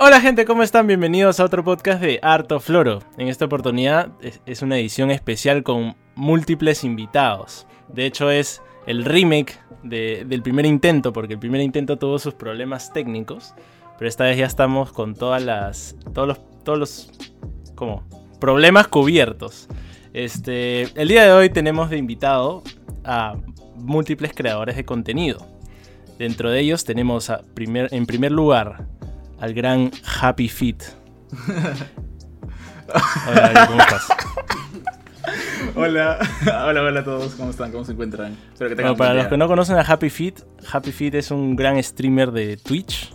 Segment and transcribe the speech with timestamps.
[0.00, 0.86] Hola gente, ¿cómo están?
[0.86, 3.00] Bienvenidos a otro podcast de Harto Floro.
[3.16, 4.10] En esta oportunidad
[4.46, 7.66] es- una edición especial con múltiples invitados.
[7.88, 12.34] De hecho es el remake de- del primer intento, porque el primer intento tuvo sus
[12.34, 13.54] problemas técnicos,
[13.98, 17.10] pero esta vez ya estamos con todas las, todos los, todos.
[18.40, 19.68] Problemas cubiertos.
[20.12, 22.62] Este, el día de hoy tenemos de invitado
[23.04, 23.34] a
[23.76, 25.38] múltiples creadores de contenido.
[26.18, 28.86] Dentro de ellos tenemos en primer lugar
[29.40, 30.82] al gran Happy Feet.
[33.28, 34.08] Hola, ¿cómo estás?
[35.74, 36.18] Hola,
[36.64, 37.70] hola, hola a todos, ¿cómo están?
[37.70, 38.36] ¿Cómo se encuentran?
[38.52, 40.40] Espero que tengan Bueno, para los que no conocen a Happy Feet,
[40.72, 43.14] Happy Feet es un gran streamer de Twitch,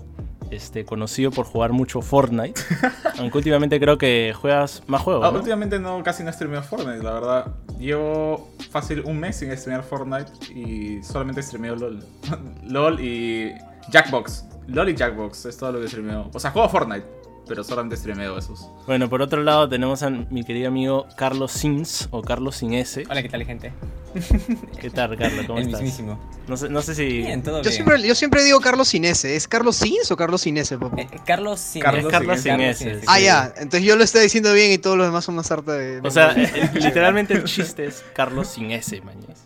[0.52, 2.62] este, conocido por jugar mucho Fortnite.
[3.18, 5.26] Aunque últimamente creo que juegas más juegos.
[5.26, 5.40] Ah, ¿no?
[5.40, 7.56] últimamente no, casi no streameo Fortnite, la verdad.
[7.80, 12.06] Llevo fácil un mes sin streamear Fortnite y solamente streameo LOL.
[12.64, 13.52] LOL y
[13.90, 14.46] Jackbox.
[14.68, 16.30] LOL y Jackbox es todo lo que streameo.
[16.34, 17.06] O sea, juego Fortnite,
[17.48, 18.70] pero solamente streameo esos.
[18.88, 23.04] Bueno, por otro lado tenemos a mi querido amigo Carlos Sins o Carlos Sin S.
[23.10, 23.74] Hola, ¿qué tal, gente?
[24.80, 25.46] ¿Qué tal, Carlos?
[25.48, 25.82] ¿Cómo El estás?
[25.82, 26.20] mismísimo.
[26.48, 27.06] No sé, no sé si...
[27.06, 27.74] Bien, todo Yo bien.
[27.74, 29.36] siempre, yo siempre digo Carlos sin S.
[29.36, 31.02] ¿Es Carlos Sins o Carlos sin S, papá?
[31.02, 33.54] Eh, eh, Carlos sin Carlos sin S, ah, ya.
[33.58, 36.00] Entonces yo lo estoy diciendo bien y todos los demás son una sarta de...
[36.04, 39.44] O sea, eh, literalmente el chiste es Carlos Sin S, mañez.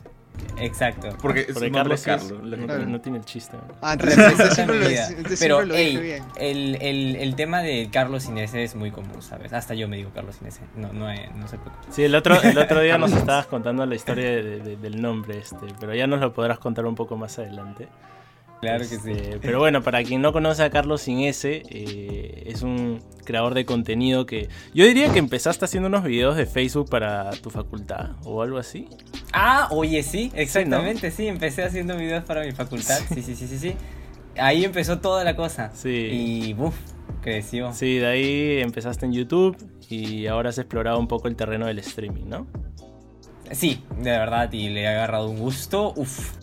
[0.60, 1.10] Exacto.
[1.22, 2.32] Porque es Carlos, Carlos.
[2.32, 2.86] es- no, Claro.
[2.86, 3.58] no tiene el chiste.
[3.82, 4.18] Ah, entonces,
[4.56, 6.24] siempre lo, Pero, siempre lo dije ey, bien.
[6.38, 9.54] el, el, el tema de Carlos sin S es muy común, ¿sabes?
[9.54, 10.60] Hasta yo me digo Carlos sin S.
[10.76, 11.86] No, no, eh, no se preocupe.
[11.92, 15.38] Sí, el otro, el otro día nos estabas contando la historia de- de- del nombre,
[15.38, 17.88] este, pero ya nos lo podrás contar un poco más adelante.
[18.62, 19.38] Claro que Este, sí.
[19.42, 23.66] Pero bueno, para quien no conoce a Carlos Sin S, eh, es un creador de
[23.66, 28.42] contenido que yo diría que empezaste haciendo unos videos de Facebook para tu facultad o
[28.42, 28.88] algo así.
[29.34, 31.28] Ah, oye, sí, exactamente, sí.
[31.28, 33.00] Empecé haciendo videos para mi facultad.
[33.14, 33.76] Sí, sí, sí, sí, sí.
[34.40, 35.72] Ahí empezó toda la cosa.
[35.76, 35.90] Sí.
[35.90, 36.76] Y, buf,
[37.22, 37.74] creció.
[37.74, 39.58] Sí, de ahí empezaste en YouTube
[39.90, 42.48] y ahora has explorado un poco el terreno del streaming, ¿no?
[43.52, 45.94] Sí, de verdad, y le he agarrado un gusto.
[45.96, 46.38] Uf.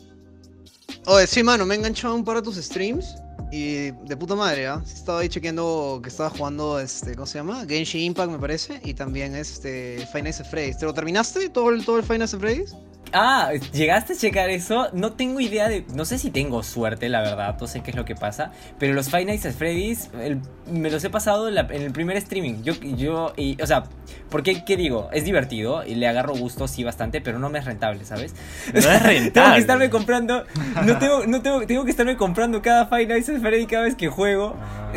[1.07, 3.17] Oye, sí, mano, me he enganchado un par de tus streams
[3.51, 4.81] y de puta madre, ¿ah?
[4.87, 7.67] Sí, Estaba ahí chequeando que estaba jugando, este, ¿cómo se llama?
[7.69, 10.79] Genshin Impact, me parece, y también este, Nights at Freddy's.
[10.79, 12.75] ¿Te lo terminaste todo el, todo el Nights at Freddy's?
[13.15, 14.89] Ah, ¿llegaste a checar eso?
[14.93, 15.85] No tengo idea de...
[15.95, 18.51] No sé si tengo suerte, la verdad, no sé qué es lo que pasa.
[18.79, 21.93] Pero los Five Nights at Freddy's el- me los he pasado en, la- en el
[21.93, 22.63] primer streaming.
[22.65, 23.85] Yo, yo y, o sea,
[24.31, 25.09] ¿por qué, qué digo?
[25.13, 28.35] Es divertido y le agarro gusto, sí, bastante, pero no me es rentable, ¿sabes?
[28.73, 29.31] No es rentable.
[29.33, 30.45] tengo que estarme comprando...
[30.85, 33.95] No tengo, no tengo, tengo que estarme comprando cada Five Nights at Freddy's cada vez
[33.95, 34.57] que juego.
[34.61, 34.93] Ah.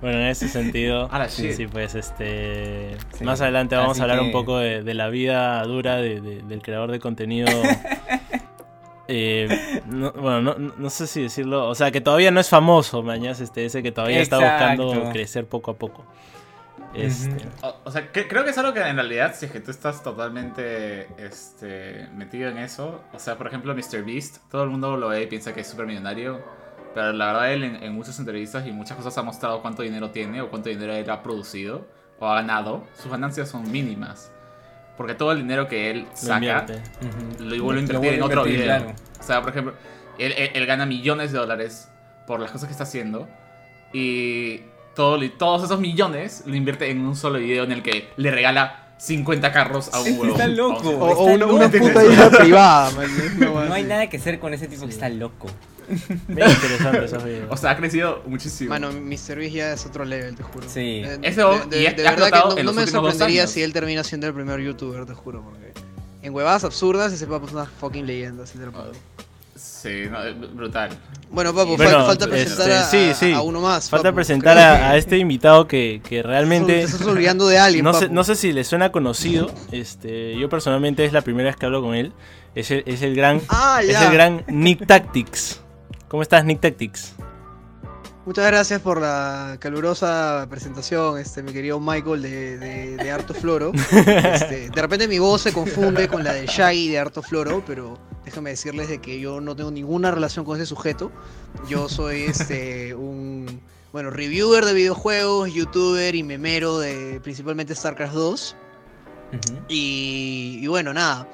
[0.00, 3.24] Bueno, en ese sentido, A la sí, sí, pues este, Sí.
[3.24, 6.20] más adelante vamos Así a hablar que- un poco de, de la vida dura de-
[6.22, 7.09] de- del creador de contenido.
[9.12, 13.02] Eh, no, bueno, no, no- sé si decirlo, o sea, que todavía no es famoso,
[13.02, 15.12] mañas, este, ese que todavía está buscando Exacto.
[15.12, 16.04] crecer poco a poco.
[16.94, 17.66] Este, Ujú.
[17.66, 19.70] O, o sea, que- creo que es algo que en realidad, si es que tú
[19.72, 25.08] estás totalmente este, metido en eso, o sea, por ejemplo, MrBeast, todo el mundo lo
[25.08, 26.40] ve y piensa que es súper millonario,
[26.94, 30.10] pero la verdad él en, en muchas entrevistas y muchas cosas ha mostrado cuánto dinero
[30.10, 31.84] tiene o cuánto dinero él ha producido
[32.20, 32.84] o ha ganado.
[33.00, 34.32] Sus ganancias son mínimas,
[35.00, 36.66] porque todo el dinero que él lo saca.
[36.68, 37.42] Ujú.
[37.44, 38.66] lo vuelve a Lo invertir en otro invertir, video.
[38.66, 38.94] claro.
[39.18, 39.72] O sea, por ejemplo,
[40.18, 41.88] él, él- él gana millones de dólares
[42.26, 43.26] por las cosas que está haciendo
[43.94, 44.60] y
[44.94, 48.88] todo, todos esos millones lo invierte en un solo video en el que le regala
[48.98, 50.32] 50 carros a un huevo.
[50.34, 50.90] Está loco.
[50.90, 51.78] O, Está o una, una loco.
[51.78, 53.06] puta isla privada, man.
[53.38, 55.46] No, No hay nada que hacer con ese tipo que está loco.
[56.28, 57.46] Bien interesante esos videos.
[57.50, 58.70] O sea, ha crecido muchísimo.
[58.70, 59.36] Mano, Mr.
[59.36, 60.66] Beast ya es otro level, te juro.
[60.68, 61.02] Sí.
[61.04, 64.60] Eh, Eso, y de verdad que no, me sorprendería si él termina siendo el primer
[64.60, 65.72] youtuber, te juro, porque
[66.22, 68.92] en huevadas absurdas ese papo es una fucking leyenda, así te lo pongo.
[69.56, 70.18] Sí, no,
[70.54, 70.90] brutal.
[71.30, 73.32] Bueno, fal- falta presentar este, a, sí, a- sí.
[73.32, 73.90] a uno más.
[73.90, 74.16] Falta papu.
[74.16, 76.72] presentar a, que a este invitado que, que realmente...
[76.78, 78.14] Te estás olvidando de alguien, No sé, papu.
[78.14, 79.50] no sé si le suena conocido.
[79.70, 82.12] Este, yo personalmente es la primera vez que hablo con él.
[82.54, 85.59] Es el, es el gran, Ah, es el gran Nick Tactics.
[86.10, 87.14] ¿Cómo estás, Nick Tactics?
[88.26, 93.70] Muchas gracias por la calurosa presentación, este, mi querido Michael de, de, de Harto Floro.
[93.92, 97.96] Este, de repente mi voz se confunde con la de Shaggy de Harto Floro, pero
[98.24, 101.12] déjame decirles de que yo no tengo ninguna relación con ese sujeto.
[101.68, 103.60] Yo soy este un
[103.92, 108.56] bueno, reviewer de videojuegos, youtuber y memero de principalmente StarCraft 2.
[109.28, 109.58] Ujú.
[109.68, 111.28] Y, y bueno, nada,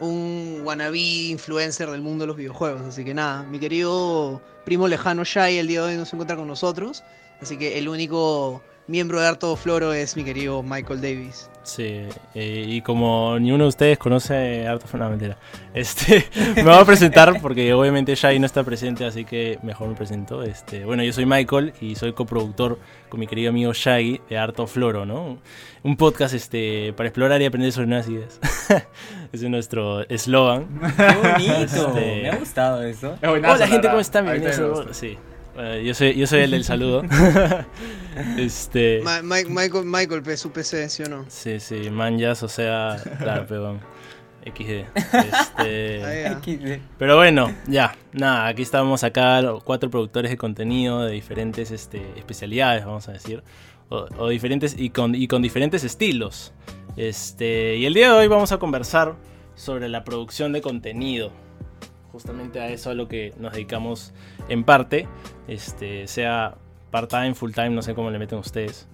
[0.00, 2.82] un wannabe influencer del mundo de los videojuegos.
[2.82, 6.36] Así que nada, mi querido primo lejano Shai el día de hoy no se encuentra
[6.36, 7.02] con nosotros.
[7.40, 11.50] Así que el único miembro de Harto Floro es mi querido Michael Davis.
[11.64, 12.02] Sí,
[12.34, 15.36] eh, y como ni uno de ustedes conoce harto no, mentira.
[15.74, 16.24] Este,
[16.56, 20.44] me voy a presentar porque obviamente Shai no está presente, así que mejor me presento.
[20.44, 22.78] Este, bueno, yo soy Michael y soy coproductor
[23.08, 25.38] con mi querido amigo Shaggy de Harto Floro, ¿no?
[25.82, 28.38] Un podcast este, para explorar y aprender sobre nuevas ideas.
[29.32, 30.68] Ese es nuestro eslogan.
[30.96, 31.88] Qué bonito.
[31.88, 33.18] Este- Me ha gustado eso.
[33.20, 34.24] Es Hola gente, ¿cómo están?
[34.24, 34.96] Bienvenidos.
[34.96, 35.18] Sí.
[35.56, 37.02] Bueno, yo, soy, yo soy el del saludo.
[38.38, 39.00] este.
[39.02, 41.24] Ma- Ma- Michael, Michael, PC, ¿sí o no?
[41.28, 43.80] Sí, sí, manjas, o sea, claro, perdón.
[44.44, 44.84] XD.
[44.94, 46.40] Este, Ah,
[46.98, 52.00] pero bueno, ya, nada, aquí estamos acá, los cuatro productores de contenido de diferentes este,
[52.16, 53.42] especialidades, vamos a decir,
[53.88, 56.52] o, o diferentes y con, y con diferentes estilos.
[56.96, 59.16] Este, y el día de hoy vamos a conversar
[59.56, 61.32] sobre la producción de contenido.
[62.16, 64.14] Justamente a eso a lo que nos dedicamos
[64.48, 65.06] en parte,
[65.48, 66.56] este, sea
[66.90, 68.86] part-time, full-time, no sé cómo le meten ustedes.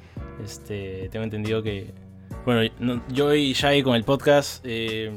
[0.44, 1.92] Este, tengo entendido que,
[2.44, 5.16] bueno, no- yo y Shai con el podcast, eh,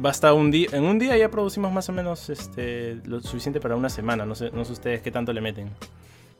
[0.00, 3.76] basta un día, en un día ya producimos más o menos este, lo suficiente para
[3.76, 4.26] una semana.
[4.26, 5.70] No sé, no sé ustedes qué tanto le meten.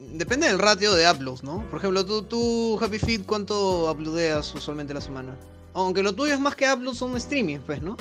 [0.01, 1.63] Depende del ratio de uploads, ¿no?
[1.71, 5.37] Por ejemplo, tú, tú Happy Feet, ¿cuánto uploadeas usualmente a la semana?
[5.73, 7.97] Aunque lo tuyo es más que uploads, son streaming, pues, ¿no?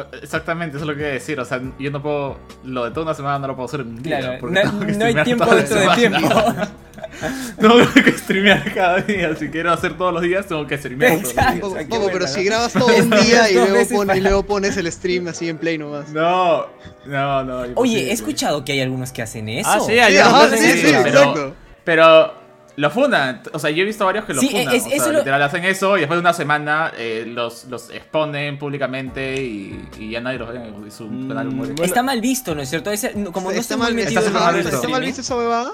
[0.00, 1.38] Ah, Exactamente, eso es lo que iba a decir.
[1.40, 2.38] O sea, yo no puedo.
[2.64, 4.18] Lo de toda una semana no lo puedo hacer en un día.
[4.20, 6.28] Claro, porque no, no hay tiempo dentro de tiempo.
[7.60, 9.34] Tengo que streamear cada día.
[9.36, 11.60] Si quiero hacer todos los días, tengo que streamear todos los días.
[11.60, 12.26] Poco, buena, pero ¿no?
[12.28, 15.26] si grabas todo un día y luego, veces pones, y para- luego pones el stream
[15.28, 16.10] así en play nomás.
[16.10, 16.66] No,
[17.06, 17.62] no, no.
[17.76, 19.68] Oye, he escuchado que hay algunos que hacen eso.
[19.72, 21.18] Ah, sí, Sí, hay ajá, algunos sí, que sí, hacen eso.
[21.18, 21.54] exacto.
[21.84, 22.34] Pero
[22.78, 23.42] lo fundan.
[23.52, 24.74] O sea, yo he visto varios que lo Sí, fundan.
[24.74, 27.64] es- o sea, eso lo- literal hacen eso y después de una semana eh, los,
[27.66, 30.60] los exponen públicamente y, y ya nadie los ve.
[30.86, 31.74] Y su Mm, canal muere.
[31.82, 32.90] Está mal visto, ¿no es cierto?
[32.90, 34.76] Ese- no- como no está, muy mal, metido está en el mal visto.
[34.76, 35.72] ¿Está mal visto esa huevada?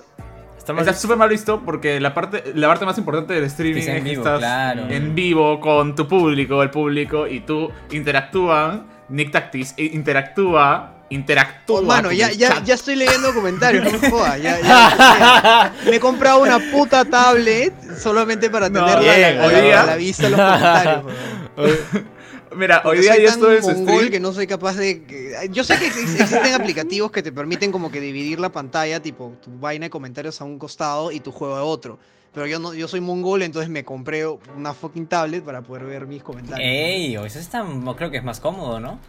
[0.57, 3.89] Está Está súper mal visto porque la parte, la parte más importante del streaming en
[3.99, 4.89] es que vivo, estás claro.
[4.89, 8.87] en vivo con tu público, el público, y tú interactúan.
[9.11, 11.81] Nick Tactics interactúa, interactúa.
[11.81, 12.65] Oh, mano, con ya, el ya, chat.
[12.65, 14.41] ya estoy leyendo comentarios, no me jodas.
[14.43, 19.39] Ya, ya- me he comprado una puta tablet solamente para No, tenerla a la- bien,
[19.39, 21.05] a, la, hoy día- a la vista en los comentarios.
[22.57, 24.11] Mira, hoy día yo tan estuve en stream.
[24.13, 25.03] que no soy capaz de...
[25.51, 29.33] Yo sé que ex- existen aplicativos que te permiten como que dividir la pantalla, tipo
[29.43, 31.99] tu vaina de comentarios a un costado y tu juego a otro.
[32.33, 36.07] Pero yo no, yo soy mongol, entonces me compré una fucking tablet para poder ver
[36.07, 36.69] mis comentarios.
[36.69, 37.65] Ey, o eso está,
[37.97, 39.01] creo que es más cómodo, ¿no?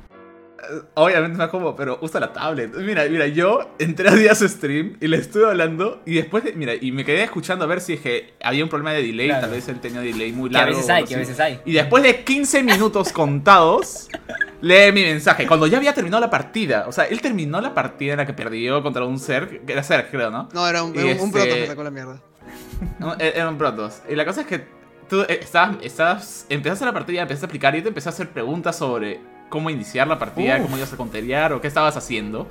[0.96, 2.74] Obviamente no como, pero usa la tablet.
[2.76, 6.44] Mira, mira, yo entré a día a su stream y le estuve hablando y después,
[6.44, 9.04] de- mira, y me quedé escuchando a ver si es que había un problema de
[9.04, 9.42] delay, Claro.
[9.42, 10.78] tal vez él tenía delay muy Que a largo.
[10.78, 11.60] veces hay, que a veces hay.
[11.66, 14.08] Y después de 15 minutos contados,
[14.62, 15.48] lee mi mensaje.
[15.48, 16.86] Cuando ya había terminado la partida.
[16.88, 19.66] O sea, él terminó la partida en la que perdió contra un Zerg.
[19.66, 20.50] Que era Zerg, creo, ¿no?
[20.54, 22.20] No, era un, era un, un este- proto que sacó la mierda.
[23.00, 24.02] No, e- Eran protos.
[24.10, 24.66] Y la cosa es que
[25.10, 28.30] tú eh, estabas, estabas, empezaste la partida, empezaste a explicar y te empecé a hacer
[28.30, 29.20] preguntas sobre
[29.50, 30.64] cómo iniciar la partida, Uf.
[30.64, 32.48] cómo ibas a conterear o qué estabas haciendo.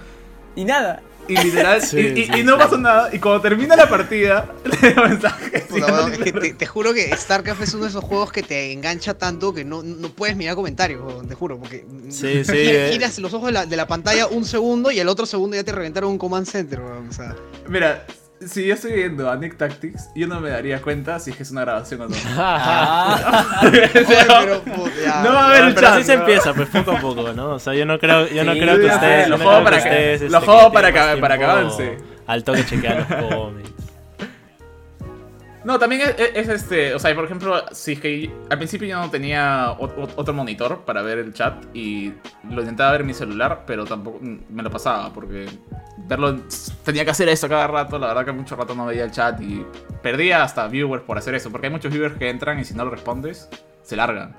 [0.57, 1.03] Y nada.
[1.27, 2.59] Y literal, Sí, y, y- sí, y no sí.
[2.59, 3.09] pasó nada.
[3.13, 5.63] Y cuando termina la partida, le doy mensajes.
[5.63, 8.43] Puta, weón, es que te, te juro que StarCraft es uno de esos juegos que
[8.43, 12.69] te engancha tanto que no, no puedes mirar comentarios, te juro, porque Sí, sí, gi-
[12.71, 12.89] eh.
[12.93, 15.65] giras los ojos de la, de la pantalla un segundo y al otro segundo ya
[15.65, 17.35] te reventaron un command center, weón, o sea.
[17.69, 18.05] Mira,
[18.49, 21.43] si yo estoy viendo a Nick Tactics, yo no me daría cuenta si es que
[21.43, 22.17] es una grabación o no.
[22.37, 24.63] Ah, pero,
[25.05, 25.23] ya.
[25.23, 27.51] No va a haber pero chat, así se empieza, pues poco a poco, ¿no?
[27.51, 30.15] O sea, yo no creo, yo no Sí, creo que ustedes, lo juego para que
[30.15, 31.99] este, que- para que avance.
[32.27, 33.71] Al toque chequear los cómics.
[35.65, 39.11] No, también es, es- es este, o sea, por ejemplo, si al principio yo no
[39.11, 42.13] tenía otro monitor para ver el chat y
[42.51, 45.47] lo intentaba ver en mi celular, pero tampoco mm, me lo pasaba porque
[46.07, 46.37] verlo
[46.85, 49.41] tenía que hacer eso cada rato, la verdad que mucho rato no veía el chat
[49.41, 49.65] y
[50.03, 52.85] perdía hasta viewers por hacer eso, porque hay muchos viewers que entran y si no
[52.85, 53.49] lo respondes,
[53.83, 54.37] se largan.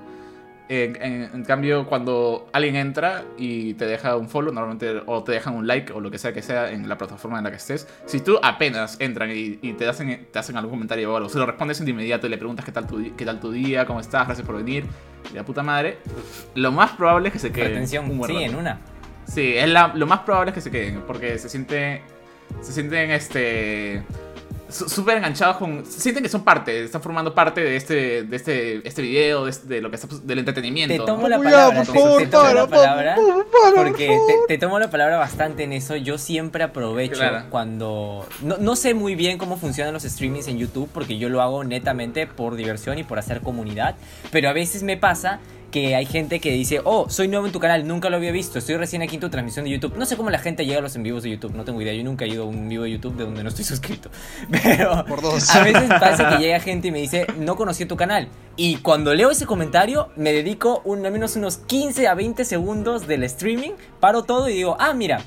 [0.68, 5.30] En, en- en cambio, cuando alguien entra y te deja un follow, normalmente, o te
[5.30, 7.56] dejan un like o lo que sea que sea en la plataforma en la que
[7.56, 11.28] estés, si tú apenas entran y, y te, hacen, te hacen algún comentario o algo,
[11.28, 13.86] se lo respondes de inmediato y le preguntas qué tal, tu, qué tal tu día,
[13.86, 14.84] cómo estás, gracias por venir,
[15.30, 15.98] y la puta madre,
[16.56, 17.68] lo más probable es que se queden.
[17.68, 18.10] retención.
[18.10, 18.46] un buen Sí, rato.
[18.50, 18.80] en una.
[19.24, 22.02] Sí, es la- lo más probable es que se queden, porque se siente.
[22.60, 24.02] Se sienten este.
[24.68, 25.86] Súper enganchados con.
[25.86, 28.22] Sienten que son parte, están formando parte de este.
[28.24, 28.86] de este.
[28.88, 30.94] este video, de, este- de lo que está, del entretenimiento.
[30.96, 33.16] Te tomo la palabra, por te, favor, te tomo la palabra.
[33.76, 35.96] Porque te, te tomo la palabra bastante en eso.
[35.96, 37.44] Yo siempre aprovecho Claro.
[37.50, 38.26] cuando.
[38.42, 41.62] No, no sé muy bien cómo funcionan los streamings en YouTube, porque yo lo hago
[41.64, 43.94] netamente por diversión y por hacer comunidad.
[44.32, 45.38] Pero a veces me pasa
[45.76, 48.58] que hay gente que dice, oh, soy nuevo en tu canal, nunca lo había visto,
[48.58, 49.94] estoy recién aquí en tu transmisión de YouTube.
[49.98, 51.92] No sé cómo la gente llega a los en vivos de YouTube, no tengo idea,
[51.92, 54.08] yo nunca he ido a un vivo de YouTube de donde no estoy suscrito.
[54.50, 55.50] Pero Por dos.
[55.50, 58.28] a veces pasa que llega gente y me dice, no conocí tu canal.
[58.56, 63.06] Y cuando leo ese comentario, me dedico un, al menos unos 15 a 20 segundos
[63.06, 65.24] del streaming, paro todo y digo, ah, mira.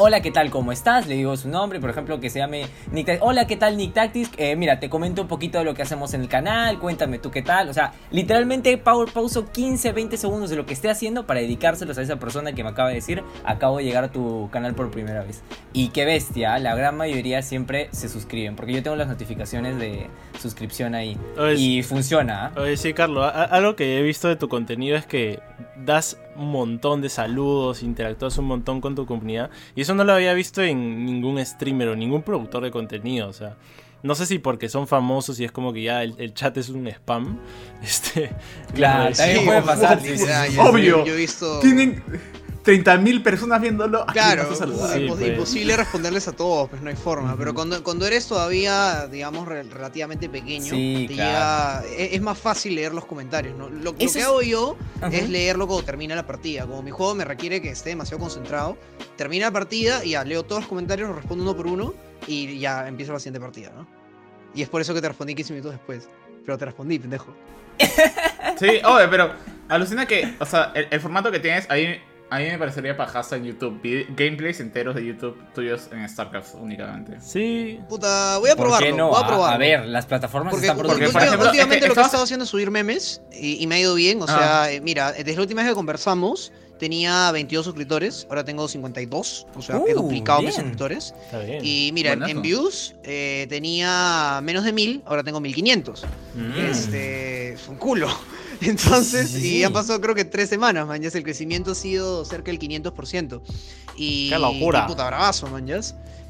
[0.00, 0.50] Hola, ¿qué tal?
[0.50, 1.08] ¿Cómo estás?
[1.08, 3.26] Le digo su nombre, por ejemplo, que se llame Nick Tactics.
[3.26, 4.30] Hola, ¿qué tal, Nick Tactics?
[4.36, 7.32] Eh, mira, te comento un poquito de lo que hacemos en el canal, cuéntame tú
[7.32, 7.68] qué tal.
[7.68, 11.98] O sea, literalmente pau- pauso 15, 20 segundos de lo que esté haciendo para dedicárselos
[11.98, 14.88] a esa persona que me acaba de decir, acabo de llegar a tu canal por
[14.92, 15.42] primera vez.
[15.72, 20.06] Y qué bestia, la gran mayoría siempre se suscriben, porque yo tengo las notificaciones de
[20.40, 21.18] suscripción ahí.
[21.36, 22.60] Oye, Y funciona, ¿ah?
[22.60, 25.40] Oye, sí, Carlos, algo que he visto de tu contenido es que
[25.76, 29.50] das un montón de saludos, interactúas un montón con tu comunidad.
[29.74, 33.28] Y eso no lo había visto en ningún streamer o ningún productor de contenido.
[33.28, 33.56] O sea,
[34.02, 36.68] no sé si porque son famosos y es como que ya el, el chat es
[36.68, 37.38] un spam.
[37.82, 38.30] Este,
[38.74, 40.98] Claro, les- también Sí, puede pasar, sí, Obvio.
[40.98, 41.60] Yo, yo he visto.
[41.60, 42.02] Tienen
[42.68, 44.02] 30.000 personas viéndolo.
[44.02, 44.54] ¿a quién Claro?
[44.54, 45.20] Sí, pues.
[45.28, 47.34] imposible responderles a todos, pues no hay forma.
[47.38, 51.82] Pero cuando, cuando eres todavía, digamos, re- relativamente pequeño, Sí, te claro.
[51.86, 53.56] llega, es, es más fácil leer los comentarios.
[53.56, 53.70] ¿no?
[53.70, 54.76] Lo, que es- hago yo
[55.10, 56.66] es leerlo cuando termina la partida.
[56.66, 58.76] Como mi juego me requiere que esté demasiado concentrado,
[59.16, 61.94] termina la partida y ya leo todos los comentarios, los respondo uno por uno
[62.26, 63.86] y ya empiezo la siguiente partida, ¿no?
[64.54, 66.08] Y es por eso que te respondí 15 minutos después.
[66.44, 67.34] Pero te respondí, pendejo.
[68.58, 69.32] Sí, oye, pero
[69.68, 73.36] alucina que, o sea, el, el formato que tienes, ahí, a mí me parecería pajazo
[73.36, 73.80] en YouTube.
[74.16, 77.18] Gameplays enteros de YouTube tuyos en StarCraft únicamente.
[77.20, 78.86] Sí, Puta, voy a ¿Por probarlo.
[78.86, 79.08] qué no?
[79.08, 79.54] Voy a A, probarlo.
[79.54, 82.00] a ver, las plataformas Porque, están porque porque, por ejemplo, últimamente es que lo que
[82.00, 84.20] he estado haciendo es subir memes y, y me ha ido bien.
[84.22, 84.38] O Ah.
[84.66, 89.46] sea, eh, mira, desde la última vez que conversamos tenía 22 suscriptores, ahora tengo 52.
[89.56, 91.12] O sea, he Uh, duplicado mis suscriptores.
[91.24, 91.60] está bien.
[91.64, 96.04] Y mira, en- views eh, tenía menos de 1000, ahora tengo 1500.
[96.36, 96.52] Mm.
[96.70, 98.08] Este, es un culo.
[98.66, 99.56] Entonces, Sí, sí, sí.
[99.58, 102.58] y han pasado creo que tres semanas, man, ya el crecimiento ha sido cerca del
[102.58, 103.40] 500%.
[103.96, 104.84] Y, ¡Qué locura!
[104.84, 105.80] y puta bravazo, man, ya.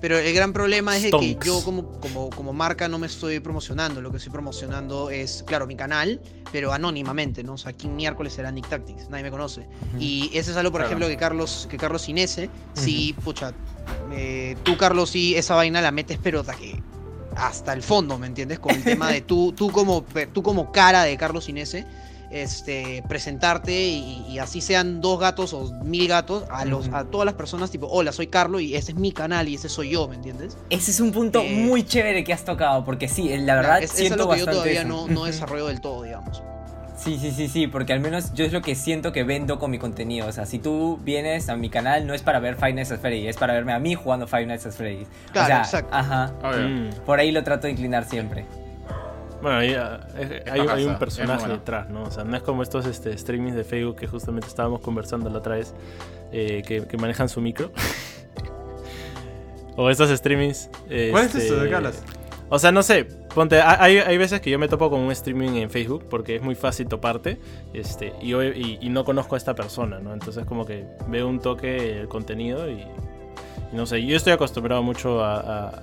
[0.00, 4.00] Pero el gran problema es que yo como, como, como marca no me estoy promocionando.
[4.00, 6.20] Lo que estoy promocionando es, claro, mi canal,
[6.52, 7.54] pero anónimamente, ¿no?
[7.54, 9.66] O sea, aquí miércoles será Nick Tactics, nadie me conoce.
[9.98, 10.86] Y eso es algo, por Claro.
[10.90, 13.52] ejemplo, que Carlos, que Carlos Inese, sí, pucha,
[14.12, 16.80] eh, tú, Carlos, sí, esa vaina la metes, pero hasta que
[17.34, 18.58] hasta el fondo, ¿me entiendes?
[18.60, 21.86] Con el tema de tú, tú como tú como cara de Carlos Inese,
[22.30, 27.24] este, presentarte y, y así sean dos gatos o mil gatos a los, a todas
[27.24, 30.08] las personas, tipo, hola, soy Carlos y ese es mi canal y ese soy yo,
[30.08, 30.56] ¿me entiendes?
[30.70, 33.90] Ese es un punto Eh, muy chévere que has tocado, porque sí, la verdad es,
[33.92, 34.88] es siento algo que yo todavía eso.
[34.88, 36.42] no, no desarrollo del todo, digamos.
[36.96, 39.70] Sí, sí, sí, sí, porque al menos yo es lo que siento que vendo con
[39.70, 40.26] mi contenido.
[40.26, 42.98] O sea, si tú vienes a mi canal, no es para ver Five Nights at
[42.98, 45.06] Freddy's, es para verme a mí jugando Five Nights at Freddy's.
[45.30, 45.94] Claro, o sea, exacto.
[45.94, 46.32] Ajá.
[46.42, 46.68] Obvio.
[46.68, 46.90] Mm.
[47.06, 48.46] Por ahí lo trato de inclinar siempre.
[49.40, 49.74] Bueno, hay,
[50.50, 51.54] hay un personaje bueno.
[51.58, 52.02] detrás, ¿no?
[52.02, 55.38] O sea, no es como estos este, streamings de Facebook que justamente estábamos conversando la
[55.38, 55.74] otra vez,
[56.32, 57.70] eh, que, que manejan su micro.
[59.76, 60.70] o estos streamings.
[61.10, 61.56] ¿Cuál es este, eso?
[61.60, 62.02] ¿De qué hablas?
[62.50, 63.04] O sea, no sé,
[63.34, 66.36] ponte, ha- hay, hay veces que yo me topo con un streaming en Facebook porque
[66.36, 67.38] es muy fácil toparte
[67.74, 70.14] este, y, y, y no conozco a esta persona, ¿no?
[70.14, 72.86] Entonces como que veo un toque el contenido y
[73.72, 75.36] no sé, yo estoy acostumbrado mucho a,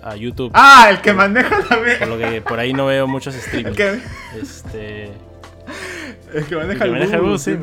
[0.04, 2.88] a- a YouTube, Ah, el que maneja la por me- lo que por ahí no
[2.88, 3.78] veo muchos el streamings.
[3.78, 4.00] que,
[4.42, 5.12] Este,
[6.34, 7.58] el que maneja que el, maneja el bus, bus, sí.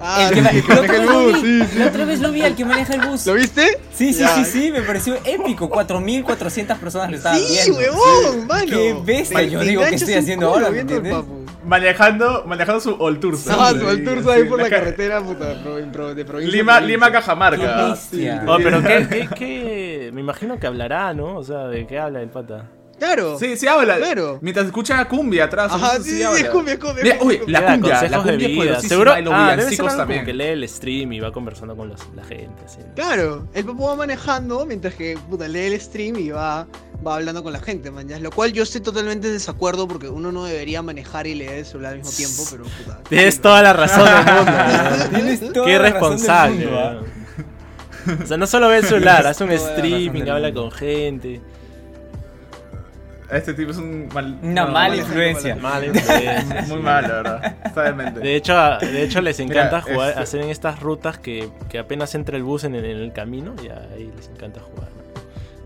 [0.00, 1.78] Ah, el que ma- sí, la, otra maneja el vez lo bus, vi, sí, sí.
[1.78, 3.26] la otra vez lo vi al que maneja el bus.
[3.26, 3.78] ¿Lo viste?
[3.94, 4.34] Sí, sí, Ya.
[4.34, 5.68] sí, sí, me pareció épico.
[5.70, 7.78] 4.400 personas lo estaban Sí, viendo.
[7.78, 8.66] huevón, mano.
[8.70, 11.24] Qué bestia, Te- yo te digo, ¿qué enganchas estoy haciendo ahora, me viendo el entiendes?
[11.26, 11.37] papu.
[11.64, 12.96] Manejando, manejando su.
[13.50, 13.82] Ah, ¿sabes?
[13.82, 15.54] su Sí, ahí sí, por la ca- carretera, puta,
[16.14, 16.56] de provincia.
[16.56, 16.80] Lima.
[16.80, 17.94] Lima, Cajamarca.
[18.46, 20.10] Oh, pero ¿qué, qué, qué?
[20.12, 21.36] Me imagino que hablará, ¿no?
[21.36, 22.64] O sea, ¿de qué habla el pata?
[22.98, 23.38] Claro.
[23.38, 23.96] Sí, sí habla.
[23.96, 24.38] Claro.
[24.40, 25.70] Mientras escucha cumbia atrás.
[25.72, 27.02] Ajá, sí, sí, es cumbia, es cumbia.
[27.04, 28.80] Mira, cumbia, uy, la cumbia, la consejos de cumbia vida.
[28.80, 30.24] Seguro, y los ah, debe ser algo como también.
[30.24, 32.64] que lee el stream y va conversando con los- la gente.
[32.64, 32.94] Así, ¿no?
[32.94, 36.66] Claro, el papu va manejando mientras que puta, lee el stream y va,
[37.06, 38.08] va hablando con la gente, man.
[38.08, 41.58] ya, Lo cual yo estoy totalmente en desacuerdo porque uno no debería manejar y leer
[41.58, 43.00] el celular al mismo tiempo, pero puta.
[43.08, 45.04] Tienes toda la razón del mundo.
[45.14, 46.66] Tienes toda Qué la razón del irresponsable.
[46.66, 47.00] mundo, ¿ah?
[48.22, 51.40] O sea, no solo ve el celular, hace un streaming, habla con gente.
[53.30, 54.38] Este tipo es un mal.
[54.42, 55.54] Una no, mala mal- influencia.
[55.56, 56.62] Mala influencia.
[56.68, 57.56] Muy mal, la verdad.
[57.66, 58.20] Está demente.
[58.20, 61.78] De hecho, de hecho les encanta Mira, jugar, este- hacer en estas rutas que, que
[61.78, 64.88] apenas entra el bus en el, en el camino, y ahí les encanta jugar.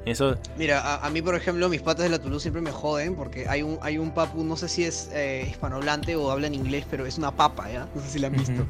[0.04, 3.14] Eso, Mira, a, a mí, por ejemplo, mis patas de la Toulouse siempre me joden
[3.14, 6.54] porque hay un, hay un papu, no sé si es eh, hispanohablante o habla en
[6.54, 7.88] inglés, pero es una papa, ¿ya?
[7.94, 8.64] No sé si la han visto.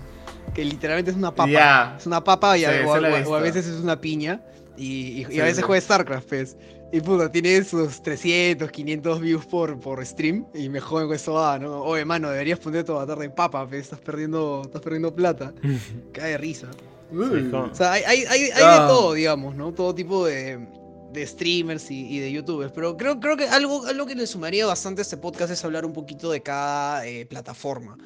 [0.53, 1.97] Que literalmente es una papa.
[1.99, 4.43] Es una papa y Sí, o, a veces es una piña.
[4.77, 5.63] Y, y- y Sí, a veces sí.
[5.63, 6.57] juega StarCraft, pues.
[6.93, 10.45] Y puta, tiene sus 300, 500 views por, por stream.
[10.53, 11.81] Y me joden con eso, ah, ¿no?
[11.83, 15.55] Oye, mano, deberías poner toda la tarde en papa, pe, estás perdiendo, estás perdiendo plata.
[16.13, 16.67] Cae de risa.
[17.11, 18.83] Sí, O sea, hay, hay, hay, hay Ah.
[18.83, 19.73] de todo, digamos, ¿no?
[19.73, 20.67] Todo tipo de,
[21.13, 22.73] de streamers y, y de youtubers.
[22.73, 25.85] Pero creo, creo que algo, algo que le sumaría bastante a este podcast es hablar
[25.85, 27.99] un poquito de cada eh, plataforma.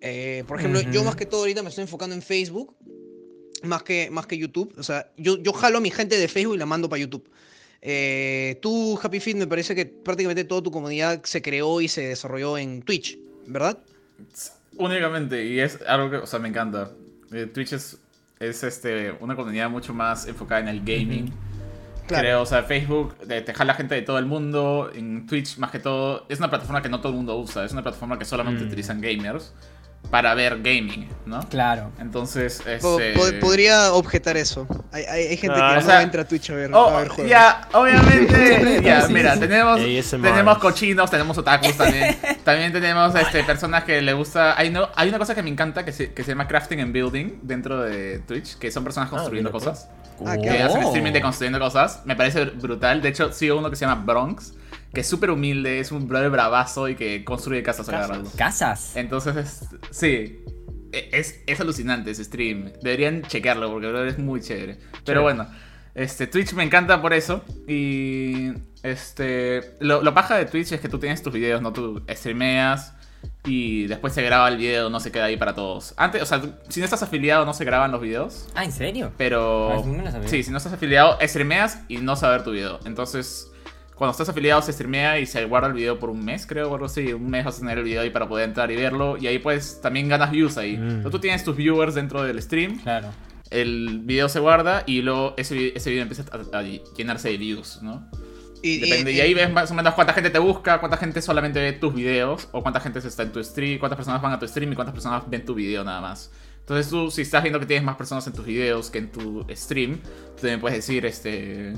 [0.00, 2.74] Eh, por ejemplo, yo más que todo ahorita me estoy enfocando en Facebook,
[3.62, 4.74] más que, más que YouTube.
[4.78, 7.28] O sea, yo, yo jalo a mi gente de Facebook y la mando para YouTube.
[7.82, 12.08] Eh, tú, Happy Feet, me parece que prácticamente toda tu comunidad se creó y se
[12.08, 13.78] desarrolló en Twitch, ¿verdad?
[14.76, 16.92] Únicamente, y es algo que, o sea, me encanta.
[17.32, 17.98] Eh, Twitch es,
[18.38, 21.32] es este, una comunidad mucho más enfocada en el gaming.
[22.10, 22.22] Claro.
[22.22, 24.90] Creo, o sea, Facebook eh, te jala gente de todo el mundo.
[24.94, 27.64] En Twitch, más que todo, es una plataforma que no todo el mundo usa.
[27.64, 28.66] Es una plataforma que solamente Mm.
[28.66, 29.52] utilizan gamers
[30.10, 31.40] para ver gaming, ¿no?
[31.50, 31.90] Claro.
[32.00, 33.12] Entonces, Po- este...
[33.12, 34.66] po- podría objetar eso.
[34.92, 37.00] Hay, hay- hay gente Ah, que o no entra a Twitch a ver, Oh, a
[37.00, 37.30] ver juegos.
[37.30, 38.80] ya, obviamente.
[38.84, 42.16] ya, mira, tenemos, tenemos cochinos, tenemos otakus también.
[42.44, 44.58] también tenemos este, personas que le gusta.
[44.58, 46.92] Hay, no, hay una cosa que me encanta que se, que se llama crafting and
[46.92, 49.78] building dentro de Twitch, que son personas construyendo mira, pues.
[49.78, 49.90] cosas.
[50.26, 52.02] Ah, Que hacen streaming de construyendo cosas.
[52.04, 53.00] Me parece brutal.
[53.02, 54.54] De hecho, sigo uno que se llama Bronx,
[54.92, 58.18] que es súper humilde, es un brother bravazo y que construye casas a cada Casas.
[58.24, 58.36] rato.
[58.36, 58.96] Casas.
[58.96, 60.44] Entonces, es- sí.
[60.92, 62.72] E- Es, es alucinante ese stream.
[62.82, 64.78] Deberían chequearlo porque brother, es muy chévere.
[65.04, 65.46] Pero bueno,
[65.94, 67.44] este, Twitch me encanta por eso.
[67.68, 72.02] Y este, lo, lo paja de Twitch es que tú tienes tus videos, no tú
[72.10, 72.94] streameas
[73.44, 75.94] y después se graba el video, no se queda ahí para todos.
[75.96, 78.48] Antes, o sea, si no estás afiliado no se graban los videos.
[78.54, 79.12] Ah, ¿en serio?
[79.16, 79.72] Pero.
[79.72, 80.20] Ah.
[80.26, 82.80] Sí, si no estás afiliado, streameas y no ver tu video.
[82.84, 83.50] Entonces,
[84.00, 86.74] cuando estás afiliado, se streamea y se guarda el video por un mes, creo, o
[86.74, 87.12] algo así.
[87.12, 89.18] Un mes vas a tener el video ahí para poder entrar y verlo.
[89.18, 90.76] Y ahí, pues, también ganas views ahí.
[90.76, 90.88] Mm.
[90.88, 92.78] Entonces, tú tienes tus viewers dentro del stream.
[92.78, 93.08] Claro.
[93.50, 97.82] El video se guarda y luego ese, ese video empieza a, a llenarse de views,
[97.82, 98.08] ¿no?
[98.62, 99.12] Y, Depende.
[99.12, 101.72] y- Y ahí ves más o menos cuánta gente te busca, cuánta gente solamente ve
[101.72, 104.72] tus videos, o cuánta gente está en tu stream, cuántas personas van a tu stream
[104.72, 106.30] y cuántas personas ven tu video nada más.
[106.60, 109.44] Entonces tú, si estás viendo que tienes más personas en tus videos que en tu
[109.50, 111.72] stream, tú también puedes decir, este,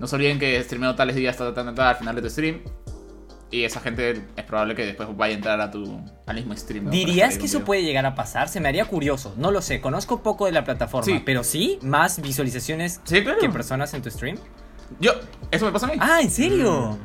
[0.00, 2.60] no se olviden que streameo tales días, tal, tal, tal, al final de tu stream.
[3.50, 6.86] Y esa gente es probable que después vaya a entrar a tu, al mismo stream.
[6.86, 6.90] ¿no?
[6.90, 7.66] ¿Dirías que eso video.
[7.66, 8.48] puede llegar a pasar?
[8.48, 9.34] Se me haría curioso.
[9.36, 9.82] No lo sé.
[9.82, 11.04] Conozco poco de la plataforma.
[11.04, 11.22] Sí.
[11.22, 13.38] Pero sí, más visualizaciones Sí, claro.
[13.40, 14.38] que personas en tu stream.
[15.00, 15.12] Yo,
[15.50, 15.96] eso me pasa a mí.
[16.00, 16.98] Ah, ¿en serio?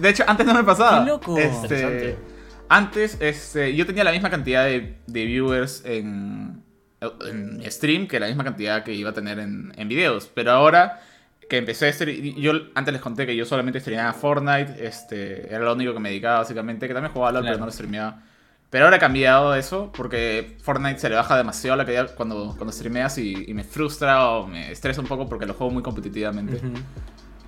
[0.00, 1.04] De hecho, antes no me pasaba.
[1.04, 1.36] ¡Qué loco!
[1.38, 2.16] Este,
[2.68, 6.62] antes, este, yo tenía la misma cantidad de, de viewers en,
[7.00, 10.30] en stream que la misma cantidad que iba a tener en, en videos.
[10.32, 11.00] Pero ahora
[11.48, 15.64] que empecé a stream, yo antes les conté que yo solamente streameaba Fortnite, este, era
[15.64, 17.54] lo único que me dedicaba básicamente, que también jugaba LOL, Claro.
[17.54, 18.22] pero no lo streameaba.
[18.70, 22.72] Pero ahora he cambiado eso porque Fortnite se le baja demasiado la calidad cuando, cuando
[22.72, 26.60] streameas y, y me frustra o me estresa un poco porque lo juego muy competitivamente.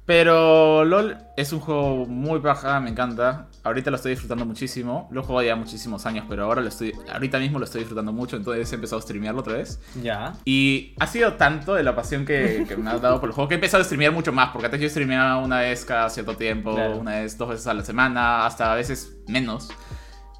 [0.04, 3.46] Pero LOL es un juego muy baja, me encanta.
[3.62, 5.08] Ahorita lo estoy disfrutando muchísimo.
[5.12, 8.12] Lo he jugado ya muchísimos años, pero ahora lo estoy, ahorita mismo lo estoy disfrutando
[8.12, 9.80] mucho, entonces he empezado a streamearlo otra vez.
[10.02, 10.32] Ya.
[10.44, 13.46] Y ha sido tanto de la pasión que, que me ha dado por el juego
[13.46, 16.35] que he empezado a streamear mucho más, porque antes yo streameaba una vez cada cierto
[16.37, 16.96] tiempo, Claro.
[16.96, 19.68] una vez, dos veces a la semana, hasta a veces menos.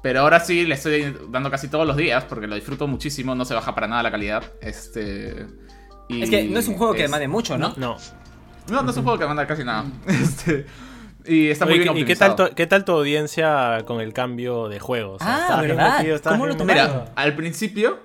[0.03, 3.45] Pero ahora sí le estoy dando casi todos los días, porque lo disfruto muchísimo, no
[3.45, 4.43] se baja para nada la calidad.
[4.59, 5.47] Este...
[6.09, 7.73] y Es que no es un juego que demande mucho, ¿no?
[7.77, 7.97] No.
[8.69, 9.85] no, no es un juego que manda casi nada.
[10.07, 10.65] Este,
[11.25, 14.67] y está muy Oye, bien ¿Y qué tal, qué tal tu audiencia con el cambio
[14.67, 15.21] de juegos?
[15.21, 16.21] Ah, ¿estabas bien ¿verdad?
[16.21, 16.55] ¿Cómo lo?
[16.65, 17.99] Mira, al principio,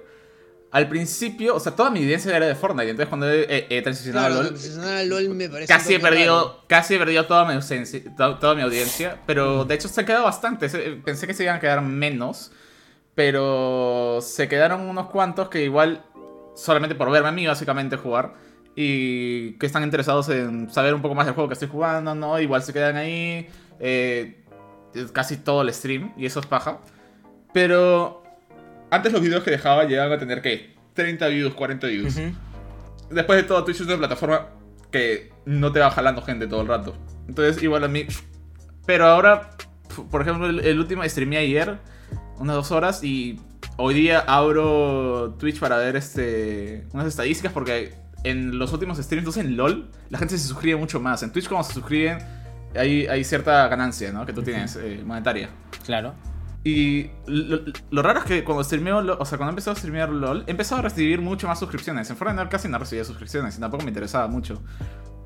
[0.70, 2.90] al principio, o sea, toda mi audiencia era de Fortnite.
[2.90, 5.72] Entonces cuando he, he- he transicionado Claro, a LoL, transicionar a LOL me parece.
[5.72, 6.10] casi he raro.
[6.10, 9.18] perdido, casi he perdido toda mi ausencia, to- toda mi audiencia.
[9.26, 10.76] Pero de hecho se han quedado bastantes.
[11.04, 12.52] Pensé que se iban a quedar menos,
[13.14, 16.04] pero se quedaron unos cuantos que igual
[16.54, 18.34] solamente por verme a mí básicamente jugar
[18.76, 22.38] y que están interesados en saber un poco más del juego que estoy jugando, ¿no?
[22.38, 23.48] Igual se quedan ahí
[23.80, 24.44] eh,
[25.12, 26.78] casi todo el stream y eso es paja.
[27.52, 28.22] Pero
[28.90, 32.16] antes los videos que dejaba llegaban a tener que 30 views, 40 views.
[32.16, 32.32] Ujú.
[33.10, 34.48] Después de todo, Twitch es una plataforma
[34.90, 36.96] que no te va jalando gente todo el rato.
[37.28, 38.06] Entonces, igual a mí.
[38.86, 39.50] Pero ahora,
[40.10, 41.78] por ejemplo, el, el último streamé ayer,
[42.38, 43.40] unas dos horas, y
[43.76, 49.44] hoy día abro Twitch para ver este unas estadísticas porque en los últimos streams, entonces
[49.44, 51.22] en LOL, la gente se suscribe mucho más.
[51.22, 52.18] En Twitch, cuando se suscriben,
[52.74, 54.26] hay, hay cierta ganancia, ¿no?
[54.26, 55.48] Que tú tienes, eh, monetaria.
[55.84, 56.14] Claro.
[56.64, 60.50] Y lo, raro es que cuando streameo, o sea, cuando empecé a streamear LOL, he
[60.50, 62.10] empezado a recibir mucho más suscripciones.
[62.10, 64.60] En Fortnite casi no recibía suscripciones y tampoco me interesaba mucho.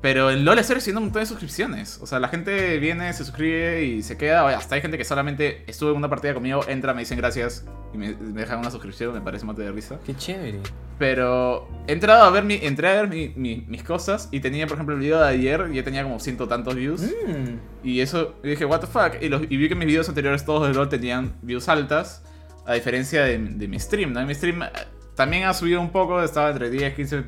[0.03, 1.97] Pero en LoL estoy recibiendo un montón de suscripciones.
[2.01, 4.45] O sea, la gente viene, se suscribe y se queda.
[4.55, 7.97] Hasta hay gente que solamente estuvo en una partida conmigo, entra, me dicen gracias y
[7.97, 9.13] me, me dejan una suscripción.
[9.13, 9.99] Me parece mate de risa.
[10.05, 10.59] Qué chévere.
[10.99, 14.67] Pero he entrado a ver, mi, entré a ver mi- mi- mis cosas y tenía,
[14.67, 17.01] por ejemplo, el video de ayer y ya tenía como ciento tantos views.
[17.01, 17.85] Mm.
[17.87, 19.21] Y eso, y dije, what the fuck.
[19.21, 22.23] Y, los- y vi que mis videos anteriores todos de LoL tenían views altas,
[22.65, 24.25] a diferencia de, de mi stream, ¿no?
[24.25, 24.69] Mi stream eh,
[25.15, 27.23] también ha subido un poco, estaba entre 10, 15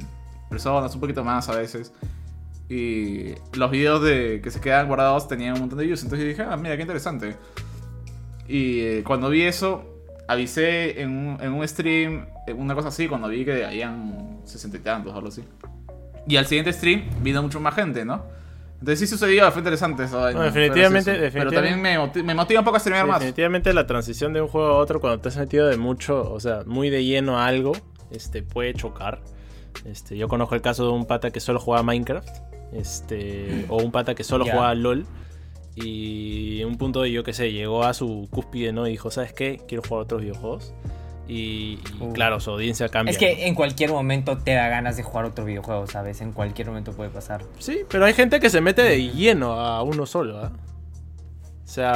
[0.49, 1.93] personas, un poquito más a veces.
[2.69, 6.01] Y los videos de, que se quedaban guardados tenían un montón de views.
[6.03, 7.35] Entonces yo dije, ah, mira, qué interesante.
[8.47, 9.83] Y eh, cuando vi eso,
[10.27, 14.77] avisé en un, en un stream, eh, una cosa así, cuando vi que habían 60
[14.77, 15.43] y tantos o algo así.
[16.27, 18.23] Y al siguiente stream vino mucho más gente, ¿no?
[18.79, 20.19] Entonces sí sucedió, fue interesante eso.
[20.31, 23.19] No, definitivamente- Pero definitivamente- también me, me motiva un poco a streamear más.
[23.19, 26.39] Definitivamente la transición de un juego a otro cuando te has metido de mucho, o
[26.39, 27.73] sea, muy de lleno a algo,
[28.11, 29.21] este, puede chocar.
[29.85, 32.27] Este, yo conozco el caso de un pata que solo jugaba Minecraft,
[32.73, 34.51] este, o un pata que solo Ya.
[34.53, 35.05] jugaba LOL.
[35.75, 38.87] Y un punto de yo que sé, llegó a su cúspide, ¿no?
[38.87, 39.59] Y dijo, ¿sabes qué?
[39.67, 40.73] Quiero jugar otros videojuegos.
[41.27, 42.13] Y, y Uh.
[42.13, 43.11] claro, su audiencia cambia.
[43.11, 46.21] Es que en cualquier momento te da ganas de jugar otro videojuego, ¿sabes?
[46.21, 47.43] En cualquier momento puede pasar.
[47.59, 50.51] Sí, pero hay gente que se mete de lleno a uno solo, ¿ah?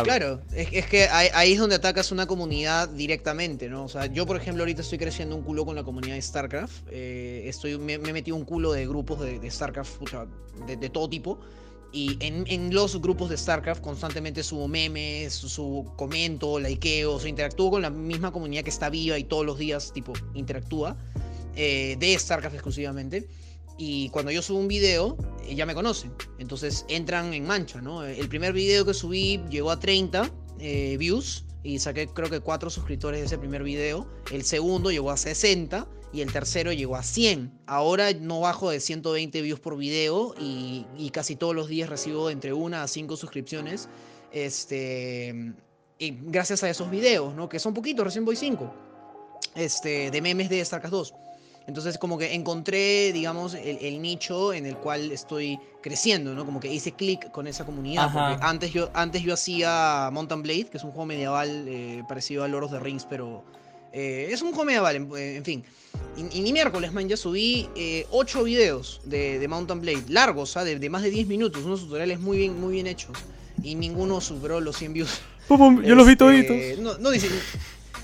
[0.03, 3.85] Claro, es, que ahí, es donde atacas una comunidad directamente, ¿no?
[3.85, 6.87] O sea, yo por ejemplo ahorita estoy creciendo un culo con la comunidad de StarCraft.
[6.91, 10.25] eh, estoy, me, he metido un culo de grupos de, de StarCraft pucha,
[10.67, 11.39] de, de todo tipo.
[11.91, 17.29] Y en, en los grupos de StarCraft constantemente subo memes, subo comento, likeo, o sea,
[17.29, 20.97] interactúo con la misma comunidad que está viva y todos los días, tipo, interactúa.
[21.55, 23.27] eh, de StarCraft exclusivamente.
[23.81, 26.13] Y cuando yo subo un video, ya me conocen.
[26.37, 28.03] Entonces entran en mancha, ¿no?
[28.03, 32.69] El primer video que subí llegó a 30 eh, views y saqué creo que 4
[32.69, 34.05] suscriptores de ese primer video.
[34.31, 37.61] El segundo llegó a 60 y el tercero llegó a 100.
[37.67, 42.29] Ahora no bajo de 120 views por video y, y casi todos los días recibo
[42.29, 43.87] entre 1 a 5 suscripciones.
[44.33, 45.53] Este,
[45.97, 47.47] y gracias a esos videos, ¿no?
[47.47, 48.73] Que son poquitos, recién voy 5.
[49.55, 51.13] Este, de memes de StarCraft 2.
[51.69, 56.43] Entonces como que encontré, digamos, el, el nicho en el cual estoy creciendo, ¿no?
[56.43, 58.05] Como que hice clic con esa comunidad.
[58.05, 58.29] Ajá.
[58.31, 62.43] Porque antes yo, antes yo hacía Mountain Blade, que es un juego medieval eh, parecido
[62.43, 63.43] a Lord of the Rings, pero
[63.93, 65.63] eh, es un juego medieval, en, en fin.
[66.17, 67.69] Y, y ni miércoles, man, ya subí
[68.09, 70.63] 8 videos de, de Mountain Blade, largos, ¿ah?
[70.63, 73.15] de, de más de 10 minutos, unos tutoriales muy bien, muy bien hechos.
[73.61, 75.19] Y ninguno superó los 100 views.
[75.47, 76.79] pum, pum, yo los vi Este, toditos.
[76.83, 77.27] No, no, si-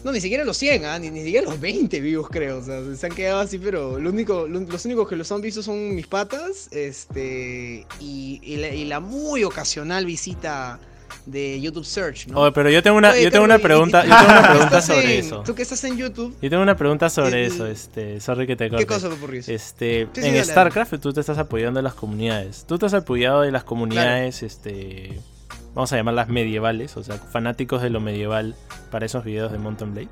[0.06, 0.98] no, ni siquiera los 100, ¿ah?
[1.00, 2.60] ni, ni siquiera los 20 vivos, creo.
[2.60, 5.42] O sea, se han quedado así, pero lo único, lo- los únicos que los han
[5.42, 10.80] visto son mis patas este, y, y la, y la muy ocasional visita
[11.26, 12.40] de YouTube Search, ¿no?
[12.40, 15.14] Oye, pero yo tengo una, Oye, yo tengo una pregunta, yo tengo una pregunta sobre
[15.20, 15.42] en- eso.
[15.44, 18.56] Tú que estás en YouTube, Yo tengo una pregunta sobre El- eso, este, sorry que
[18.56, 18.86] te corte.
[18.86, 19.50] ¿qué cosa, Popurris?
[19.50, 22.66] Este, Sí, sí, en dale, StarCraft tú te estás apoyando de las comunidades.
[22.68, 25.20] Tú te has apoyado de las comunidades, este,
[25.76, 28.56] vamos a llamarlas medievales, o sea, fanáticos de lo medieval
[28.90, 30.08] para esos videos de Mountain Blade.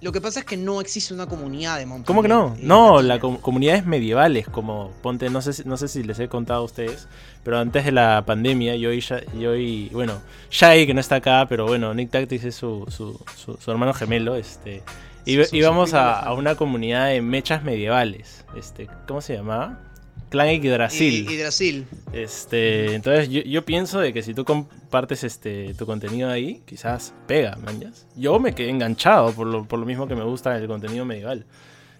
[0.00, 2.56] Lo que pasa es que no existe una comunidad de Mountain ¿Cómo que no?
[2.58, 3.30] Eh, No, latina.
[3.30, 6.64] las comunidades medievales, como ponte, no sé, si- no sé si les he contado a
[6.64, 7.06] ustedes,
[7.44, 9.00] pero antes de la pandemia, yo y,
[9.38, 10.14] yo y bueno,
[10.50, 13.94] Shai, que no está acá, pero bueno, Nick Tactics es su, su, su- su hermano
[13.94, 14.82] gemelo, este,
[15.24, 19.78] íbamos a, a una comunidad de mechas medievales, este, ¿cómo se llamaba?
[20.32, 21.28] Clan Yggdrasil.
[21.28, 21.86] Y, y Brasil.
[22.14, 27.12] Este, entonces yo, yo pienso de que si tú compartes este tu contenido ahí, quizás
[27.26, 28.06] pega, mañas.
[28.16, 31.44] Yo me quedé enganchado por lo, por lo mismo que me gusta el contenido medieval.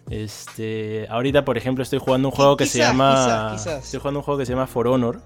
[0.09, 3.85] Este, ahorita por ejemplo estoy jugando un juego que se llama quizás, quizás.
[3.85, 5.21] estoy jugando un juego que se llama For Honor,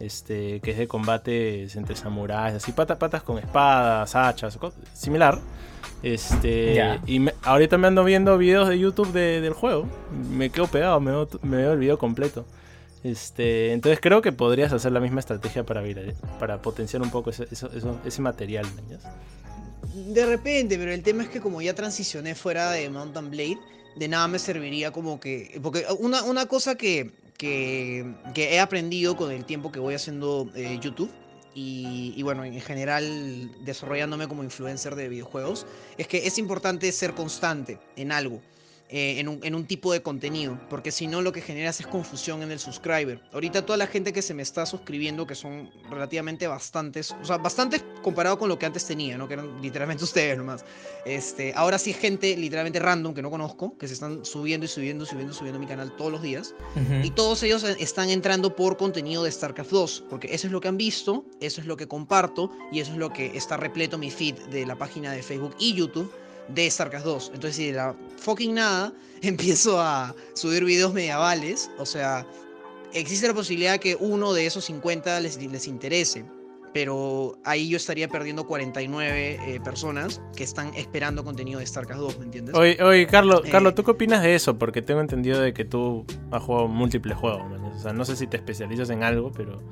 [0.00, 4.58] este, que es de combates entre samuráis, así patas patas con espadas, hachas,
[4.94, 5.38] similar.
[6.02, 9.86] Este, y me- ahorita me ando viendo videos de YouTube de- del juego.
[10.30, 12.44] Me quedo pegado, me veo, me veo el video completo.
[13.04, 17.30] Este, entonces creo que podrías hacer la misma estrategia para, viral- para potenciar un poco
[17.30, 18.66] ese, eso- eso- ese material.
[19.94, 23.58] De repente, pero el tema es que como ya transicioné fuera de Mountain Blade,
[23.96, 25.58] de nada me serviría como que...
[25.62, 30.50] Porque una, una cosa que, que, que he aprendido con el tiempo que voy haciendo
[30.54, 31.10] eh, YouTube,
[31.54, 37.14] y, y bueno, en general desarrollándome como influencer de videojuegos, es que es importante ser
[37.14, 38.40] constante en algo.
[38.90, 41.86] Eh, en, un, en un tipo de contenido, porque si no lo que generas es
[41.86, 43.20] confusión en el subscriber.
[43.34, 47.36] Ahorita toda la gente que se me está suscribiendo, que son relativamente bastantes, o sea,
[47.36, 49.28] bastantes comparado con lo que antes tenía, ¿no?
[49.28, 50.64] Que eran literalmente ustedes nomás.
[51.04, 54.68] Este, ahora sí es gente literalmente random que no conozco, que se están subiendo y
[54.68, 56.54] subiendo, subiendo, subiendo a mi canal todos los días.
[57.02, 60.62] Y todos ellos eh, están entrando por contenido de StarCraft 2, porque eso es lo
[60.62, 63.98] que han visto, eso es lo que comparto y eso es lo que está repleto
[63.98, 66.10] mi feed de la página de Facebook y YouTube
[66.48, 67.30] de StarCraft 2.
[67.34, 72.26] Entonces, si de la fucking nada empiezo a subir videos medievales, o sea,
[72.92, 76.24] existe la posibilidad que uno de esos 50 les, les interese.
[76.74, 82.18] Pero ahí yo estaría perdiendo 49 eh, personas que están esperando contenido de StarCraft 2,
[82.18, 82.54] ¿me entiendes?
[82.54, 83.50] Oye, oye Carlos, Eh.
[83.50, 84.58] Carlos, ¿tú qué opinas de eso?
[84.58, 87.42] Porque tengo entendido de que tú has jugado múltiples juegos.
[87.74, 89.62] O sea, no sé si te especializas en algo, pero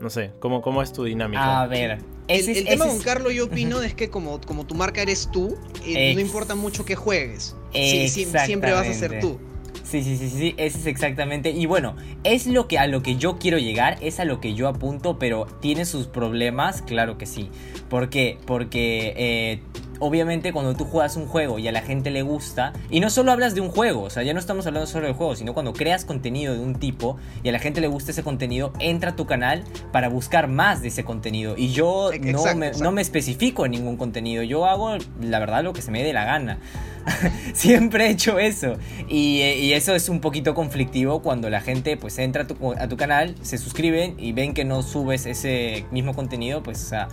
[0.00, 1.62] no sé, ¿cómo, cómo es tu dinámica?
[1.62, 4.40] A ver, El, ese el tema ese con es- Carlos, yo opino, es que como,
[4.40, 7.54] como tu marca eres tú, eh, no importa mucho que juegues.
[7.72, 9.38] Sí, sí, siempre vas a ser tú.
[9.82, 11.50] Sí, sí, sí, sí, ese es exactamente.
[11.50, 14.54] Y bueno, es lo que a lo que yo quiero llegar, es a lo que
[14.54, 17.50] yo apunto, pero tiene sus problemas, claro que sí.
[17.90, 18.38] ¿Por qué?
[18.46, 19.60] Porque eh,
[20.00, 23.32] obviamente cuando tú juegas un juego y a la gente le gusta, y no solo
[23.32, 25.72] hablas de un juego, o sea, ya no estamos hablando solo del juego, sino cuando
[25.72, 29.16] creas contenido de un tipo y a la gente le gusta ese contenido, entra a
[29.16, 31.54] tu canal para buscar más de ese contenido.
[31.56, 32.84] Y yo no, me, exacto.
[32.84, 36.12] no me especifico en ningún contenido, yo hago la verdad lo que se me dé
[36.12, 36.58] la gana.
[37.52, 38.76] Siempre he hecho eso.
[39.08, 42.72] Y, eh, y eso es un poquito conflictivo cuando la gente pues entra a tu,
[42.72, 46.88] a tu canal, se suscriben y ven que no subes ese mismo contenido, pues o
[46.88, 47.08] sea,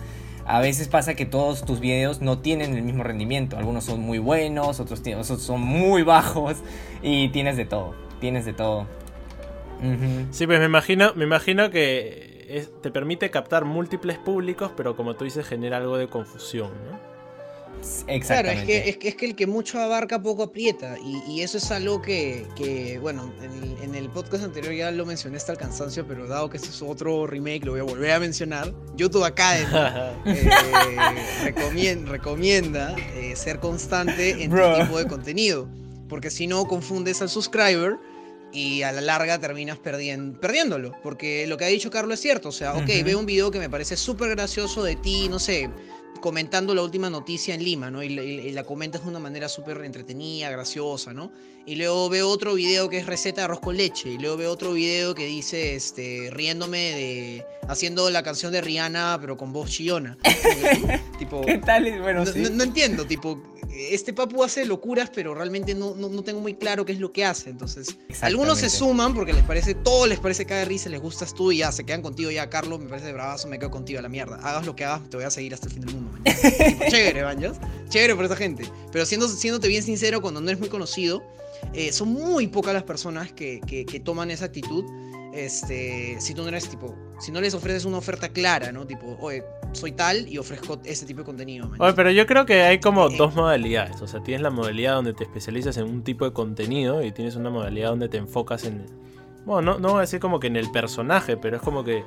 [0.46, 3.56] a veces pasa que todos tus videos no tienen el mismo rendimiento.
[3.56, 6.56] Algunos son muy buenos, otros, otros son muy bajos
[7.02, 7.94] y tienes de todo.
[8.20, 8.86] Tienes de todo.
[10.30, 15.14] Sí, pues me imagino, me imagino que es- te permite captar múltiples públicos, pero como
[15.14, 17.11] tú dices, genera algo de confusión, ¿no?
[17.80, 18.60] Claro, Exactamente.
[18.60, 20.96] es que, es, que, es que el que mucho abarca poco aprieta.
[21.04, 24.90] Y, y eso es algo que, que, bueno, en el, en el podcast anterior ya
[24.90, 27.84] lo mencioné hasta el cansancio, pero dado que este es otro remake, lo voy a
[27.84, 28.72] volver a mencionar.
[28.96, 29.66] YouTube Academy
[30.26, 30.48] eh,
[31.44, 34.76] recomien- recomienda eh, ser constante en Bro.
[34.78, 35.68] tu tipo de contenido.
[36.08, 37.96] Porque si no, confundes al subscriber
[38.52, 40.92] y a la larga terminas perdien- perdiéndolo.
[41.02, 42.50] Porque lo que ha dicho Carlos es cierto.
[42.50, 43.04] O sea, ok, Ujú.
[43.04, 45.70] veo un video que me parece súper gracioso de ti, no sé,
[46.22, 48.02] comentando la última noticia en Lima, ¿no?
[48.02, 51.30] Y, la- y- y la comentas de una manera súper entretenida, graciosa, ¿no?
[51.66, 54.08] Y luego veo otro video que es receta de arroz con leche.
[54.10, 57.44] Y luego veo otro video que dice, este, riéndome de...
[57.68, 60.16] Haciendo la canción de Rihanna, pero con voz chillona.
[61.18, 61.42] tipo...
[61.42, 62.00] ¿Qué tal?
[62.00, 62.40] Bueno, No, sí.
[62.40, 63.40] no- no entiendo, tipo,
[63.74, 67.12] este papu hace locuras, pero realmente no, no, no tengo muy claro qué es lo
[67.12, 67.50] que hace.
[67.50, 71.52] Entonces, algunos se suman porque les parece, todo les parece caer risa, les gustas tú
[71.52, 72.30] y ya se quedan contigo.
[72.30, 74.36] Ya, Carlos, me parece bravazo, me quedo contigo a la mierda.
[74.36, 76.10] Hagas lo que hagas, te voy a seguir hasta el fin del mundo.
[76.12, 76.22] man.
[76.90, 77.56] Chévere, manjas.
[77.88, 78.64] Chévere por esa gente.
[78.92, 81.22] Pero siendo, siéndote bien sincero, cuando no eres muy conocido,
[81.74, 84.84] eh, son muy pocas las personas que, que- que toman esa actitud.
[85.32, 88.86] Este, si tú no eres tipo, si no les ofreces una oferta clara, ¿no?
[88.86, 89.42] Tipo, oye,
[89.72, 91.68] soy tal y ofrezco este tipo de contenido.
[91.68, 91.80] man.
[91.80, 94.02] Oye, pero yo creo que hay como Eh, dos modalidades.
[94.02, 97.34] O sea, tienes la modalidad donde te especializas en un tipo de contenido y tienes
[97.36, 98.84] una modalidad donde te enfocas en...
[99.46, 102.04] Bueno, no, no voy a decir como que en el personaje, pero es como que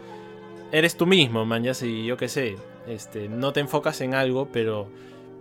[0.72, 2.56] eres tú mismo, man, ya si yo qué sé,
[2.88, 4.88] este, no te enfocas en algo, pero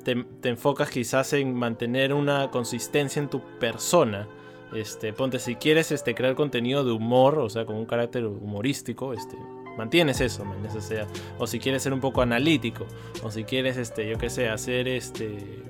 [0.04, 4.26] te, te enfocas quizás en mantener una consistencia en tu persona.
[4.74, 9.12] Este, ponte, si quieres este, crear contenido de humor, o sea, con un carácter humorístico,
[9.12, 9.36] este,
[9.76, 11.06] mantienes eso, man, o sea,
[11.38, 12.86] o si quieres ser un poco analítico,
[13.22, 15.62] o si quieres, este, yo qué sé, hacer este,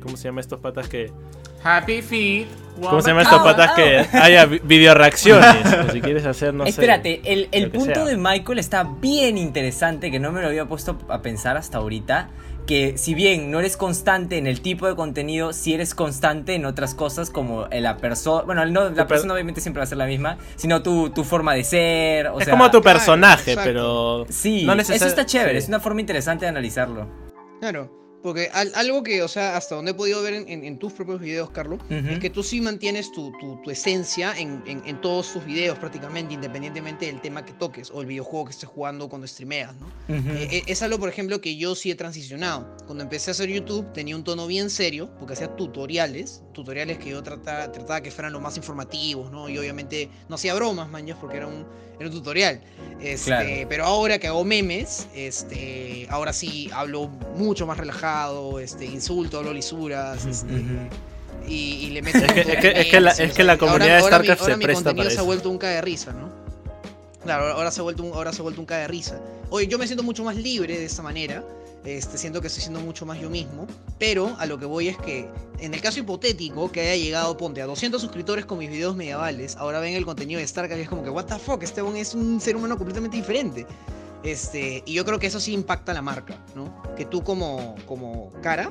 [0.00, 1.12] ¿cómo se llama estos patas que,
[1.64, 2.46] Happy Feet.
[2.80, 6.64] cómo se llama estos patas que haya vi- video reacciones, o si quieres hacer, no
[6.64, 6.70] sé.
[6.70, 8.04] Espérate, el, el punto sea.
[8.04, 12.30] de Michael está bien interesante, que no me lo había puesto a pensar hasta ahorita.
[12.66, 16.64] Que si bien no eres constante en el tipo de contenido, si eres constante en
[16.64, 18.42] otras cosas como la persona.
[18.44, 21.24] Bueno, no, la per- persona obviamente siempre va a ser la misma, sino tu, tu
[21.24, 22.28] forma de ser.
[22.28, 25.64] O es sea, como tu personaje, pero Sí, no eso está chévere, sí.
[25.64, 27.08] es una forma interesante de analizarlo.
[27.60, 27.90] Claro,
[28.22, 30.92] porque al- algo que, o sea, hasta donde he podido ver en, en- en tus
[30.92, 32.08] propios videos, Carlos, Ujú.
[32.12, 36.34] es que tú sí mantienes tu, tu- tu esencia en, en- todos tus videos prácticamente,
[36.34, 39.86] independientemente del tema que toques o el videojuego que estés jugando cuando streameas, ¿no?
[40.16, 40.28] Ujú.
[40.30, 42.76] Eh, eh, es algo, por ejemplo, que yo sí he transicionado.
[42.86, 47.10] Cuando empecé a hacer YouTube tenía un tono bien serio, porque hacía tutoriales, tutoriales que
[47.10, 49.48] yo trataba, trataba que fueran lo más informativos, ¿no?
[49.48, 51.66] Y obviamente no hacía bromas, manjas, porque era un,
[51.98, 52.62] era un tutorial.
[53.00, 53.48] Este, Claro.
[53.68, 58.11] Pero ahora que hago memes, este, ahora sí hablo mucho más relajado,
[58.60, 61.48] este, insulto, hablo lisuras, este, Ujú.
[61.48, 61.54] y,
[61.86, 63.58] y le meto Es que- es que- de es que la- es que la ahora-
[63.58, 65.58] comunidad de ahora mi- StarCraft se ahora mi presta contenido para se ha vuelto un
[65.58, 66.30] cae de risa, ¿no?
[67.24, 69.20] Claro, ahora se ha vuelto un, ahora se ha vuelto un cae de risa.
[69.50, 71.44] Oye, yo me siento mucho más libre de esta manera.
[71.84, 73.66] Este, siento que estoy siendo mucho más yo mismo.
[73.98, 77.60] Pero a lo que voy es que, en el caso hipotético, que haya llegado, ponte,
[77.60, 80.88] a 200 suscriptores con mis videos medievales, ahora ven el contenido de StarCraft y es
[80.88, 83.66] como que, what the fuck, este es un ser humano completamente diferente.
[84.22, 86.82] Este, y yo creo que eso sí impacta la marca, ¿no?
[86.96, 88.70] Que tú como, como cara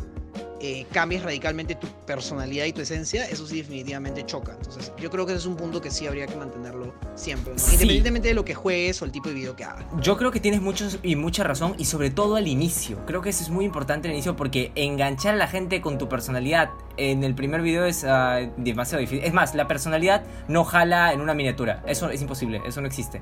[0.63, 4.51] eh, cambies radicalmente tu personalidad y tu esencia, eso sí definitivamente choca.
[4.51, 7.59] Entonces, yo creo que ese es un punto que sí habría que mantenerlo siempre, ¿no?
[7.59, 7.73] Sí.
[7.73, 9.85] independientemente de lo que juegues o el tipo de video que hagas.
[10.01, 13.03] Yo creo que tienes muchos y mucha razón y sobre todo al inicio.
[13.07, 16.07] Creo que eso es muy importante al inicio porque enganchar a la gente con tu
[16.07, 19.25] personalidad en el primer video es ah, demasiado difícil.
[19.25, 21.83] Es más, la personalidad no jala en una miniatura.
[21.87, 23.21] Eso es imposible, eso no existe.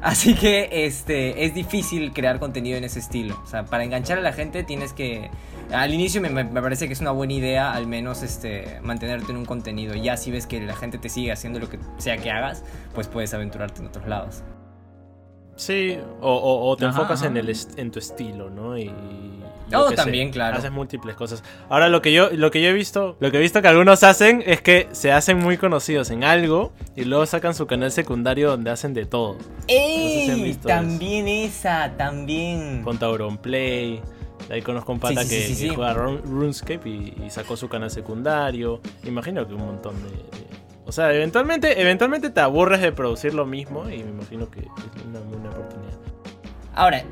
[0.00, 3.38] Así que este es difícil crear contenido en ese estilo.
[3.44, 5.30] O sea, para enganchar a la gente tienes que
[5.72, 9.44] al inicio me, parece que es una buena idea al menos este mantenerte en un
[9.44, 9.94] contenido.
[9.94, 13.06] Ya si ves que la gente te sigue haciendo lo que sea que hagas, pues
[13.08, 14.42] puedes aventurarte en otros lados.
[15.56, 17.30] Sí, o, o- o te Ajá, enfocas ajá.
[17.30, 18.78] en, el en tu estilo, ¿no?
[18.78, 18.92] Y.
[19.74, 20.56] Oh, sé, también, claro.
[20.56, 21.42] Haces múltiples cosas.
[21.68, 24.02] Ahora, lo que, yo, lo que yo he visto, lo que he visto que algunos
[24.04, 28.48] hacen es que se hacen muy conocidos en algo y luego sacan su canal secundario
[28.50, 29.34] donde hacen de todo.
[29.34, 30.42] sé si han ¡Ey!
[30.44, 32.82] visto también esa, también.
[32.82, 32.96] Con
[33.36, 34.00] Play.
[34.48, 37.30] De ahí conozco un pata Sí, sí, que, sí, que juega Run- RuneScape y, y
[37.30, 38.80] sacó su canal secundario.
[39.04, 40.10] Imagino que un montón de.
[40.10, 40.48] de-
[40.86, 45.04] o sea, eventualmente, eventualmente te aburres de producir lo mismo y me imagino que es
[45.06, 45.98] una buena oportunidad.
[46.74, 47.02] Ahora,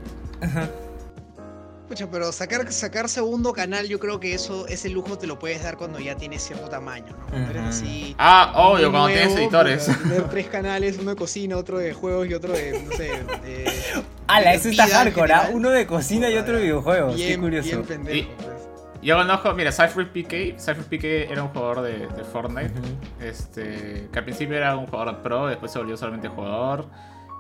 [1.89, 5.63] Pucha, pero sacar, sacar segundo canal, yo creo que eso, ese lujo te lo puedes
[5.63, 7.27] dar cuando ya tienes cierto tamaño, ¿no?
[7.27, 8.17] Cuando eres así.
[8.19, 9.87] Ah, obvio, cuando nuevo, tienes editores.
[10.03, 13.05] tener tres canales, uno de cocina, otro de juegos y otro de, no sé,
[13.45, 13.71] de...
[14.27, 15.51] ala, eso está hardcore, ¿ah?
[15.53, 17.15] Uno de cocina y otro de videojuegos.
[17.15, 17.69] Qué Bien, curioso.
[17.69, 18.57] bien pendejo, Y- pues.
[19.03, 20.57] Yo conozco, mira, Cypher PK.
[20.59, 22.73] Cypher PK era un jugador de, de Fortnite.
[23.21, 26.87] Este, que al principio era un jugador pro, después se volvió solamente jugador.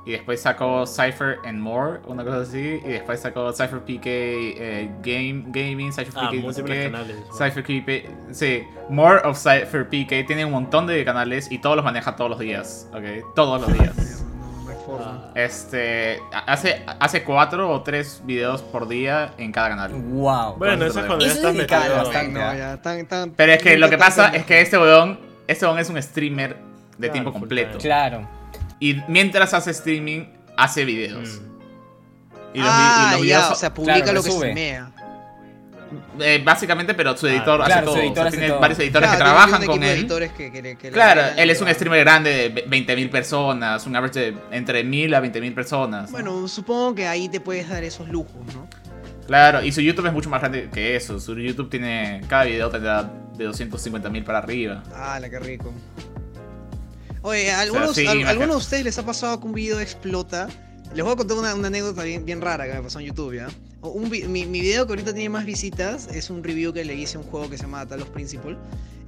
[0.06, 2.80] Y después sacó Cypher and More, una cosa así.
[2.84, 6.36] Y después sacó Cypher PK eh, Game, Gaming, Cypher Ah, PK.
[6.46, 7.16] no sé múltiples qué, canales.
[7.36, 10.24] Cypher PK, sí, More of Cypher PK.
[10.24, 13.34] Tiene un montón de canales y todos los maneja todos los días, ¿ok?
[13.34, 14.22] Todos los días.
[14.88, 19.90] Ah, Este, hace, hace cuatro o tres videos por día en cada canal.
[19.92, 20.54] Wow.
[20.58, 21.96] Bueno, eso es cuando ya estás metido.
[21.96, 22.30] bastante.
[22.38, 25.66] No, ya, tan- tan- Pero es que lo que pasa es que este weón, este
[25.66, 26.58] weón es un streamer de
[26.98, 27.78] Claro, tiempo completo.
[27.78, 28.28] Claro.
[28.80, 31.40] Y mientras hace streaming, hace videos.
[31.40, 31.56] Mm.
[32.54, 34.38] Y los, ah, y los ya, videos, o sea, publica Claro, lo que sube.
[34.50, 34.92] streamea.
[36.20, 37.94] eh, básicamente, pero su editor Ah, hace claro, todo.
[37.94, 38.60] su O sea, editor hace tiene todo.
[38.60, 39.98] varios editores Claro, que trabajan un con él.
[39.98, 44.18] editores que- que que Claro, él es un streamer grande de 20.000 personas, un average
[44.32, 46.10] de entre 1.000 a 20.000 personas.
[46.10, 48.68] Bueno, supongo que ahí te puedes dar esos lujos, ¿no?
[49.26, 51.20] Claro, y su YouTube es mucho más grande que eso.
[51.20, 52.20] Su YouTube tiene.
[52.28, 53.02] Cada video tendrá
[53.36, 54.82] de 250.000 para arriba.
[54.94, 55.72] Ah, la que rico.
[57.22, 58.28] Oye, ¿a algunos, sí, a-.
[58.28, 60.48] ¿alguno de ustedes les ha pasado que un video explota?
[60.94, 63.34] Les voy a contar una, una anécdota bien, bien rara que me pasó en YouTube,
[63.36, 63.48] ¿ya?
[63.80, 66.94] O Un, mi, mi video que ahorita tiene más visitas es un review que le
[66.94, 68.56] hice a un juego que se llama Talos Principle.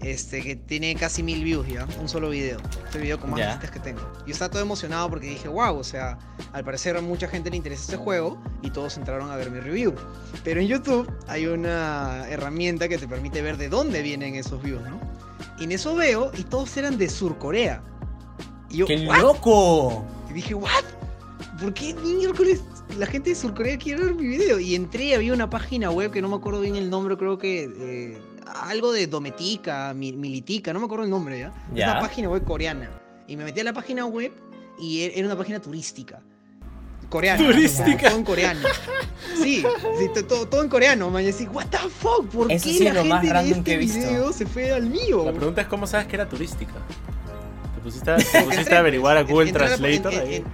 [0.01, 2.59] Este, que tiene casi mil views ya, un solo video.
[2.85, 3.47] Este video con más Ya.
[3.49, 4.01] visitas que tengo.
[4.27, 6.16] Yo estaba todo emocionado porque dije, wow, o sea,
[6.53, 9.59] al parecer a mucha gente le interesa este juego y todos entraron a ver mi
[9.59, 9.94] review.
[10.44, 14.83] Pero en YouTube hay una herramienta que te permite ver de dónde vienen esos views,
[14.83, 15.01] ¿no?
[15.59, 17.83] Y en eso veo y todos eran de Surcorea.
[18.70, 19.20] Y yo, ¡Qué "What?".
[19.20, 20.04] loco!
[20.31, 20.85] Y dije, ¿what?
[21.61, 22.62] ¿Por qué miércoles
[22.96, 24.59] la gente de Surcorea quiere ver mi video?
[24.61, 27.64] Y entré, había una página web que no me acuerdo bien el nombre, creo que
[27.78, 31.48] eh, algo de Dometica, Mi- Militica, no me acuerdo el nombre ya.
[31.72, 31.92] Es Ya.
[31.92, 32.90] una página web coreana.
[33.26, 34.33] Y me metí a la página web
[34.78, 36.20] y e- era una página turística.
[37.09, 37.42] Coreana.
[37.44, 38.09] Turística.
[38.11, 38.61] Todo en coreano.
[39.42, 39.64] Sí,
[39.98, 41.24] sí, to- todo, todo en coreano, man.
[41.24, 44.33] Y así, what the fuck, ¿por Eso qué sí es la gente de este video
[44.33, 45.24] se fue al mío?
[45.24, 46.74] La pregunta es cómo sabes que era turística.
[47.88, 50.12] ¿Te pusiste a, te pusiste a averiguar a Google Entré a la- Translator?
[50.22, 50.44] ahí?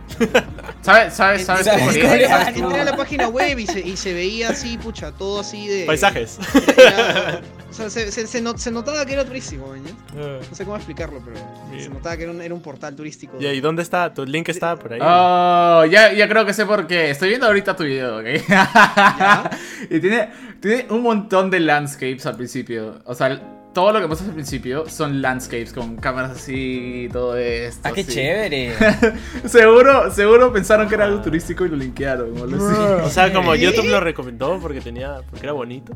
[0.82, 1.14] ¿Sabes?
[1.14, 1.44] ¿Sabes?
[1.44, 1.66] ¿Sabes?
[1.66, 5.84] Entré a la página web y se, y se veía así, pucha, todo así de.
[5.86, 6.38] Paisajes.
[6.76, 10.48] Era- o sea, se, se- se not- se notaba que era turístico, ¿me entiendes?
[10.48, 11.36] No sé cómo explicarlo, pero
[11.82, 13.36] se notaba que era un, era un portal turístico.
[13.40, 14.14] ¿Y ahí dónde está?
[14.14, 15.00] ¿Tu link está por ahí?
[15.02, 17.10] Oh, ya, ya creo que sé por qué.
[17.10, 18.26] Estoy viendo ahorita tu video, ¿ok?
[19.90, 23.00] y tiene, tiene un montón de landscapes al principio.
[23.06, 23.40] O sea,
[23.74, 27.80] todo lo que muestras al principio son landscapes con cámaras así y todo esto.
[27.82, 28.12] ¡Ah, qué así.
[28.12, 28.74] chévere!
[29.44, 32.40] Seguro, seguro pensaron que era algo turístico y lo linkearon.
[32.40, 33.04] o algo así.
[33.04, 33.54] O sea, como.
[33.54, 35.92] YouTube lo recomendó porque tenía, porque era bonito.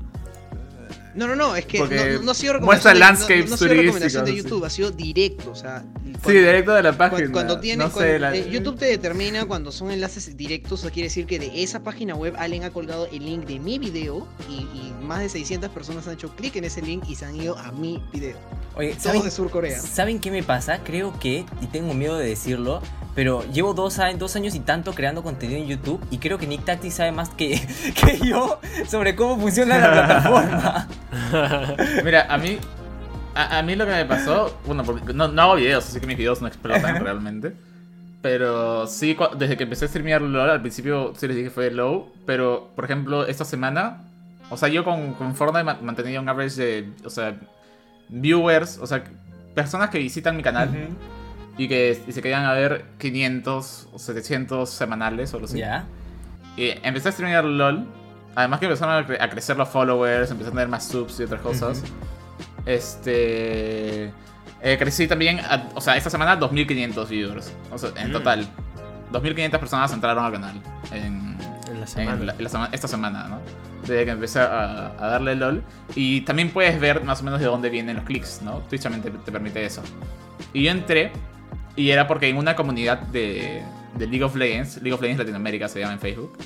[1.15, 3.57] No, no, no, es que Porque no, no ha sido muestra recomendación de, landscapes no,
[3.67, 5.81] no recomendación de YouTube, ha sido directo, o sea.
[5.81, 7.33] Sí, cuando- directo de la Cuando, página.
[7.33, 10.91] cuando tiene, no sé, cuando- la- eh, YouTube te determina cuando son enlaces directos, eso
[10.91, 14.27] quiere decir que de esa página web alguien ha colgado el link de mi video
[14.49, 17.35] y, y más de 600 personas han hecho clic en ese link y se han
[17.37, 18.37] ido a mi video.
[18.77, 19.81] Oye, Todos ¿saben, de Sur Corea.
[19.81, 20.79] ¿saben qué me pasa?
[20.85, 22.81] Creo que, y tengo miedo de decirlo,
[23.17, 26.47] pero llevo dos, a- dos años y tanto creando contenido en YouTube y creo que
[26.47, 27.61] Nick Tacti sabe más que,
[28.05, 30.89] que yo sobre cómo funciona la plataforma.
[32.05, 32.59] Mira, a mí.
[33.35, 34.59] A, a mí lo que me pasó.
[34.67, 37.55] Bueno, porque no, no hago videos, así que mis videos no explotan realmente.
[38.21, 42.13] Pero sí, desde que empecé a streamear LOL, al principio sí les dije fue low.
[42.27, 44.03] Pero, por ejemplo, esta semana
[44.51, 47.37] O sea, yo con, con Fortnite ma- mantenía un average de, o sea,
[48.09, 49.05] viewers, o sea,
[49.55, 50.71] personas que visitan mi canal
[51.59, 55.59] y que y se quedan a ver 500 o 700 semanales o algo así.
[55.59, 55.85] Ya.
[56.57, 57.87] Y empecé a streamear LOL.
[58.39, 61.25] Además que empezaron a, cre- a crecer los followers, empecé a tener más subs y
[61.25, 61.83] otras cosas.
[62.65, 64.13] Este.
[64.61, 67.53] eh, crecí también, a- o sea, esta semana 2500 viewers.
[67.73, 68.13] O sea, en Mm.
[68.13, 68.49] total.
[69.11, 70.61] 2500 personas entraron al canal
[70.93, 71.37] en,
[71.69, 72.25] En la en semana.
[72.25, 73.41] la- en la sema- esta semana, ¿no?
[73.83, 75.63] Desde que empecé a, a darle LOL.
[75.97, 78.59] Y también puedes ver más o menos de dónde vienen los clics, ¿no?
[78.69, 79.83] Twitch también te, te permite eso.
[80.53, 81.11] Y yo entré,
[81.75, 83.63] y era porque en una comunidad de,
[83.97, 86.37] de League of Legends, League of Legends Latinoamérica se llama en Facebook.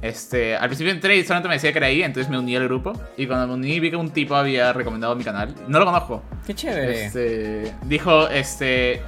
[0.00, 2.64] Este, al principio entré y solamente me decía que era ahí, entonces me uní al
[2.64, 2.92] grupo.
[3.16, 5.54] Y cuando me uní vi que un tipo había recomendado mi canal.
[5.66, 6.22] No lo conozco.
[6.46, 7.06] Qué chévere.
[7.06, 9.02] Este, dijo, este,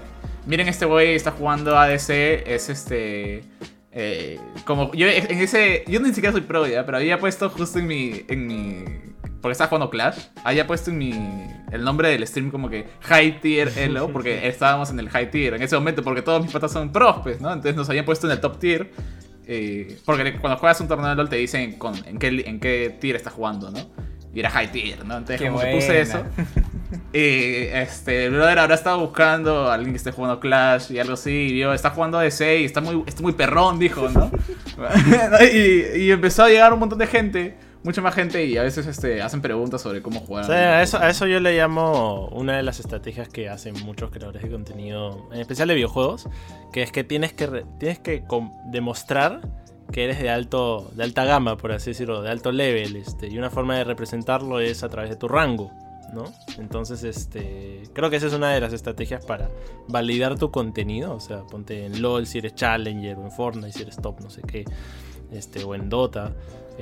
[0.46, 2.10] miren este güey está jugando ADC,
[2.46, 3.44] es este,
[3.92, 7.78] eh, como yo en ese, yo ni siquiera soy pro ya, pero había puesto justo
[7.78, 8.84] en mi, en mi,
[9.40, 11.12] porque estaba jugando Clash, había puesto en mi,
[11.72, 15.54] el nombre del stream como que High Tier Elo, porque estábamos en el High Tier
[15.54, 17.52] en ese momento, porque todos mis patas son pros, pues, ¿no?
[17.52, 18.90] Entonces nos habían puesto en el Top Tier.
[19.52, 22.96] Eh, porque cuando juegas un torneo de LoL te dicen con, en, qué, en qué
[23.00, 23.80] tier estás jugando, ¿no?
[24.32, 25.16] Y era high tier, ¿no?
[25.16, 26.22] Entonces Qué como que puse eso.
[27.12, 31.14] Y este, el brother ahora estaba buscando a alguien que esté jugando Clash y algo
[31.14, 31.30] así.
[31.30, 34.30] Y vio, está jugando DC y está muy, está muy perrón, dijo, ¿no?
[35.52, 38.86] y, y empezó a llegar un montón de gente, mucha más gente, y a veces
[38.86, 40.50] este, hacen preguntas sobre cómo jugar.
[40.50, 44.42] A eso, a eso yo le llamo una de las estrategias que hacen muchos creadores
[44.42, 46.28] de contenido, en especial de videojuegos,
[46.72, 48.22] que es que tienes que, tienes que
[48.66, 49.40] demostrar
[49.92, 53.38] que eres de alto de alta gama, por así decirlo, de alto level, este, y
[53.38, 55.72] una forma de representarlo es a través de tu rango,
[56.12, 56.24] ¿no?
[56.58, 59.50] Entonces, este, creo que esa es una de las estrategias para
[59.88, 63.82] validar tu contenido, o sea, ponte en LoL si eres Challenger o en Fortnite si
[63.82, 64.64] eres top, no sé qué,
[65.32, 66.32] este, o en Dota.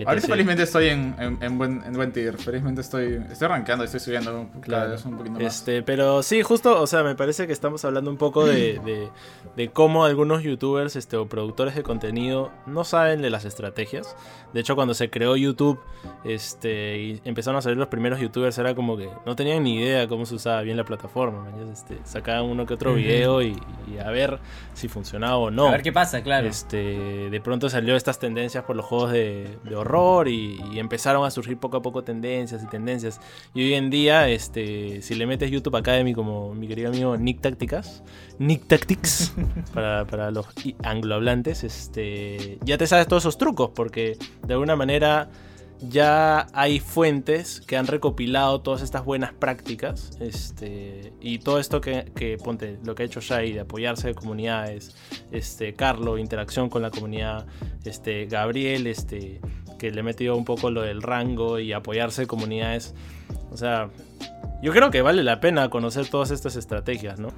[0.07, 0.31] Ahorita etc.
[0.33, 2.37] felizmente estoy en, en, en buen, en buen tier.
[2.37, 4.97] Felizmente estoy, estoy arrancando, estoy subiendo Claro.
[5.05, 5.43] un poquito más.
[5.43, 9.09] Este, pero sí, justo, o sea, me parece que estamos hablando un poco de, de,
[9.57, 14.17] de cómo algunos youtubers este, o productores de contenido no saben de las estrategias.
[14.53, 15.79] De hecho, cuando se creó YouTube
[16.25, 20.09] este, y empezaron a salir los primeros youtubers, era como que no tenían ni idea
[20.09, 21.49] cómo se usaba bien la plataforma.
[21.73, 23.57] Este, sacaban uno que otro video y,
[23.93, 24.39] y a ver
[24.75, 25.69] si funcionaba o no.
[25.69, 26.47] A ver qué pasa, claro.
[26.47, 29.88] Este, de pronto salió estas tendencias por los juegos de, de horror
[30.29, 33.21] y, y empezaron a surgir poco a poco tendencias y tendencias.
[33.55, 37.41] Y hoy en día, este, si le metes YouTube Academy como mi querido amigo Nick
[37.41, 38.03] Tácticas,
[38.39, 39.33] Nick Tactics,
[39.75, 40.47] para, para los
[40.83, 44.17] anglohablantes, este, ya te sabes todos esos trucos porque
[44.47, 45.31] de alguna manera
[45.81, 52.11] ya hay fuentes que han recopilado todas estas buenas prácticas este, y todo esto que,
[52.15, 54.97] que, ponte lo que ha hecho Shai de apoyarse de comunidades
[55.31, 57.47] este Carlo interacción con la comunidad
[57.85, 59.41] este Gabriel este
[59.79, 62.95] que le metió un poco lo del rango y apoyarse de comunidades
[63.51, 63.89] o sea
[64.63, 67.33] yo creo que vale la pena conocer todas estas estrategias no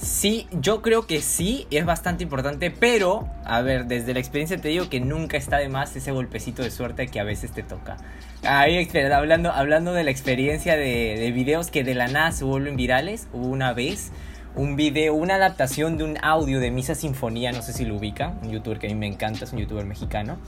[0.00, 4.68] Sí, yo creo que sí, es bastante importante, pero, a ver, desde la experiencia te
[4.68, 7.96] digo que nunca está de más ese golpecito de suerte que a veces te toca.
[8.44, 12.76] Ahí, hablando, hablando de la experiencia de, de videos que de la nada se vuelven
[12.76, 14.12] virales, hubo una vez
[14.54, 18.38] un video, una adaptación de un audio de Misa Sinfonía, no sé si lo ubican,
[18.42, 20.38] un youtuber que a mí me encanta, es un youtuber mexicano,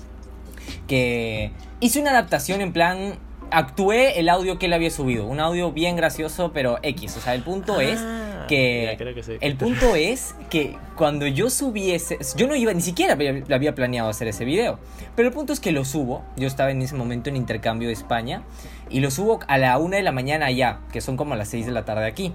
[0.86, 3.18] que hizo una adaptación en plan...
[3.52, 7.16] Actué el audio que él había subido, un audio bien gracioso, pero X.
[7.16, 7.98] O sea, el punto es
[8.40, 12.18] Ah, que creo que el punto es que cuando yo subí ese...
[12.36, 14.78] Yo no iba, ni siquiera había, había planeado hacer ese video.
[15.16, 16.22] Pero el punto es que lo subo.
[16.36, 18.42] Yo estaba en ese momento en intercambio de España.
[18.88, 21.66] Y lo subo a la una de la mañana allá, que son como las 6
[21.66, 22.32] de la tarde aquí.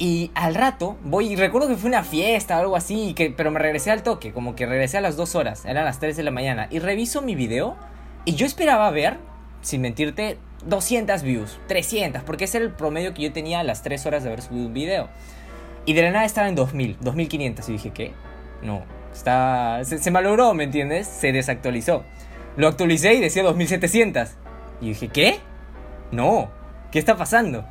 [0.00, 3.50] Y al rato voy, y recuerdo que fue una fiesta o algo así, que, pero
[3.50, 6.22] me regresé al toque, como que regresé a las 2 horas, eran las 3 de
[6.22, 6.68] la mañana.
[6.70, 7.76] Y reviso mi video
[8.24, 9.18] y yo esperaba ver,
[9.60, 13.82] sin mentirte, 200 views, 300, porque ese era el promedio que yo tenía a las
[13.82, 15.10] 3 horas de haber subido un video.
[15.84, 17.68] Y de la nada estaba en 2000, 2500.
[17.68, 18.12] Y dije, ¿qué?
[18.62, 18.82] No,
[19.12, 19.80] está.
[19.84, 21.08] Se, se malogró, ¿me entiendes?
[21.08, 22.04] Se desactualizó.
[22.56, 24.30] Lo actualicé y decía 2700.
[24.80, 25.40] Y dije, ¿qué?
[26.10, 26.50] No,
[26.90, 27.66] ¿qué está pasando?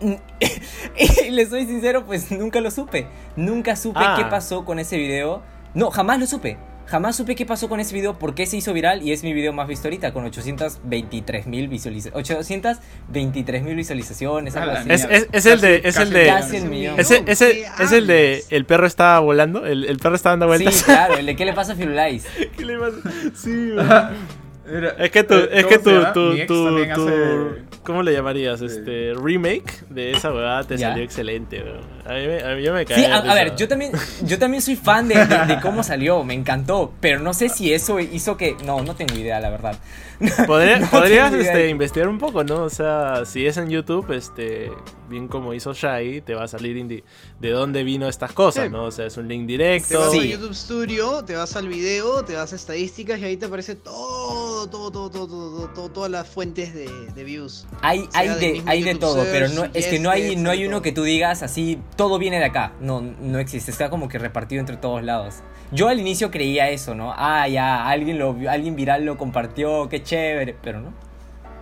[1.26, 3.06] y le soy sincero, pues nunca lo supe.
[3.36, 4.14] Nunca supe Ah.
[4.18, 5.42] qué pasó con ese video.
[5.74, 6.58] No, jamás lo supe.
[6.86, 9.32] Jamás supe qué pasó con ese video, por qué se hizo viral y es mi
[9.32, 12.16] video más visto ahorita con 823 mil visualizaciones.
[12.30, 14.88] 823 mil visualizaciones, algo así.
[14.92, 17.00] Es- es- es el de- es el de- Casi el millón.
[17.00, 20.46] ese, ese, ¿Qué es el de el perro estaba volando el, el perro estaba dando
[20.46, 22.24] vueltas Sí, claro, el de qué le pasa a Firulais.
[22.56, 22.96] ¿Qué le pasa?
[23.34, 23.70] Sí,
[24.68, 28.60] Mira, Es que tu, eh, es ¿cómo que también tu- hace- ¿cómo le llamarías?
[28.60, 30.88] Este remake de esa huevada te Ya.
[30.88, 31.80] salió excelente, weón.
[32.04, 32.96] A mí, me- a mí yo me caí.
[32.98, 33.92] Sí, a, a ver, yo también,
[34.24, 37.72] yo también soy fan de, de- de cómo salió, me encantó, pero no sé si
[37.72, 38.56] eso hizo que...
[38.64, 39.76] No, no tengo idea, la verdad.
[40.46, 42.62] Podría- No podrías este, investigar un poco, ¿no?
[42.62, 44.70] O sea, si es en YouTube, este,
[45.10, 47.02] bien como hizo Shai, te va a salir indi-
[47.40, 48.70] de dónde vino estas cosas, Sí.
[48.70, 48.84] ¿no?
[48.84, 50.00] O sea, es un link Te directo.
[50.00, 50.18] vas Sí.
[50.20, 53.74] a YouTube Studio, te vas al video, te vas a estadísticas y ahí te aparece
[53.76, 57.66] todo, todo, todo, todo, todo, todo- todas las fuentes de, de views.
[57.82, 60.42] Hay, sea hay de, hay de todo, pero Search, no, es que no hay, Suggested,
[60.42, 60.82] no hay uno todo.
[60.82, 62.72] que tú digas así, todo viene de acá.
[62.80, 65.36] No, no existe, está como que repartido entre todos lados.
[65.72, 67.12] Yo al inicio creía eso, ¿no?
[67.16, 70.92] Ah, ya, alguien, lo, alguien viral lo compartió, qué chévere, pero no.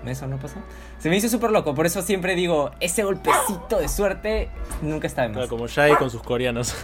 [0.07, 0.57] Eso no pasó.
[0.98, 4.50] Se me hizo súper loco, por eso siempre digo, ese golpecito de suerte
[4.82, 5.48] nunca está de Claro, más.
[5.48, 6.74] como Shai con sus coreanos.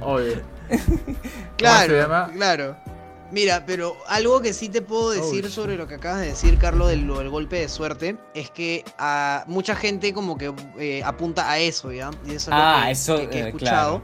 [0.00, 0.40] Obvio.
[1.56, 2.30] Claro, se llama?
[2.34, 2.76] claro.
[3.32, 5.50] Mira, pero algo que sí te puedo decir Uy.
[5.50, 9.76] sobre lo que acabas de decir, Carlos, del, golpe de suerte, es que a mucha
[9.76, 12.10] gente como que eh, apunta a eso, ¿ya?
[12.26, 14.02] Y eso es Ah, lo que, eso, que- que he eh, escuchado,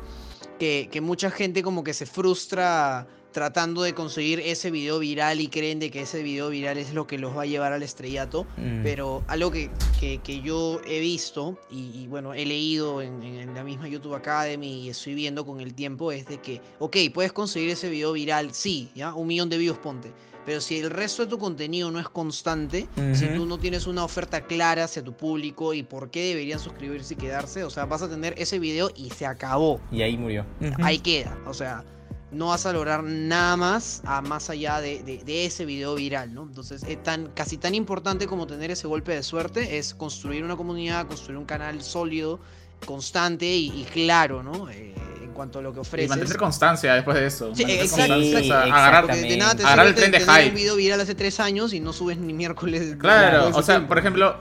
[0.58, 5.48] que, que mucha gente como que se frustra tratando de conseguir ese video viral y
[5.48, 8.44] creen de que ese video viral es lo que los va a llevar al estrellato.
[8.56, 8.82] Mm.
[8.82, 13.40] Pero algo que, que- que yo he visto y, y, bueno, he leído en, en-
[13.40, 16.96] en la misma YouTube Academy y estoy viendo con el tiempo es de que, ok,
[17.12, 19.12] puedes conseguir ese video viral, sí, ¿ya?
[19.12, 20.10] Un millón de views ponte.
[20.46, 24.04] Pero si el resto de tu contenido no es constante, si tú no tienes una
[24.04, 28.02] oferta clara hacia tu público y por qué deberían suscribirse y quedarse, o sea, vas
[28.02, 29.80] a tener ese video y se acabó.
[29.90, 30.46] Y ahí murió.
[30.84, 31.36] Ahí queda.
[31.46, 31.84] O sea,
[32.30, 36.32] no vas a lograr nada más a más allá de, de- de ese video viral,
[36.32, 36.42] ¿no?
[36.44, 40.56] Entonces, es tan, casi tan importante como tener ese golpe de suerte es construir una
[40.56, 42.38] comunidad, construir un canal sólido,
[42.84, 44.68] constante y, y claro, ¿no?
[44.70, 44.94] Eh,
[45.36, 47.54] cuanto a lo que Y mantener constancia después de eso.
[47.54, 50.48] Sí, exacto, constancia, o sea, agarrar, de nada te agarrar el tren de hype.
[50.48, 52.96] un video viral hace tres años y no subes ni miércoles.
[52.98, 53.88] Claro, o sea, tiempo.
[53.88, 54.36] por ejemplo,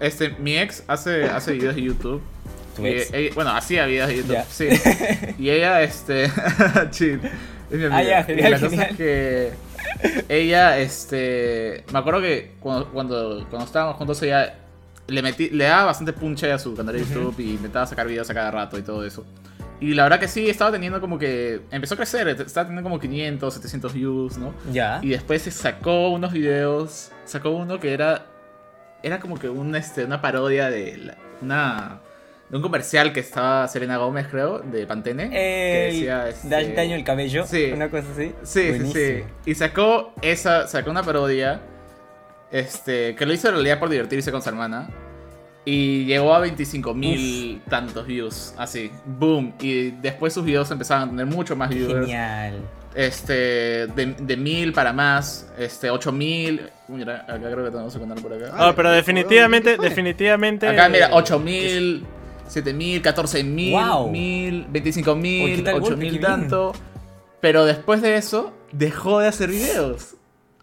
[0.00, 2.20] este, mi ex hace, hace videos de YouTube.
[2.76, 3.12] Tu y ex.
[3.12, 4.66] ella- bueno, hacía videos de YouTube, sí.
[5.38, 6.30] Y ella, este.
[6.90, 7.20] chill.
[7.70, 8.18] Es mi amiga.
[8.18, 9.52] Ah, Y genial, la cosa es que.
[10.28, 11.84] Ella, este.
[11.92, 14.56] Me acuerdo que cuando, cuando, cuando estábamos juntos, ella
[15.06, 18.28] le, metí, le daba bastante punche a su canal de YouTube y intentaba sacar videos
[18.30, 19.24] a cada rato y todo eso.
[19.82, 21.60] Y la verdad que sí, estaba teniendo como que.
[21.72, 24.54] Empezó a crecer, estaba teniendo como 500, 700 views, ¿no?
[24.72, 25.00] Ya.
[25.02, 27.10] Y después se sacó unos videos.
[27.24, 28.26] Sacó uno que era.
[29.02, 30.96] Era como que un, este, una parodia de.
[30.98, 32.00] la- una.
[32.48, 35.30] De un comercial que estaba Selena Gómez, creo, de Pantene.
[35.30, 36.28] que Ey, decía.
[36.28, 37.44] Este, da- daño el cabello.
[37.46, 37.72] Sí.
[37.74, 38.32] Una cosa así.
[38.42, 39.24] Sí, sí, sí.
[39.50, 40.68] Y sacó esa.
[40.68, 41.60] Sacó una parodia.
[42.50, 43.14] Este.
[43.16, 44.90] Que lo hizo en realidad por divertirse con su hermana.
[45.64, 48.52] Y llegó a 25 mil tantos views.
[48.58, 48.90] Así.
[49.06, 49.54] Boom.
[49.60, 52.60] Y después sus videos empezaban a tener mucho más viewers Genial.
[52.96, 53.32] este
[53.86, 58.32] de, de mil para más, este 8000, mira, acá creo que tenemos que contar por
[58.32, 58.50] acá.
[58.56, 60.66] Ah, pero Ay, definitivamente, definitivamente.
[60.66, 62.04] acá mira, eh, 8000,
[62.48, 64.10] 7000, 14000, Wow.
[64.10, 65.88] 1000, Oye, 25000, ¿qué tal golpe?
[65.94, 66.22] 8000 Qué bien.
[66.22, 66.72] tanto.
[67.40, 70.14] Pero después de eso dejó de hacer videos.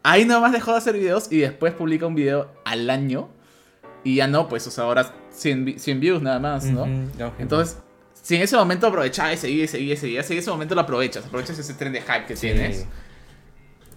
[0.04, 3.30] Ahí nomás dejó de hacer videos y después publica un video al año
[4.04, 6.86] y ya no, pues o sea, ahora 100, vi- 100 views nada más, ¿no?
[7.39, 7.78] Entonces,
[8.22, 10.76] si en ese momento aprovechaba y seguía, y seguía, y seguía, si en ese momento
[10.76, 12.47] lo aprovechas, aprovechas ese tren de hype que Sí.
[12.47, 12.86] tienes.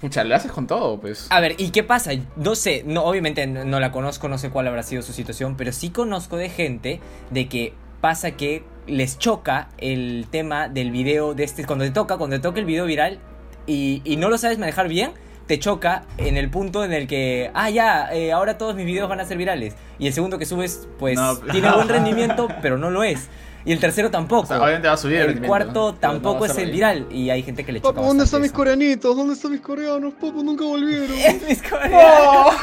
[0.00, 1.28] Pucha, le haces con todo, pues.
[1.30, 2.10] A ver, ¿y qué pasa?
[2.34, 5.56] No sé, no, obviamente no, no la conozco, no sé cuál habrá sido su situación,
[5.56, 7.00] pero sí conozco de gente
[7.30, 12.16] de que pasa que les choca el tema del video de este, cuando te toca,
[12.16, 13.20] cuando te toca el video viral
[13.64, 15.12] y, y no lo sabes manejar bien,
[15.46, 19.08] te choca en el punto en el que, ah, ya, eh, ahora todos mis videos
[19.08, 19.74] van a ser virales.
[19.98, 21.36] Y el segundo que subes, pues, No.
[21.52, 23.28] tiene buen rendimiento, pero no lo es.
[23.64, 24.42] Y el tercero tampoco.
[24.42, 25.98] O sea, obviamente va a subir el el cuarto ¿no?
[25.98, 27.06] Tampoco no a es el viral.
[27.12, 28.56] Y hay gente que le choca Papu, ¿dónde están bastante mis eso.
[28.56, 29.16] coreanitos?
[29.16, 30.14] ¿Dónde están mis coreanos?
[30.14, 31.08] Papu, nunca volvieron.
[31.48, 32.54] Mis coreanos.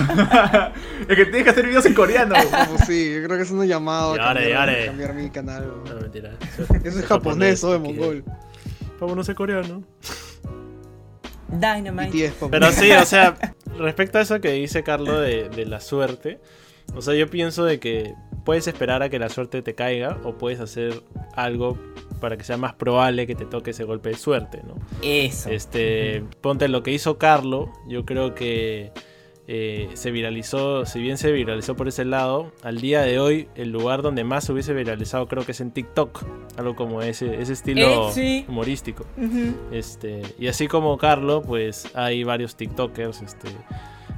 [1.07, 2.35] es que tienes que hacer videos en coreano.
[2.51, 4.85] Papu, sí, yo creo que es una llamada a Yare, cambiar, yare.
[4.87, 5.71] cambiar mi canal.
[5.85, 6.31] No, mentira.
[6.83, 8.23] Eso es japonés o de mongol.
[8.99, 9.83] Papu, no sé coreano.
[11.51, 12.33] Dynamite.
[12.49, 13.35] Pero sí, o sea,
[13.77, 16.39] respecto a eso que dice Carlos de, de la suerte,
[16.95, 20.37] o sea, yo pienso de que puedes esperar a que la suerte te caiga o
[20.37, 21.03] puedes hacer
[21.35, 21.77] algo
[22.19, 24.75] para que sea más probable que te toque ese golpe de suerte, ¿no?
[25.01, 25.49] Eso.
[25.49, 28.91] Este, ponte lo que hizo Carlo, yo creo que
[29.51, 33.71] eh, se viralizó, si bien se viralizó por ese lado, al día de hoy el
[33.71, 36.23] lugar donde más se hubiese viralizado creo que es en TikTok,
[36.55, 38.45] algo como ese, ese estilo Eh, sí.
[38.47, 39.05] humorístico.
[39.71, 43.47] Este, y así como Carlo, pues hay varios TikTokers este,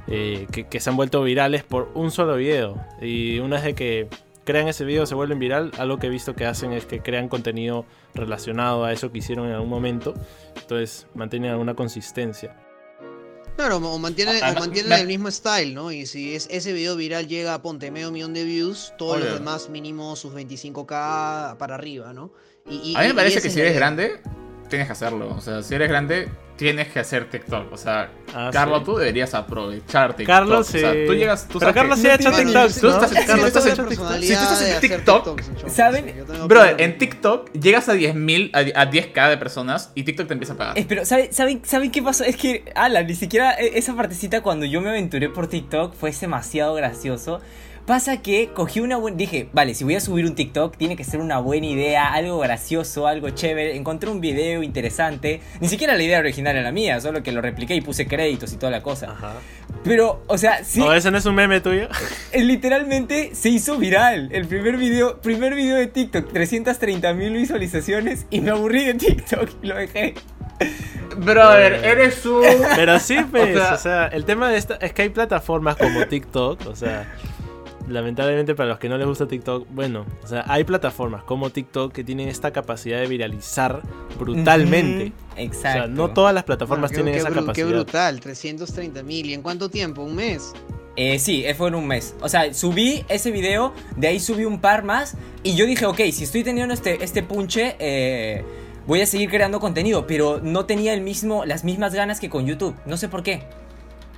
[0.08, 2.76] eh, que, que se han vuelto virales por un solo video.
[3.00, 4.08] Y una vez de que
[4.44, 7.28] crean ese video se vuelven viral, algo que he visto que hacen es que crean
[7.28, 10.12] contenido relacionado a eso que hicieron en algún momento.
[10.60, 12.54] Entonces mantienen alguna consistencia.
[13.56, 15.92] Claro, o mantienen, Ah, o mantienen el mismo style, ¿no?
[15.92, 19.26] Y si es, ese video viral llega a ponte medio millón de views, todos Obvio.
[19.26, 22.32] los demás mínimo sus 25k para arriba, ¿no?
[22.68, 24.20] Y, y- A mí me parece que si eres grande,
[24.68, 25.34] tienes que hacerlo.
[25.36, 27.72] O sea, si eres grande, tienes que hacer TikTok.
[27.72, 28.84] O sea, Ah, Carlos, sí.
[28.86, 30.26] tú deberías aprovechar TikTok.
[30.34, 31.04] Carlos, o sea, sí.
[31.06, 32.24] tú llegas, tú Pero sabes Carlos sí ha si
[32.80, 36.06] tú estás en TikTok, show, ¿saben?
[36.06, 40.32] sí, Bro, en TikTok llegas a 10.000, a, a 10k de personas y TikTok te
[40.32, 40.78] empieza a pagar.
[40.78, 42.24] Eh, pero, ¿saben, ¿saben, ¿saben qué pasó?
[42.24, 46.10] Es que, ala, ni siquiera eh, esa partecita cuando yo me aventuré por TikTok fue
[46.12, 47.40] demasiado gracioso.
[47.86, 49.16] Pasa que cogí una buena...
[49.16, 52.38] Dije, vale, si voy a subir un TikTok, tiene que ser una buena idea, algo
[52.38, 53.76] gracioso, algo chévere.
[53.76, 55.40] Encontré un video interesante.
[55.60, 58.56] Ni siquiera la idea original era mía, solo que lo repliqué y puse créditos y
[58.56, 59.10] toda la cosa.
[59.10, 59.34] Ajá.
[59.82, 61.88] Pero, o sea, sí, ¿O ese no es un meme tuyo?
[62.32, 64.28] eh, literalmente se hizo viral.
[64.32, 69.50] El primer video, primer video de TikTok, 330 mil visualizaciones y me aburrí de TikTok
[69.60, 70.14] y lo dejé.
[71.16, 72.42] Brother, eres un...
[72.76, 76.06] Pero sí, pues, sea- o sea, el tema de esta es que hay plataformas como
[76.06, 77.12] TikTok, o sea,
[77.92, 81.92] lamentablemente para los que no les gusta TikTok, bueno, o sea, hay plataformas como TikTok
[81.92, 83.82] que tienen esta capacidad de viralizar
[84.18, 85.06] brutalmente.
[85.06, 85.78] Ujú, O Exacto.
[85.78, 87.68] sea, no todas las plataformas Bueno, tienen qué esa bru- Qué capacidad.
[87.68, 89.26] brutal, 330 mil.
[89.26, 90.02] ¿Y en cuánto tiempo?
[90.02, 90.52] ¿Un mes?
[90.96, 92.14] Eh, sí, eh, fue en un mes.
[92.20, 96.00] O sea, subí ese video, de ahí subí un par más y yo dije, ok,
[96.12, 98.44] si estoy teniendo este, este punche, eh,
[98.86, 102.46] voy a seguir creando contenido, pero no tenía el mismo, las mismas ganas que con
[102.46, 102.74] YouTube.
[102.84, 103.42] No sé por qué.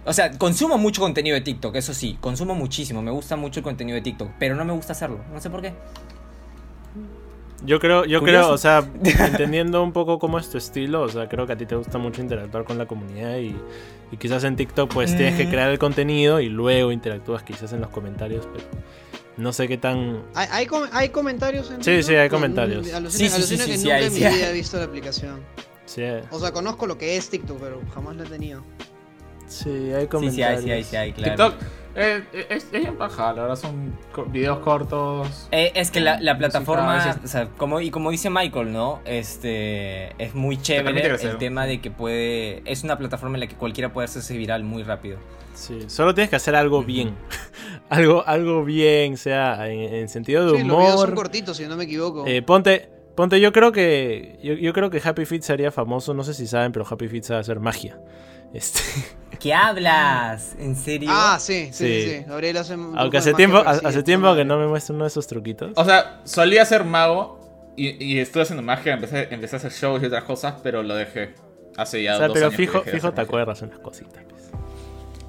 [0.07, 3.65] O sea, consumo mucho contenido de TikTok, eso sí, consumo muchísimo, me gusta mucho el
[3.65, 5.73] contenido de TikTok, pero no me gusta hacerlo, no sé por qué.
[7.65, 8.43] Yo creo, yo Curioso.
[8.49, 8.87] creo, o sea,
[9.27, 11.97] entendiendo un poco cómo es tu estilo, o sea, creo que a ti te gusta
[11.97, 13.57] mucho interactuar con la comunidad y,
[14.13, 15.51] y quizás en TikTok pues tienes que Mm.
[15.51, 18.67] crear el contenido y luego interactúas quizás en los comentarios, pero
[19.39, 20.23] no sé qué tan...
[20.35, 22.07] ¿Hay, hay, com- hay comentarios en Sí, TikTok?
[22.07, 22.93] sí, hay No, comentarios.
[22.93, 24.35] Alucina, Sí, sí, sí, alucina sí, que sí nunca hay, en mi sí hay.
[24.35, 25.41] vida he visto la aplicación.
[25.87, 28.63] Sí, O sea, conozco lo que es TikTok, pero jamás la he tenido.
[29.47, 30.37] Sí, hay Sí, comentarios.
[30.37, 31.51] sí hay, sí hay, sí hay, claro.
[31.53, 33.97] TikTok eh, eh, es, es bien paja, la verdad son
[34.33, 35.47] videos cortos.
[35.53, 38.99] Eh, es que la, plataforma, a veces- o sea, como, y como dice Michael, ¿no?
[39.05, 43.55] Este, es muy chévere el tema de que puede, es una plataforma en la que
[43.55, 45.19] cualquiera puede hacerse viral muy rápido.
[45.55, 47.15] Sí, solo tienes que hacer algo bien.
[47.89, 51.15] algo, algo bien, sea en, en sentido de Sí, los videos son humor.
[51.15, 52.25] cortitos, si no me equivoco.
[52.27, 54.41] Eh, ponte, ponte, yo creo que.
[54.43, 57.23] Yo, yo creo que Happy Feet sería famoso, no sé si saben, pero Happy Feet
[57.23, 58.01] sabe hacer magia.
[58.53, 58.81] Este,
[59.45, 60.57] ¿Qué hablas?
[60.59, 61.11] ¿En serio?
[61.13, 62.03] ah, sí, sí, sí.
[62.03, 62.11] Sí.
[62.19, 62.25] sí.
[62.27, 65.05] Gabriel hace un truco aunque hace tiempo, sí, hace tiempo que no me muestra uno
[65.05, 65.73] de esos truquitos.
[65.77, 70.03] O sea, solía ser mago y, y estuve haciendo magia, empecé, empecé a hacer shows
[70.03, 71.35] y otras cosas, pero lo dejé
[71.77, 74.25] hace ya O sea, dos pero años fijo, fijo te acuerdas unas cositas.
[74.31, 74.51] pues.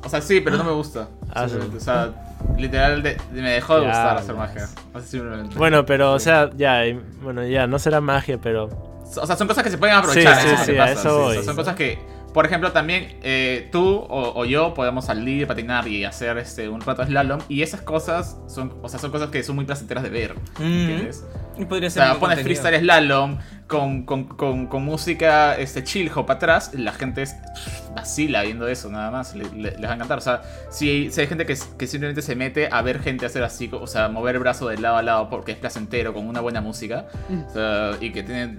[0.06, 1.10] O sea, sí, pero no me gusta.
[1.34, 1.82] Ah, Simplemente, sí.
[1.82, 2.14] O sea,
[2.58, 4.70] literal de- de- me dejó de Ya, gustar hacer magia.
[4.94, 5.58] O sea, simplemente.
[5.58, 8.70] Bueno, pero, o sea, ya, y- bueno, ya, no será magia, pero.
[9.18, 10.40] O sea, son cosas que se pueden aprovechar.
[10.42, 11.44] Sí, eso sí, es lo que sí, a pasa, eso sí, o sea, voy.
[11.46, 12.00] son cosas que,
[12.36, 16.82] por ejemplo, también eh, tú o, o yo podemos salir, patinar y hacer este un
[16.82, 17.40] rato slalom.
[17.50, 20.36] Y esas cosas son, o sea, son cosas que son muy placenteras de ver.
[20.60, 20.64] Mm.
[20.64, 21.24] ¿Entiendes?
[21.58, 22.62] Y podría O ser sea, un pones contenido.
[22.62, 27.96] freestyle slalom con, con, con, con música este, chill hop atrás, la gente es, pff,
[27.96, 29.34] vacila viendo eso, nada más.
[29.34, 30.18] Le- le- les va a encantar.
[30.18, 33.44] O sea, si, si hay gente que, que simplemente se mete a ver gente hacer
[33.44, 36.42] así, o sea, mover el brazo de lado a lado porque es placentero, con una
[36.42, 37.06] buena música,
[37.48, 38.58] o sea, y que tiene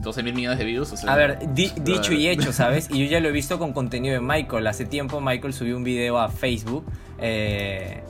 [0.00, 0.92] 12 mil millones de views.
[0.92, 2.88] O sea, A ver, di- dicho y hecho, ¿sabes?
[2.90, 4.66] Y yo ya lo he visto con contenido de Michael.
[4.66, 6.84] Hace tiempo Michael subió un video a Facebook
[7.18, 8.02] eh,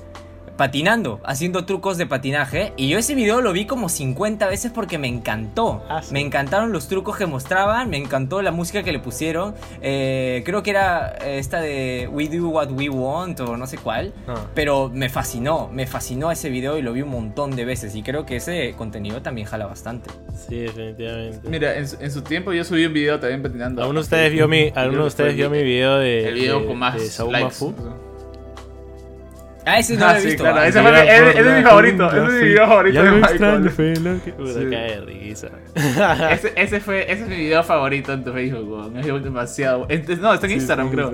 [0.61, 2.75] patinando, haciendo trucos de patinaje.
[2.77, 5.83] Y yo ese video lo vi como 50 veces porque me encantó.
[5.89, 6.13] Ah, sí.
[6.13, 9.55] Me encantaron los trucos que mostraban, me encantó la música que le pusieron.
[9.81, 13.79] Eh, creo que era eh, esta de We Do What We Want o no sé
[13.79, 14.13] cuál.
[14.27, 14.35] No.
[14.55, 17.95] Pero me fascinó, me fascinó ese video y lo vi un montón de veces.
[17.95, 20.11] Y creo que ese contenido también jala bastante.
[20.47, 21.49] Sí, definitivamente.
[21.49, 23.81] Mira, en su, en su tiempo yo subí un video también patinando.
[23.81, 26.67] ¿Alguno de ustedes vio mi, alguno de ustedes vio mi video de, El video de-
[26.67, 27.45] con más de likes.
[27.47, 27.75] Mafu?
[29.67, 30.43] Ah, ese no Ah, lo he sí, visto.
[30.43, 30.67] claro, ah.
[30.69, 32.45] ese fue ese es mi favorito, ese es mi sí.
[32.47, 33.33] video favorito Ya de lo Michael.
[33.35, 34.71] extraño, Felo, que- Sí.
[34.71, 35.49] cae de risa.
[36.31, 38.97] Ese, ese fue, ese es mi video favorito en tu Facebook, weón.
[38.97, 39.87] Es demasiado.
[39.89, 41.13] es- no, está en Instagram, creo.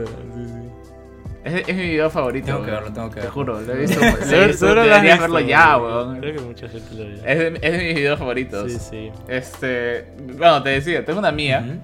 [1.45, 2.47] Es, es mi video favorito.
[2.47, 3.33] Tengo que verlo, tengo que Te verlo.
[3.35, 4.01] juro, lo he visto.
[4.01, 5.93] lo lo has deberías visto, verlo ya, güey.
[5.93, 6.21] weón.
[6.21, 7.15] Creo que mucha gente lo vio.
[7.25, 8.73] Es de, es de mis videos favoritos.
[8.73, 9.13] Sí, sí.
[9.29, 10.07] Este.
[10.39, 11.79] Bueno, te decía, tengo una amiga Ujú.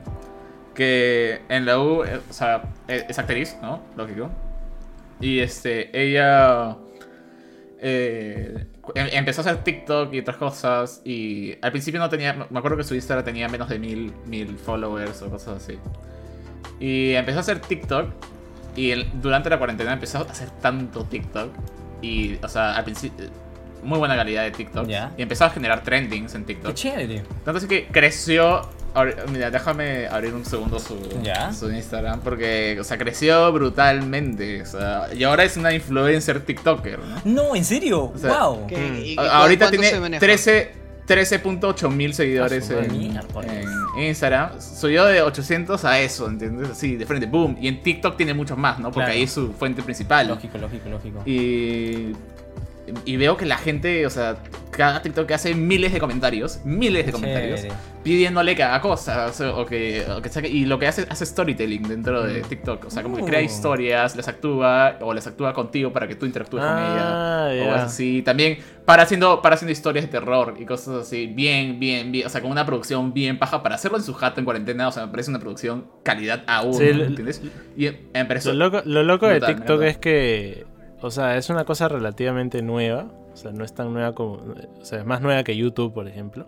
[0.75, 3.81] que en la U, eh, o sea, es, es actriz, ¿no?
[3.97, 4.31] Lógico.
[5.23, 6.77] Y este, ella
[7.79, 11.01] eh, em- empezó a hacer TikTok y otras cosas.
[11.05, 14.59] Y al principio no tenía, me acuerdo que su Instagram tenía menos de mil, mil
[14.59, 15.79] followers o cosas así.
[16.81, 18.11] Y empezó a hacer TikTok.
[18.75, 21.51] Y durante la cuarentena empezó a hacer tanto TikTok.
[22.03, 23.27] Y, o sea, al principio,
[23.83, 24.89] muy buena calidad de TikTok.
[25.17, 26.75] Y empezó a generar trendings en Qué TikTok.
[26.75, 27.23] chévere.
[27.45, 28.63] Tanto así que creció.
[29.31, 30.95] Mira, déjame abrir un segundo su,
[31.75, 32.21] Instagram.
[32.21, 34.63] Porque, o sea, creció brutalmente.
[34.63, 37.21] O sea, y ahora es una influencer TikToker, ¿no?
[37.25, 38.13] No, en serio.
[38.15, 38.67] O sea, wow.
[38.67, 38.77] ¿Qué?
[38.77, 38.97] Mm.
[39.05, 40.21] ¿Y- ahorita tiene maneja?
[40.21, 40.73] 13,
[41.07, 43.65] 13.8 mil seguidores Ah, en,
[43.97, 44.61] en Instagram.
[44.61, 46.71] Subió de 800 a eso, ¿entiendes?
[46.71, 47.57] Así, de frente, boom.
[47.61, 48.85] Y en TikTok tiene muchos más, ¿no?
[48.91, 49.13] Porque Claro.
[49.13, 50.29] ahí es su fuente principal.
[50.29, 51.23] Lógico, lógico, lógico.
[51.27, 52.13] Y,
[53.05, 54.37] y veo que la gente, o sea,
[54.71, 57.61] cada TikTok hace miles de comentarios, miles de comentarios,
[58.03, 60.49] pidiéndole que haga cosas o, o que, o que saque.
[60.49, 62.87] Y lo que hace, hace storytelling dentro de TikTok.
[62.87, 63.45] O sea, como que crea Uh.
[63.45, 67.49] historias, las actúa o las actúa contigo para que tú interactúes con ella.
[67.51, 67.77] O ya.
[67.77, 68.23] es así.
[68.23, 71.27] También para haciendo, para haciendo historias de terror y cosas así.
[71.27, 72.27] Bien, bien, bien.
[72.27, 74.89] O sea, con una producción bien paja para hacerlo en su jato en cuarentena.
[74.89, 76.75] O sea, me parece una producción calidad aún.
[76.75, 77.43] Sí, ¿Entiendes?
[77.77, 78.49] Y me parece.
[78.49, 80.67] Lo loco, lo loco de Brutal, TikTok es que,
[81.03, 83.11] o sea, es una cosa relativamente nueva.
[83.33, 86.07] O sea, no es tan nueva como, o sea, es más nueva que YouTube, por
[86.07, 86.47] ejemplo.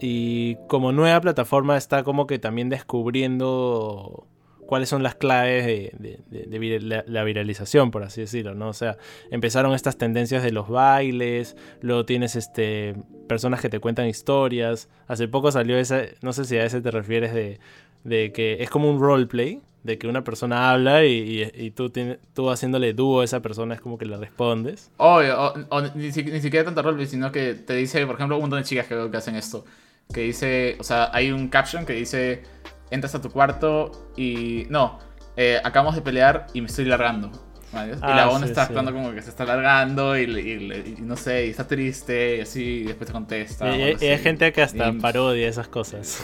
[0.00, 4.26] Y como nueva plataforma está como que también descubriendo
[4.66, 8.68] cuáles son las claves de, de- la, viralización, por así decirlo, ¿no?
[8.68, 8.96] O sea,
[9.30, 12.94] empezaron estas tendencias de los bailes, luego tienes este
[13.28, 14.88] personas que te cuentan historias.
[15.08, 18.90] Hace poco salió esa, no sé si a ese te refieres de que es como
[18.90, 23.20] un roleplay, de que una persona habla y, y- y tú, tienes, tú haciéndole dúo
[23.20, 24.90] a esa persona es como que le respondes.
[24.98, 28.36] Obvio, o, o ni, si- ni siquiera tanto roleplay, sino que te dice, por ejemplo,
[28.36, 29.64] un montón de chicas que, que hacen esto.
[30.12, 32.42] Que dice, o sea, hay un caption que dice,
[32.90, 34.66] entras a tu cuarto y...
[34.68, 34.98] No,
[35.36, 37.30] eh, acabamos de pelear y me estoy largando.
[37.72, 38.66] Y Ah, la onda sí, está sí.
[38.68, 41.66] actuando como que se está largando y, le- y le- y no sé, y está
[41.68, 43.76] triste y así, y después te contesta.
[43.76, 46.18] y, hay gente que hasta Y- parodia esas cosas.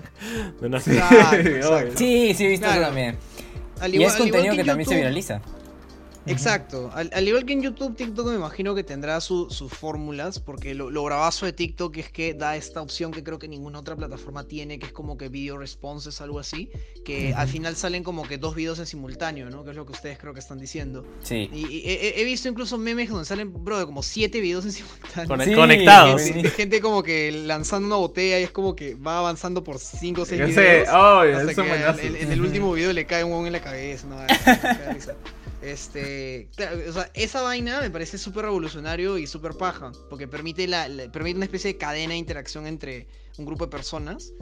[0.60, 1.56] De una- Exacto, Obvio.
[1.56, 1.92] exacto.
[1.96, 2.80] Sí, sí, he visto Claro.
[2.80, 3.16] eso también.
[3.80, 5.40] Al Y es al igual contenido que, también se viraliza.
[6.26, 6.90] Exacto.
[6.94, 10.74] Al, al igual que en YouTube, TikTok me imagino que tendrá su- sus fórmulas, porque
[10.74, 13.94] lo, lo bravazo de TikTok es que da esta opción que creo que ninguna otra
[13.96, 16.70] plataforma tiene, que es como que video responses, algo así,
[17.04, 19.64] que al final salen como que dos videos en simultáneo, ¿no?
[19.64, 21.04] Que es lo que ustedes creo que están diciendo.
[21.22, 21.48] Sí.
[21.52, 24.72] Y, y he, he visto incluso memes donde salen, bro, de como siete videos en
[24.72, 25.28] simultáneo.
[25.36, 26.22] Conect- Sí, conectados.
[26.22, 30.22] sí, gente como que lanzando una botella y es como que va avanzando por cinco
[30.22, 30.88] o seis Yo videos.
[30.88, 32.00] sé, obvio, Hasta que buenazos.
[32.02, 34.06] en, en el último video le cae un huevón en la cabeza.
[34.06, 34.16] ¿no?
[35.64, 36.50] Este,
[36.88, 41.36] o sea, esa vaina me parece súper revolucionario y súper paja, porque permite, la- permite
[41.36, 43.06] una especie de cadena de interacción entre
[43.38, 44.32] un grupo de personas.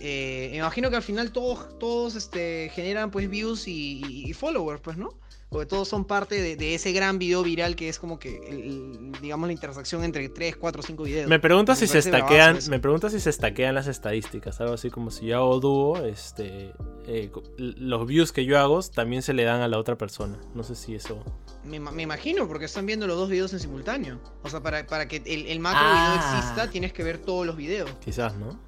[0.00, 4.32] Eh, me imagino que al final todos, todos este, generan pues views y, y- y
[4.32, 5.10] followers, pues, ¿no?
[5.50, 9.10] Porque todos son parte de, de ese gran video viral que es como que, el-
[9.20, 11.28] digamos, la intersección entre 3, 4, 5 videos.
[11.28, 15.10] Me pregunto si se estaquean, me pregunto si se estaquean las estadísticas, algo así como
[15.10, 16.72] si yo hago dúo, este,
[17.06, 20.38] eh, los views que yo hago también se le dan a la otra persona.
[20.54, 21.22] No sé si eso.
[21.64, 24.20] Me, me imagino, porque están viendo los dos videos en simultáneo.
[24.44, 26.14] O sea, para, para que el, el macro Ah.
[26.16, 27.90] video exista, tienes que ver todos los videos.
[28.02, 28.58] Quizás, ¿no?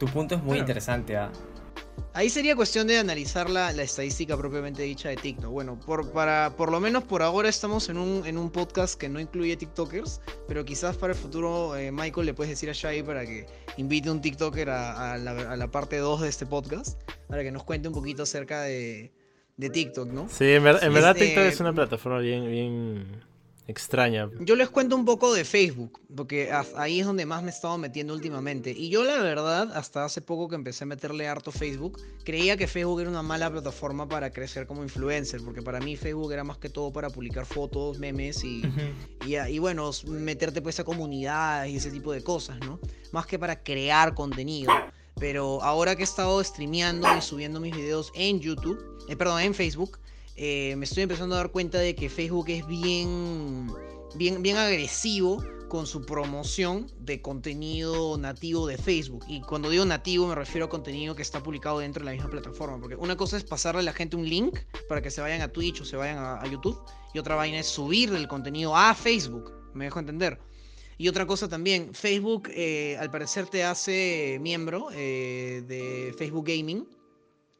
[0.00, 0.60] Tu punto es muy Claro.
[0.62, 1.30] interesante, ¿ah?
[2.12, 5.48] Ahí sería cuestión de analizar la, la estadística propiamente dicha de TikTok.
[5.50, 9.08] Bueno, por, para, por lo menos por ahora estamos en un, en un podcast que
[9.08, 13.04] no incluye TikTokers, pero quizás para el futuro, eh, Michael, le puedes decir a Shai
[13.04, 13.46] para que
[13.76, 17.52] invite un TikToker a, a la, a la parte 2 de este podcast, para que
[17.52, 19.12] nos cuente un poquito acerca de,
[19.56, 20.28] de TikTok, ¿no?
[20.28, 23.24] Sí, en, ver- en verdad Este- TikTok es una plataforma bien, bien
[23.70, 24.28] extraña.
[24.40, 27.78] Yo les cuento un poco de Facebook, porque ahí es donde más me he estado
[27.78, 28.70] metiendo últimamente.
[28.70, 32.66] Y yo la verdad, hasta hace poco que empecé a meterle harto Facebook, creía que
[32.66, 36.58] Facebook era una mala plataforma para crecer como influencer, porque para mí Facebook era más
[36.58, 38.62] que todo para publicar fotos, memes y,
[39.26, 42.78] y, y bueno, meterte pues a comunidades y ese tipo de cosas, ¿no?
[43.12, 44.72] Más que para crear contenido.
[45.18, 49.54] Pero ahora que he estado streameando y subiendo mis videos en YouTube, eh, perdón, en
[49.54, 49.98] Facebook,
[50.42, 53.70] eh, me estoy empezando a dar cuenta de que Facebook es bien,
[54.14, 59.22] bien, bien agresivo con su promoción de contenido nativo de Facebook.
[59.28, 62.30] Y cuando digo nativo me refiero a contenido que está publicado dentro de la misma
[62.30, 62.80] plataforma.
[62.80, 65.48] Porque una cosa es pasarle a la gente un link para que se vayan a
[65.48, 66.80] Twitch o se vayan a, YouTube.
[67.12, 69.52] Y otra vaina es subir el contenido a Facebook.
[69.74, 70.40] Me dejo entender.
[70.96, 76.88] Y otra cosa también, Facebook eh, al parecer te hace miembro eh, de Facebook Gaming.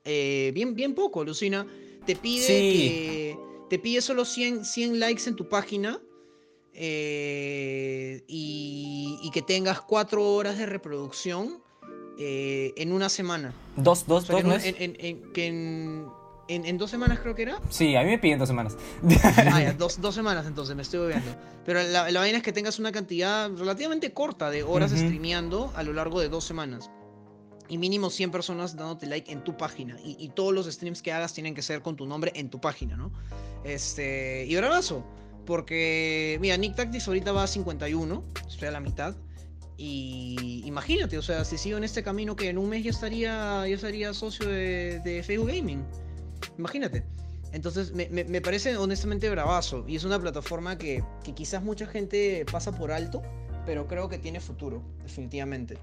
[0.03, 1.66] Bien, bien poco, Lucina.
[2.11, 2.53] Te pide, Sí.
[2.53, 3.39] que-
[3.69, 6.01] te pide solo 100, 100 likes en tu página
[6.75, 11.63] eh, y, y que tengas 4 horas de reproducción
[12.19, 13.55] eh, en una semana.
[13.77, 14.63] Dos, O dos, sea, que dos,
[15.33, 17.61] que en- en- dos semanas creo que era.
[17.71, 18.77] Sí, a mí me piden dos semanas.
[19.23, 21.31] Ah, ya, dos, dos semanas entonces, me estoy viendo.
[21.65, 25.01] Pero la, la vaina es que tengas una cantidad relativamente corta de horas Ujú.
[25.03, 26.91] streameando a lo largo de dos semanas.
[27.71, 29.97] Y mínimo 100 personas dándote like en tu página.
[30.05, 32.61] Y, y todos los streams que hagas tienen que ser con tu nombre en tu
[32.61, 33.11] página, ¿no?
[33.64, 34.45] Este.
[34.47, 35.05] Y bravazo.
[35.47, 38.25] Porque, mira, Nick Tactics ahorita va a 51.
[38.49, 39.16] Estoy a la mitad.
[39.79, 43.66] Y imagínate, o sea, si sigo en este camino que en un mes ya estaría,
[43.66, 45.83] ya estaría socio de, de Facebook Gaming.
[46.59, 47.05] Imagínate.
[47.53, 49.85] Entonces, me, me- me parece honestamente bravazo.
[49.89, 53.23] Y es una plataforma que, que quizás mucha gente pasa por alto.
[53.64, 55.79] pero creo que tiene futuro, definitivamente.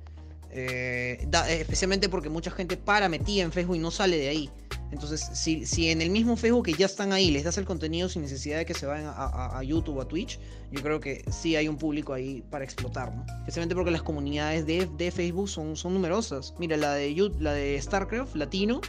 [0.52, 4.50] Eh, eh, especialmente porque mucha gente para metida en Facebook y no sale de ahí.
[4.92, 8.08] Entonces, si, si en el mismo Facebook que ya están ahí les das el contenido
[8.08, 10.40] sin necesidad de que se vayan a, YouTube o a Twitch,
[10.72, 13.26] yo creo que sí hay un público ahí para explotar, ¿no?
[13.40, 16.54] Especialmente porque las comunidades de, de Facebook son, son numerosas.
[16.58, 18.80] Mira, la de, Yu- la de StarCraft Latino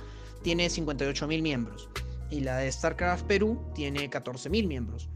[0.43, 1.89] tiene 58 mil miembros
[2.31, 5.09] y la de StarCraft Perú tiene 14 mil miembros.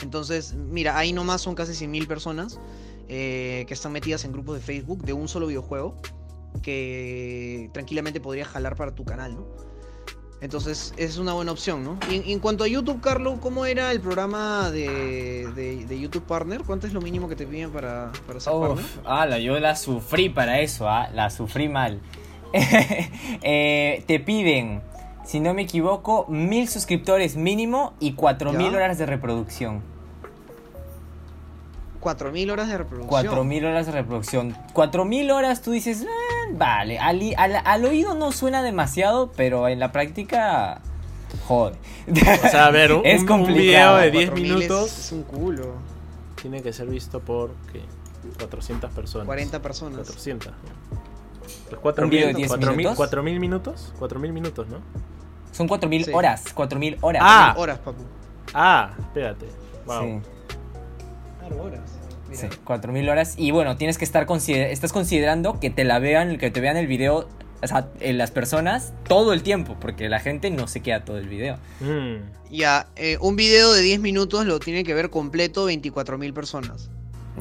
[0.00, 2.60] Entonces, mira, ahí nomás son casi 100 mil personas
[3.08, 5.96] eh, que están metidas en grupos de Facebook de un solo videojuego
[6.62, 9.46] que tranquilamente podría jalar para tu canal, ¿no?
[10.40, 11.98] Entonces es una buena opción, ¿no?
[12.08, 16.62] Y en, cuanto a YouTube, Carlos, ¿cómo era el programa de, de- de YouTube Partner?
[16.64, 18.84] ¿Cuánto es lo mínimo que te piden para, para ser partner?
[18.84, 22.00] Uf, ala, yo la sufrí para eso, ah, la sufrí mal.
[23.42, 24.80] Eh, te piden,
[25.24, 29.82] si no me equivoco, mil suscriptores mínimo y cuatro mil horas de reproducción.
[32.00, 33.08] 4.000 horas de reproducción.
[33.08, 34.56] Cuatro mil horas de reproducción.
[34.72, 39.68] Cuatro mil horas tú dices, "Ah, vale, al, al- al oído no suena demasiado, pero
[39.68, 40.80] en la práctica,
[41.46, 41.76] jode.
[42.08, 43.96] O sea, a ver, un, Es un- un video complicado.
[43.98, 45.74] de 10 4.000 es- minutos Es, un culo.
[46.40, 47.82] tiene que ser visto por ¿qué?
[48.38, 49.26] 400 personas.
[49.26, 49.96] 40 personas.
[49.98, 50.52] 400.
[50.52, 50.98] ¿no?
[51.68, 52.98] Pues 4 ¿Un video de minutos, 10 4.000 minutos?
[52.98, 53.92] 4.000 minutos.
[53.98, 54.76] 4.000 minutos, ¿no?
[55.52, 56.12] Son cuatro mil Sí.
[56.14, 57.22] horas, cuatro mil horas.
[57.24, 57.54] Ah.
[57.56, 58.02] Horas, papu.
[58.54, 59.46] Ah, espérate.
[59.86, 60.02] Wow.
[60.02, 60.20] Sí.
[61.48, 61.80] Claro, horas.
[62.28, 62.40] Mira.
[62.40, 63.34] Sí, 4000 horas.
[63.38, 66.76] Y bueno, tienes que estar consider estás considerando que te la vean, que te vean
[66.76, 67.28] el video,
[67.62, 71.18] o sea, eh, las personas todo el tiempo, porque la gente no se queda todo
[71.18, 71.56] el video.
[71.80, 72.16] Mm.
[72.50, 76.90] Ya, eh, un video de 10 minutos lo tiene que ver completo 24.000 personas.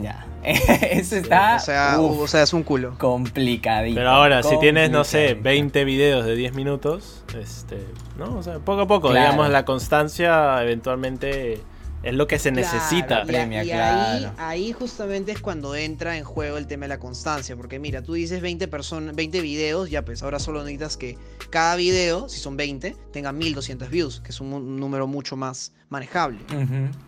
[0.02, 0.26] Ya.
[0.44, 2.98] Eso está o, sea, uf, o sea, es un culo.
[3.00, 3.96] complicadito.
[3.96, 5.44] Pero ahora, si tienes, no sé, complicadito.
[5.44, 7.78] 20 videos de 10 minutos, este,
[8.18, 8.38] ¿no?
[8.38, 9.32] O sea, poco a poco, Claro.
[9.32, 11.62] digamos, la constancia eventualmente
[12.08, 13.08] es lo que se necesita.
[13.08, 14.36] Claro, y, Premia, y ahí, claro.
[14.38, 17.56] ahí justamente es cuando entra en juego el tema de la constancia.
[17.56, 21.18] Porque mira, tú dices 20 personas, 20 videos, ya pues ahora solo necesitas que
[21.50, 25.74] cada video, si son 20, tenga 1200 views, que es un, un número mucho más
[25.90, 26.40] manejable.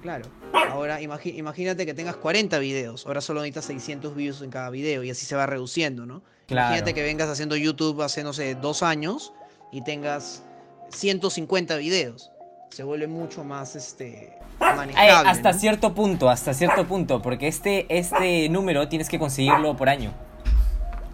[0.01, 0.25] Claro.
[0.69, 5.09] Ahora imagínate que tengas 40 videos, ahora solo necesitas 600 views en cada video y
[5.09, 6.21] así se va reduciendo, ¿no?
[6.47, 6.67] Claro.
[6.67, 9.33] Imagínate que vengas haciendo YouTube hace, no sé, dos años
[9.71, 10.43] y tengas
[10.91, 12.31] 150 videos.
[12.69, 15.29] Se vuelve mucho más, este, Ay, manejable.
[15.29, 15.57] hasta ¿no?
[15.59, 20.11] cierto punto, hasta cierto punto, porque este, este número tienes que conseguirlo por año.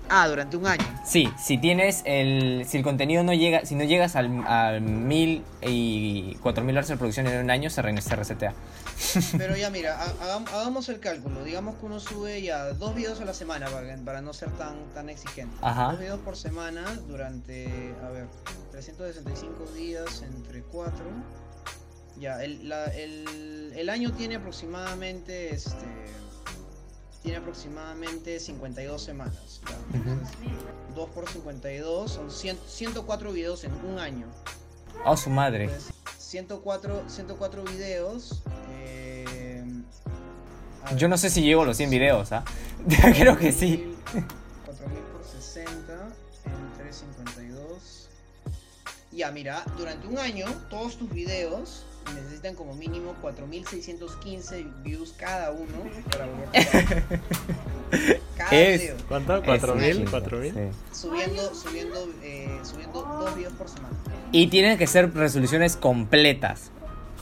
[0.08, 0.84] Ah, durante un año.
[1.04, 2.64] Sí, si tienes el.
[2.68, 3.66] Si el contenido no llega.
[3.66, 7.72] Si no llegas al, al mil y cuatro mil horas de producción en un año,
[7.72, 8.54] se, re- se resetea.
[9.38, 11.44] Pero ya mira, ha- hagam- hagamos el cálculo.
[11.44, 14.76] Digamos que uno sube ya dos videos a la semana para, para no ser tan,
[14.94, 15.56] tan exigente.
[15.64, 15.88] Ajá.
[15.90, 17.66] Dos videos por semana durante,
[18.06, 18.28] a ver,
[18.74, 21.04] 365 días entre 4.
[22.20, 25.86] Ya, el, la- el, el año tiene aproximadamente, este,
[27.22, 29.60] tiene aproximadamente 52 semanas.
[29.90, 29.98] Ujú.
[30.10, 30.38] Entonces,
[30.96, 34.28] 2 por 52 son 100 104 videos en un año.
[35.04, 35.66] Oh, su madre.
[35.66, 38.42] Entonces, 104, 104 videos.
[38.72, 39.64] eh,
[40.86, 42.46] ver, Yo no sé si llego a los 100 videos, ¿ah?
[43.18, 43.94] Creo que sí.
[44.66, 46.08] 4000 por 60
[46.46, 48.10] entre 52.
[49.12, 51.84] Ya, mira, durante un año todos tus videos
[52.14, 55.68] necesitan como mínimo 4615 views cada uno
[56.12, 56.50] para volver
[58.38, 58.96] Cada Es- video.
[59.08, 59.38] ¿Cuánto?
[59.38, 59.98] Es ¿4.000?
[60.00, 60.42] un ¿4.000?
[60.54, 61.00] chingo, sí.
[61.00, 63.96] Subiendo, subiendo, eh, subiendo dos videos por semana.
[64.32, 66.72] Y tienen que ser resoluciones completas.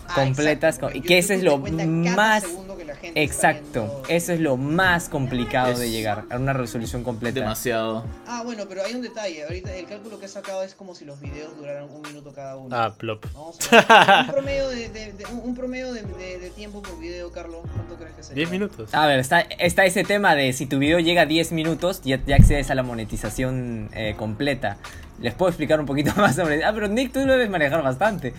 [0.08, 4.02] Ah, completas, con- y que ese es lo más- segundo que gente Exacto.
[4.10, 7.40] Eso es lo más complicado de Es llegar a una resolución completa.
[7.42, 8.06] Demasiado.
[8.28, 9.44] Ah, bueno, pero hay un detalle.
[9.44, 12.56] Ahorita el cálculo que he sacado es como si los videos duraran un minuto cada
[12.58, 12.76] uno.
[12.76, 13.26] Ah, plop.
[13.34, 14.26] Vamos a ver.
[14.28, 17.62] Un promedio, de, de- de- un- un promedio de, de- de tiempo por video, Carlos.
[17.74, 18.36] ¿Cuánto crees que sería?
[18.42, 18.94] 10 minutos.
[18.94, 22.20] A ver, está, está ese tema de si tu video llega a 10 minutos, ya,
[22.26, 24.78] ya accedes a la monetización eh, completa.
[25.20, 26.64] Les puedo explicar un poquito más sobre...
[26.64, 28.34] Ah, pero Nick, tú lo debes manejar bastante.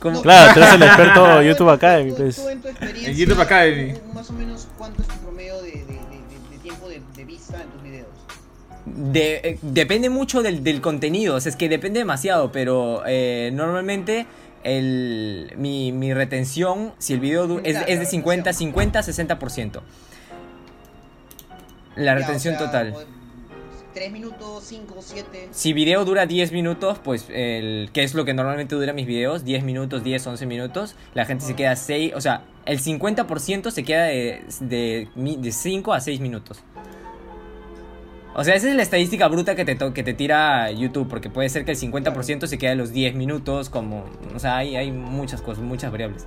[0.00, 2.36] Claro, tú eres el experto YouTube Academy, pues.
[2.36, 3.92] tú en tu experiencia, En YouTube Academy.
[3.92, 7.02] un- Más o menos, ¿cuánto es tu promedio de, de- de- de- de tiempo de,
[7.16, 8.06] de vista en tus videos?
[8.86, 13.50] De- eh, depende mucho del, del contenido, o sea, es que depende demasiado, pero eh,
[13.52, 14.26] normalmente
[14.64, 18.72] el, mi, mi retención, si el video es, es de 50, retención.
[18.72, 19.80] 50, 60%.
[21.96, 22.94] La Ya, o retención sea, total.
[23.98, 25.48] O- ¿Tres minutos, cinco, siete?
[25.50, 29.44] Si video dura 10 minutos, pues el que es lo que normalmente dura mis videos,
[29.44, 33.82] 10 minutos, 10, 11 minutos, la gente se queda 6, o sea, el 50% se
[33.82, 36.60] queda de, de, de 5 a 6 minutos.
[38.34, 41.48] O sea, esa es la estadística bruta que te, que te tira YouTube, porque puede
[41.48, 44.92] ser que el 50% se quede a los 10 minutos, como, o sea, hay, hay
[44.92, 46.24] muchas cosas, muchas variables.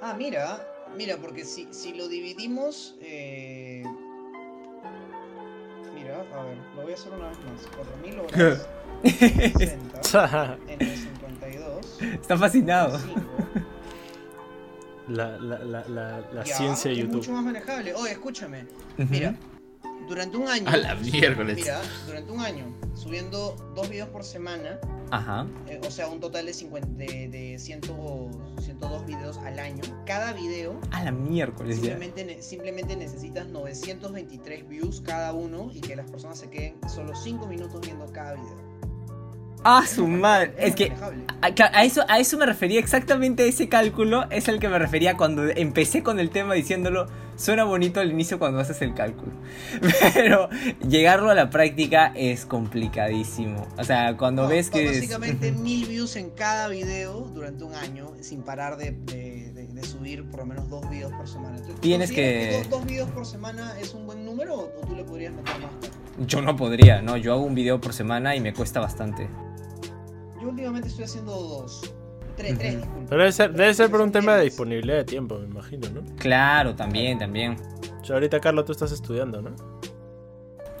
[0.00, 0.64] Ah, mira,
[0.96, 2.94] Mira, porque si, si lo dividimos.
[3.02, 3.75] eh,
[6.20, 7.66] A ver, lo voy a hacer una vez más.
[7.76, 8.68] 4000 horas.
[9.04, 12.02] 60 entre 52.
[12.02, 12.98] Está fascinado.
[12.98, 13.20] 5.
[15.08, 17.16] la la, la, la, la Ya, ciencia de es YouTube.
[17.18, 17.94] mucho más manejable.
[17.94, 18.66] Oye, escúchame.
[18.96, 19.34] Mira,
[20.08, 20.68] durante un año.
[20.68, 21.56] A la miércoles.
[21.56, 24.78] Mira, durante un año, subiendo dos videos por semana,
[25.10, 25.46] Ajá.
[25.68, 27.80] eh, o sea, un total de, 50, de, de 100
[28.60, 29.82] 102 videos al año.
[30.06, 31.90] Cada video A la miércoles ya.
[31.90, 37.14] simplemente, ne- simplemente necesitas 923 views cada uno y que las personas se queden solo
[37.14, 38.66] 5 minutos viendo cada video.
[39.68, 40.54] Ah, su madre.
[40.58, 41.24] Es que manejable.
[41.42, 44.26] a, a eso, a eso me refería exactamente ese cálculo.
[44.30, 47.08] Es el que me refería cuando empecé con el tema diciéndolo.
[47.36, 49.32] Suena bonito al inicio cuando haces el cálculo.
[50.14, 50.48] Pero
[50.88, 53.66] llegarlo a la práctica es complicadísimo.
[53.78, 54.84] O sea, cuando No, ves ba- que.
[54.86, 59.66] es- Básicamente mil views en cada video durante un año sin parar de, de- de-
[59.66, 61.58] de subir por lo menos dos videos por semana.
[61.58, 64.86] ¿Tú- tú Tienes que- dos, dos videos por semana es un buen número o, o
[64.86, 65.70] tú le podrías meter más?
[66.26, 67.18] Yo no podría, ¿no?
[67.18, 69.28] Yo hago un video por semana y me cuesta bastante.
[70.40, 71.92] Yo últimamente estoy haciendo dos.
[72.36, 72.82] Tres, tres, Ujú.
[72.84, 73.06] disculpa.
[73.08, 76.02] Pero debe ser, debe ser por un tema de disponibilidad de tiempo, me imagino, ¿no?
[76.16, 77.56] Claro, también, también.
[78.00, 79.50] O sea, ahorita, Carlos, tú estás estudiando, ¿no?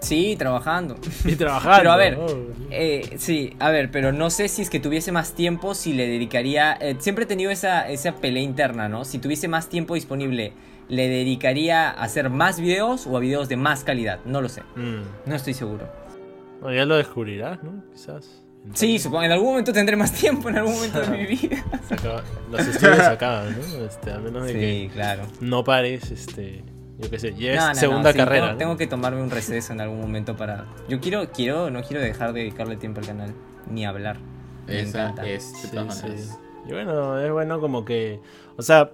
[0.00, 0.96] Sí, trabajando.
[1.24, 1.78] Y trabajando.
[1.78, 2.26] Pero a ver, oh,
[2.70, 6.06] Eh, sí, a ver, pero no sé si es que tuviese más tiempo, si le
[6.06, 6.74] dedicaría...
[6.74, 9.04] eh, siempre he tenido esa, esa pelea interna, ¿no?
[9.04, 10.52] Si tuviese más tiempo disponible,
[10.88, 14.20] ¿le dedicaría a hacer más videos o a videos de más calidad?
[14.24, 15.28] No lo sé, mm.
[15.28, 15.88] no estoy seguro.
[16.60, 17.82] Bueno, ya lo descubrirás, ¿no?
[17.92, 18.44] Quizás.
[18.74, 21.64] Sí, supongo, en algún momento tendré más tiempo, en algún momento de mi vida.
[21.88, 23.84] Se acaba- Los estudios se acaban, ¿no?
[23.86, 25.22] Este, a menos de Sí, que claro.
[25.40, 26.62] no pares, este,
[26.98, 28.40] yo qué sé, ya es No, no, no, segunda sí, carrera.
[28.46, 28.58] Tengo, ¿no?
[28.58, 30.66] tengo que tomarme un receso en algún momento para...
[30.88, 33.34] Yo quiero, quiero, no quiero dejar de dedicarle tiempo al canal,
[33.70, 34.18] ni hablar.
[34.66, 35.26] Me Esa encanta.
[35.26, 36.02] es, de Sí, todas sí.
[36.02, 36.38] maneras.
[36.68, 38.20] Y bueno, es bueno como que,
[38.56, 38.90] o sea,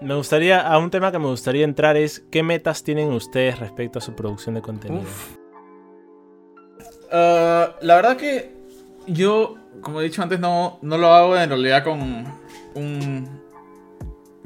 [0.00, 3.98] me gustaría, a un tema que me gustaría entrar es, ¿qué metas tienen ustedes respecto
[3.98, 5.02] a su producción de contenido?
[5.02, 5.36] Uf,
[7.12, 8.53] Ah, la verdad que
[9.06, 12.26] yo, como he dicho antes, no, no lo hago en realidad con
[12.74, 13.44] un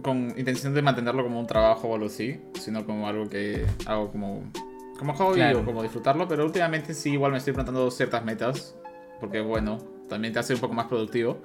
[0.02, 4.10] con intención de mantenerlo como un trabajo o algo así, sino como algo que hago
[4.10, 4.44] como
[4.98, 5.60] como hobby Claro.
[5.60, 8.76] o como disfrutarlo, pero últimamente sí igual me estoy plantando ciertas metas,
[9.20, 9.78] porque bueno,
[10.08, 11.38] también te hace un poco más productivo.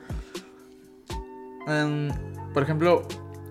[1.68, 2.09] Em,
[2.53, 3.03] por ejemplo,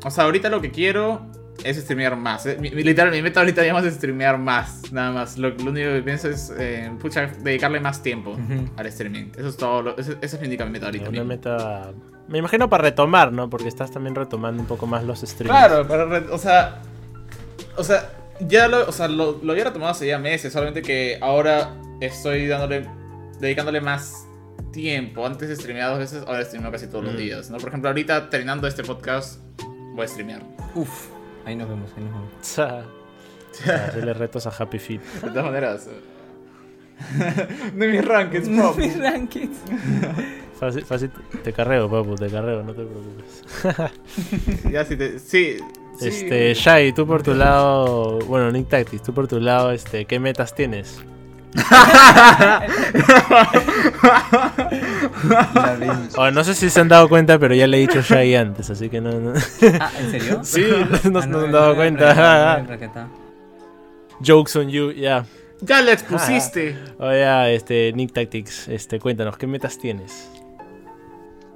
[0.05, 1.23] o sea, ahorita lo que quiero
[1.65, 2.47] es streamear más.
[2.47, 2.57] eh.
[2.61, 5.39] Mi, literal, mi meta ahorita ya más es streamear más, nada más.
[5.39, 8.71] Lo, lo único que pienso es, eh, pucha, dedicarle más tiempo Ujú.
[8.77, 9.31] al streaming.
[9.37, 11.09] Eso es todo, lo- ese- esa es mi meta ahorita.
[11.11, 11.93] Una meta,
[12.29, 13.49] me imagino para retomar, ¿no?
[13.51, 15.51] Porque estás también retomando un poco más los streams.
[15.51, 16.83] Claro, pero, o sea,
[17.77, 21.19] o sea, ya lo, o sea, lo, lo había retomado hace ya meses, solamente que
[21.21, 22.89] ahora estoy dándole,
[23.39, 24.27] dedicándole más
[24.73, 25.25] tiempo.
[25.27, 27.19] Antes streameaba dos veces, ahora streameo casi todos los Mm.
[27.19, 27.59] días, ¿no?
[27.59, 29.41] Por ejemplo, ahorita terminando este podcast,
[29.95, 30.43] voy a streamear.
[30.75, 31.09] uf,
[31.45, 32.87] ahí nos vemos, ahí nos vemos.
[33.89, 35.01] Hacerle retos a Happy Feet.
[35.23, 35.89] De todas maneras.
[37.75, 38.81] no mis rankings, No, papu.
[38.81, 39.59] mis rankings.
[40.61, 41.11] Fácil, fácil,
[41.43, 43.43] te carreo, papu, te carreo, no te preocupes.
[44.71, 45.57] ya si te, sí.
[45.99, 46.07] sí.
[46.07, 50.21] Este, Shai, tú por tu lado, bueno, Nick Tactics, tú por tu lado, este, ¿qué
[50.21, 51.03] metas tienes?
[51.55, 52.67] La.
[56.17, 58.71] Oh, no sé si se han dado cuenta, pero ya le he dicho Shai antes,
[58.71, 59.33] así que no, no.
[59.81, 60.41] Ah, ¿en serio?
[60.45, 62.65] Sí, no, Ah, no se han dado cuenta.
[64.25, 65.25] Jokes on you, ya.
[65.61, 66.77] Ya le expusiste.
[66.99, 70.29] Oye, este, Nick Tactics, este, cuéntanos, ¿qué metas tienes?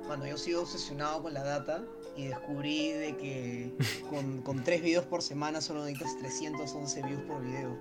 [0.06, 1.80] Bueno, yo sigo obsesionado con la data
[2.16, 3.72] y descubrí de que
[4.08, 7.76] con, con tres videos por semana solo necesitas 311 views por video.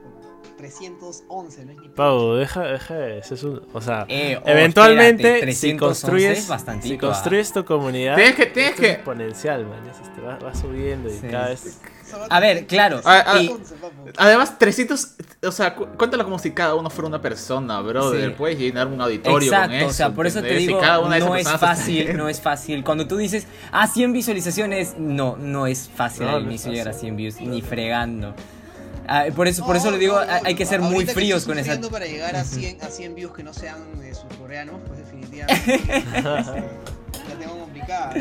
[0.58, 5.24] 311, no es ni Pau, deja, deja eso es un, o sea, Eh, oh, eventualmente
[5.36, 6.98] espérate, si 311 construyes, si ah.
[7.00, 9.80] construyes tu comunidad, Tienes que- tienes que- es exponencial, man,
[10.26, 11.28] va, va subiendo y Sí.
[11.30, 11.82] cada vez
[12.30, 13.96] A ver, claro, Ah, ah, y- 311, papu.
[14.18, 18.30] Además, 300, o sea, cu- cuéntalo como si cada uno fuera una persona, brother.
[18.30, 18.36] Sí.
[18.38, 19.88] Puedes llenar un auditorio Exacto, con eso.
[19.88, 20.64] o sea, por eso te ¿entendés?
[20.64, 22.84] Y digo, cada una no es fácil, no es fácil.
[22.84, 26.88] Cuando tú dices, ah, 100 visualizaciones, no, no es fácil No, al no inicio llegar
[26.88, 27.02] a fácil.
[27.08, 28.34] 100 views, ni fregando.
[29.08, 31.06] Ah, por eso, por eso No, le digo, no, no, hay que no, ser muy
[31.06, 31.90] fríos estoy con esa...
[31.92, 35.80] para llegar a 100, a 100 views que no sean eh, surcoreanos, pues definitivamente
[36.24, 38.14] la tengo complicada.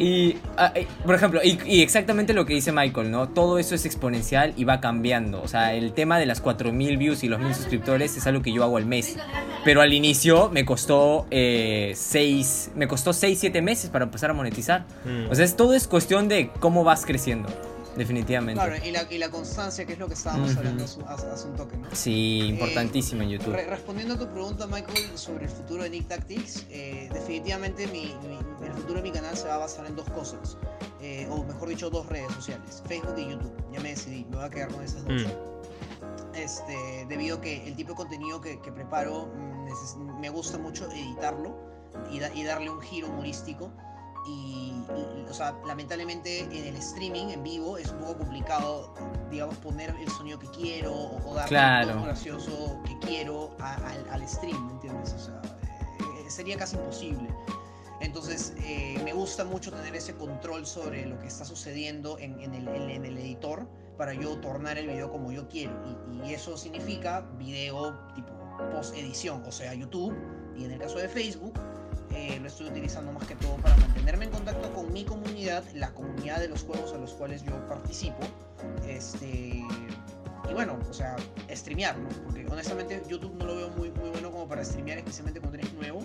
[0.00, 3.28] Y, ah, eh, por ejemplo, y, y exactamente lo que dice Michael, ¿no?
[3.28, 5.42] Todo eso es exponencial y va cambiando.
[5.42, 8.50] O sea, el tema de las 4000 views y los 1000 suscriptores es algo que
[8.50, 9.18] yo hago al mes.
[9.62, 14.86] Pero al inicio me costó 6 me costó 6 7 meses para empezar a monetizar.
[15.04, 15.30] Mm.
[15.30, 17.50] O sea, es, todo es cuestión de cómo vas creciendo,
[18.00, 18.60] definitivamente.
[18.62, 20.58] Claro, y la, y la constancia, que es lo que estábamos Ujú.
[20.60, 21.86] hablando hace, hace un toque, ¿no?
[21.92, 23.52] Sí, importantísimo en YouTube.
[23.52, 28.14] Re- respondiendo a tu pregunta, Michael, sobre el futuro de Nick Tactics, eh, definitivamente mi,
[28.26, 30.56] mi- el futuro de mi canal se va a basar en dos cosas.
[31.02, 33.52] eh, o mejor dicho, dos redes sociales, Facebook y YouTube.
[33.72, 35.22] Ya me decidí, me voy a quedar con esas dos.
[35.22, 36.36] Mm.
[36.36, 40.90] Este, debido a que el tipo de contenido que, que preparo mm, me gusta mucho
[40.92, 41.56] editarlo
[42.10, 43.70] y, da- y darle un giro humorístico.
[44.26, 48.92] Y, y- o sea, lamentablemente en el streaming, en vivo, es un poco complicado,
[49.30, 51.82] digamos, poner el sonido que quiero o, o darle Claro.
[51.88, 55.12] el tono gracioso que quiero a- al, al stream, ¿me entiendes?
[55.14, 55.40] O sea,
[56.00, 57.28] eh, sería casi imposible.
[58.00, 62.54] Entonces, eh, me gusta mucho tener ese control sobre lo que está sucediendo en, en
[62.54, 63.66] el, en- en el editor
[63.98, 65.72] para yo tornar el video como yo quiero.
[66.24, 68.30] Y, y eso significa video tipo
[68.72, 70.14] post edición, o sea, YouTube.
[70.56, 71.52] Y en el caso de Facebook,
[72.20, 75.90] eh, lo estoy utilizando más que todo para mantenerme en contacto con mi comunidad, la
[75.94, 78.20] comunidad de los juegos a los cuales yo participo.
[78.86, 79.64] Este,
[80.48, 81.16] y bueno, o sea,
[81.50, 82.08] streamear, ¿no?
[82.24, 85.72] Porque honestamente YouTube no lo veo muy, muy bueno como para streamear, especialmente cuando eres
[85.72, 86.04] nuevo.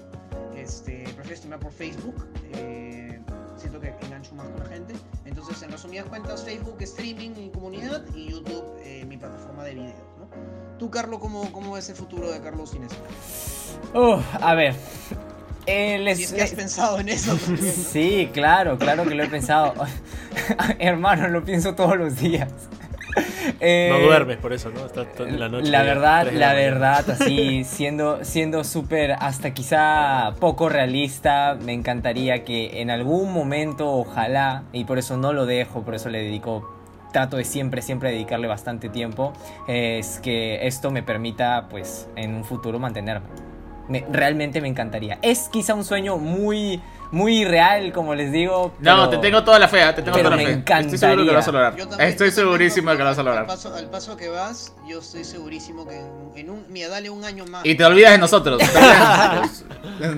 [0.56, 2.28] Este, prefiero streamear por Facebook.
[2.54, 3.20] eh,
[3.58, 4.94] siento que engancho más con la gente.
[5.26, 9.96] Entonces, en resumidas cuentas, Facebook, streaming, mi comunidad y YouTube, eh, mi plataforma de videos,
[10.20, 10.28] ¿no?
[10.78, 12.92] Tú, Carlos, ¿cómo, cómo es el futuro de Carlos Inés?
[13.94, 14.76] Uf, a ver.
[15.68, 17.38] Eh, les- Si es que has les- pensado en eso.
[17.92, 19.74] Sí, claro, claro que lo he pensado.
[20.80, 22.50] Hermano, lo pienso todos los días.
[23.62, 24.86] Eh, No duermes por eso, ¿no?
[24.88, 25.70] Estás la noche.
[25.70, 32.44] La ya, verdad, la verdad, así, siendo siendo súper, hasta quizá poco realista, me encantaría
[32.44, 36.70] que en algún momento, ojalá, y por eso no lo dejo, por eso le dedico,
[37.14, 39.32] trato de siempre, siempre dedicarle bastante tiempo,
[39.68, 43.28] es que esto me permita, pues, en un futuro mantenerme.
[43.88, 45.20] Me- realmente me encantaría.
[45.22, 46.82] Es quizá un sueño muy,
[47.12, 48.74] muy real, como les digo.
[48.80, 49.94] No, pero- te tengo toda la fe, ¿eh?
[49.94, 50.80] te tengo pero toda la me fe.
[50.80, 51.76] Estoy seguro que lo vas a lograr.
[51.76, 53.46] Yo también- Estoy segurísimo de que lo vas a Al lograr.
[53.48, 56.02] paso, al paso que vas, yo estoy segurísimo que
[56.40, 56.66] en, un.
[56.70, 57.66] Mira, dale un año más.
[57.66, 58.58] Y te olvidas de nosotros.
[58.58, 59.64] Te olvidas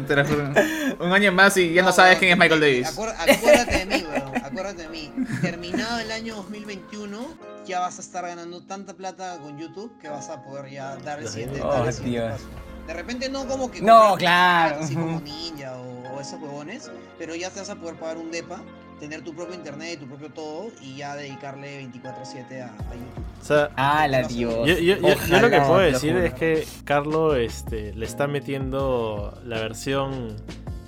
[0.08, 0.50] de nosotros.
[1.00, 2.88] Un año más y ya no sabes quién es Michael Davis.
[2.88, 4.44] Acuérdate de mí, weón.
[4.44, 5.12] Acuérdate de mí.
[5.42, 7.20] Terminado el año 2021,
[7.66, 11.20] ya vas a estar ganando tanta plata con YouTube que vas a poder ya dar
[11.20, 12.32] el siguiente, Oh, dar el siguiente Dios.
[12.42, 12.48] paso.
[12.88, 13.82] De repente no como que.
[13.82, 14.80] No, claro.
[14.82, 18.32] Así como Ninja o, o esos huevones, pero ya te vas a poder pagar un
[18.32, 18.62] DEPA,
[19.00, 23.26] tener tu propio internet y tu propio todo y ya dedicarle 24-7 a, a YouTube.
[23.42, 24.54] O sea, Ah, la Dios.
[24.54, 28.26] yo, yo- yo- yo Ojalá, lo que puedo decir es que Carlo este, le está
[28.28, 30.36] metiendo la versión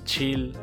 [0.05, 0.55] chill.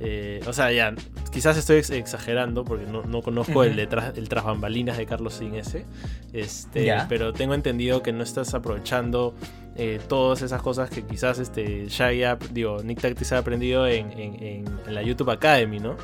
[0.00, 0.92] eh, o sea, ya,
[1.34, 3.80] quizás estoy ex- exagerando porque no, no conozco el, Ujú.
[3.80, 5.84] detrás, el tras bambalinas de Carlos sin ese.
[6.32, 9.34] Este, pero tengo entendido que no estás aprovechando
[9.76, 11.88] eh, todas esas cosas que quizás este,
[12.24, 15.96] ha- digo, Nick Tactics ha aprendido en, en- en- en la YouTube Academy, ¿no?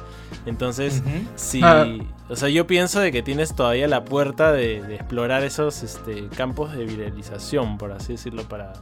[0.45, 1.11] Entonces, Ujú.
[1.37, 1.87] Sí, Ah.
[2.28, 6.26] o sea, yo pienso de que tienes todavía la puerta de, de explorar esos este,
[6.37, 8.72] campos de viralización, por así decirlo, para,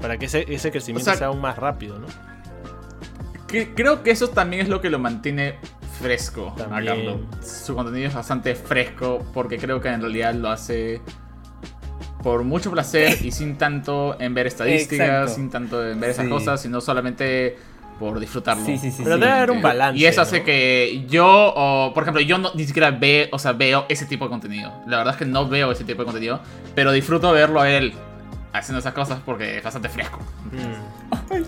[0.00, 2.06] para que ese, ese crecimiento O sea- sea aún más rápido, ¿no?
[3.46, 5.56] Que- creo que eso también es lo que lo mantiene
[6.00, 6.68] fresco a.
[6.68, 7.18] Carlos.
[7.42, 11.00] Su contenido es bastante fresco porque creo que en realidad lo hace
[12.22, 15.34] por mucho placer y sin tanto en ver estadísticas, Exacto.
[15.34, 16.30] sin tanto en ver esas Sí.
[16.30, 17.56] cosas, sino solamente
[17.98, 18.64] por disfrutarlo.
[18.64, 19.02] Sí, sí, sí.
[19.04, 19.20] Pero sí.
[19.20, 19.98] debe haber un balance.
[20.00, 20.44] Y eso hace ¿no?
[20.46, 24.24] que yo, o, por ejemplo, yo no, ni siquiera veo, o sea, veo ese tipo
[24.24, 24.72] de contenido.
[24.86, 26.40] La verdad es que no veo ese tipo de contenido,
[26.74, 27.92] pero disfruto verlo a él
[28.52, 30.18] haciendo esas cosas porque es bastante fresco.
[30.50, 30.89] Mm.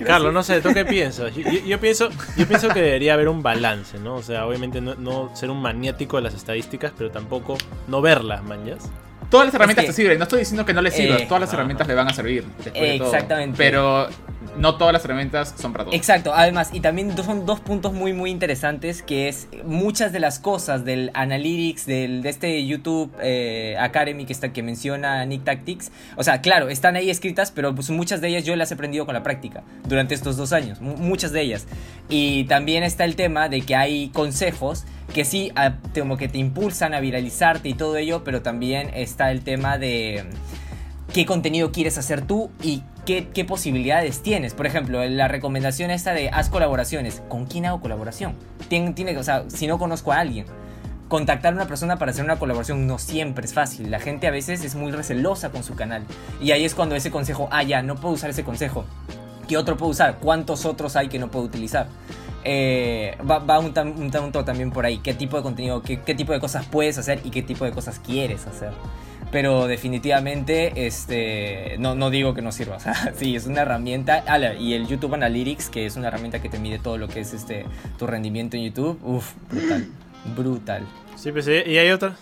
[0.05, 1.35] Carlos, no sé, ¿tú qué piensas?
[1.35, 4.17] Yo, yo- yo pienso, yo pienso que debería haber un balance, ¿no?
[4.17, 7.57] O sea, obviamente no, no ser un maniático de las estadísticas, pero tampoco
[7.89, 8.91] no verlas, manjas.
[9.31, 11.41] Todas las herramientas que- te sirven, no estoy diciendo que no le sirvan, Eh, todas
[11.41, 11.59] las ajá.
[11.59, 12.45] herramientas le van a servir.
[12.63, 13.13] después de todo.
[13.15, 13.57] Exactamente.
[13.57, 14.09] Pero
[14.57, 15.95] no todas las herramientas son para todos.
[15.97, 20.39] Exacto, además, y también son dos puntos muy muy interesantes, que es muchas de las
[20.39, 25.91] cosas del Analytics, del, de este YouTube eh, Academy que, está, que menciona Nick Tactics,
[26.17, 29.07] o sea, claro, están ahí escritas, pero pues muchas de ellas yo las he aprendido
[29.07, 31.67] con la práctica durante estos dos años, mu- muchas de ellas.
[32.09, 34.85] Y también está el tema de que hay consejos
[35.15, 39.31] que sí, a- como que te impulsan a viralizarte y todo ello, pero también está
[39.31, 40.25] el tema de
[41.13, 44.55] qué contenido quieres hacer tú y qué, qué posibilidades tienes.
[44.55, 47.23] Por ejemplo, la recomendación esta de haz colaboraciones.
[47.29, 48.35] ¿Con quién hago colaboración?
[48.69, 50.47] Tiene, tiene, o sea, si no conozco a alguien.
[51.09, 53.91] Contactar a una persona para hacer una colaboración no siempre es fácil.
[53.91, 56.05] La gente a veces es muy recelosa con su canal.
[56.41, 58.87] Y ahí es cuando ese consejo, ah, ya, no puedo usar ese consejo.
[59.47, 60.19] ¿Qué otro puedo usar?
[60.19, 61.89] ¿Cuántos otros hay que no puedo utilizar?
[62.45, 64.99] Eh, va va un, un tanto también por ahí.
[64.99, 67.73] ¿Qué tipo de contenido, qué, qué tipo de cosas puedes hacer y qué tipo de
[67.73, 68.73] cosas quieres hacer?
[69.33, 72.77] Pero definitivamente, este, no, no digo que no sirva.
[72.77, 74.23] O sea, sí, es una herramienta.
[74.29, 77.21] Ah, y el YouTube Analytics, que es una herramienta que te mide todo lo que
[77.21, 77.65] es este,
[77.99, 79.01] tu rendimiento en YouTube.
[79.03, 79.89] Uf, brutal.
[80.37, 80.87] Brutal.
[81.17, 82.17] Sí, pues sí, y hay otra.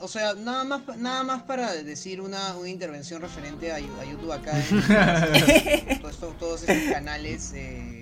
[0.00, 4.32] O sea, nada más, nada más para decir una, una intervención referente a, a YouTube
[4.32, 4.50] acá.
[6.00, 8.01] todos, estos- todos estos canales, eh,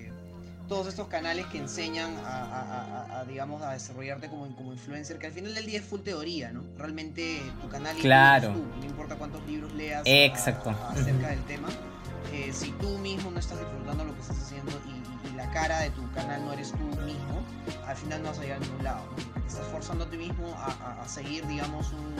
[0.70, 5.18] todos estos canales que enseñan a, a- a- a, digamos, a desarrollarte como, como influencer,
[5.18, 6.62] que al final del día es full teoría, ¿no?
[6.78, 8.52] Realmente tu canal Claro.
[8.52, 10.70] tú, no importa cuántos libros leas Exacto.
[10.88, 11.68] acerca del tema,
[12.32, 14.90] eh, si tú mismo no estás disfrutando lo que estás haciendo y,
[15.28, 17.42] y- y la cara de tu canal no eres tú mismo,
[17.86, 19.40] al final no vas a llegar a ningún lado, ¿no?
[19.42, 22.14] Te estás forzando a ti mismo a seguir, digamos, un,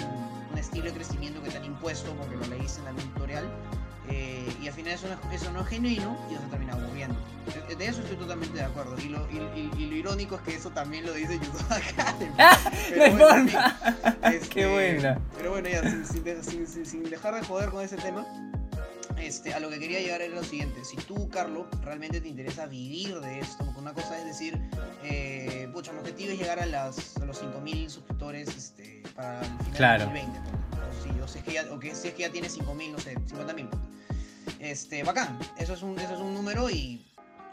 [0.51, 3.48] un estilo de crecimiento que te han impuesto porque lo leíste en algún tutorial
[4.11, 6.78] eh, y al final eso no, es- eso no es genuino y vas a terminar
[6.78, 7.16] aburriendo.
[7.69, 8.97] De, de eso estoy totalmente de acuerdo.
[8.99, 12.32] Y lo, y, y- y lo irónico es que eso también lo dice YouTube Academy.
[12.97, 13.70] No hay bueno, en forma.
[13.70, 15.20] fin, este, Qué buena.
[15.37, 18.27] Pero bueno, ya, sin, sin de- sin- sin- dejar de joder con ese tema,
[19.19, 20.85] este, a lo que quería llegar era lo siguiente.
[20.85, 24.59] Si tú, Carlos, realmente te interesa vivir de esto, porque una cosa es decir,
[25.05, 29.47] eh, pucha, mi objetivo es llegar a, las, a los 5.000 suscriptores este, para el
[29.47, 30.05] final Claro.
[30.07, 30.51] del 2020.
[30.90, 33.14] O, si, es que ya, o que si es que ya tienes 5.000, no sé,
[33.16, 33.68] 50.000.
[34.58, 35.38] Este, bacán.
[35.58, 37.06] Eso es un, eso es un número y,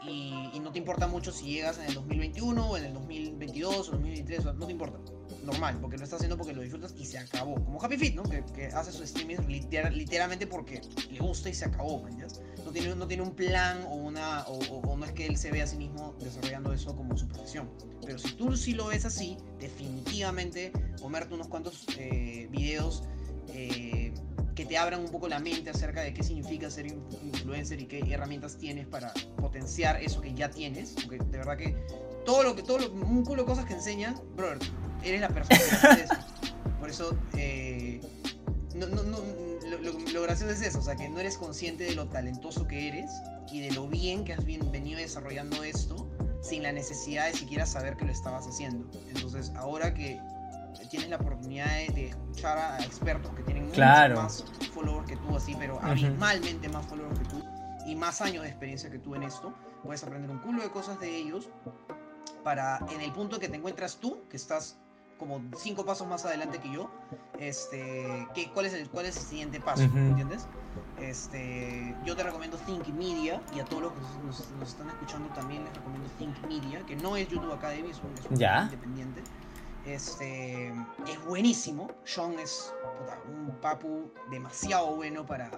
[0.06, 3.88] y, y no te importa mucho si llegas en el 2021 o en el 2022
[3.88, 4.98] o 2023, o sea, no te importa.
[5.44, 7.54] Normal, porque lo estás haciendo porque lo disfrutas y se acabó.
[7.54, 8.22] Como Happy Feet, ¿no?
[8.24, 12.26] Que, que hace su streaming literal- literalmente porque le gusta y se acabó, ¿ya?
[12.64, 15.38] No tiene, no tiene un plan o, una, o, o- o no es que él
[15.38, 17.70] se vea a sí mismo desarrollando eso como su profesión.
[18.04, 23.04] Pero si tú sí lo ves así, definitivamente comerte unos cuantos eh, videos
[23.52, 24.12] eh,
[24.54, 27.86] que te abran un poco la mente acerca de qué significa ser in- influencer y
[27.86, 30.94] qué herramientas tienes para potenciar eso que ya tienes.
[30.94, 31.76] Porque de verdad que
[32.24, 34.58] todo lo que, todo lo, un culo de cosas que enseñan, brother,
[35.04, 36.08] eres la persona.
[36.80, 38.00] Por eso, eh,
[38.74, 39.18] no, no, no,
[40.12, 43.10] lo gracioso es eso, o sea, que no eres consciente de lo talentoso que eres
[43.52, 46.08] y de lo bien que has bien- venido desarrollando esto
[46.42, 48.88] sin la necesidad de siquiera saber que lo estabas haciendo.
[49.08, 50.20] Entonces, ahora que
[50.90, 54.16] tienes la oportunidad de, de escuchar a, a expertos que tienen Claro.
[54.22, 57.42] más followers que tú, así, pero abismalmente más followers que tú
[57.86, 60.98] y más años de experiencia que tú en esto, puedes aprender un culo de cosas
[61.00, 61.48] de ellos
[62.44, 64.76] para en el punto que te encuentras tú, que estás
[65.18, 66.90] como cinco pasos más adelante que yo,
[67.40, 69.84] este, que, ¿cuál, es el, ¿cuál es el siguiente paso?
[69.84, 69.96] Ujú.
[69.98, 70.46] ¿Entiendes?
[71.00, 75.28] Este, yo te recomiendo Think Media y a todos los que nos, nos- están escuchando
[75.30, 78.62] también les recomiendo Think Media, que no es YouTube Academy, es un, es un Ya.
[78.64, 79.22] independiente.
[79.88, 81.88] Este, es buenísimo.
[82.04, 85.50] Sean es puta, un papu demasiado bueno para,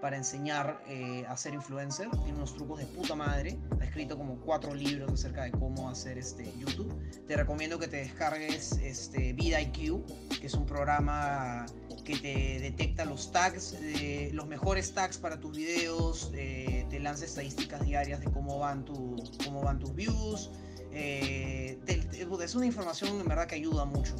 [0.00, 2.08] para enseñar eh, a ser influencer.
[2.10, 3.58] Tiene unos trucos de puta madre.
[3.78, 6.90] Ha escrito como cuatro libros acerca de cómo hacer este YouTube.
[7.26, 10.06] Te recomiendo que te descargues este VidIQ,
[10.40, 11.66] que es un programa
[12.02, 17.26] que te detecta los tags, eh, los mejores tags para tus videos, eh, te lanza
[17.26, 20.50] estadísticas diarias de cómo van, tu, cómo van tus views.
[20.98, 24.16] Eh, te- te- es una información en verdad que ayuda mucho.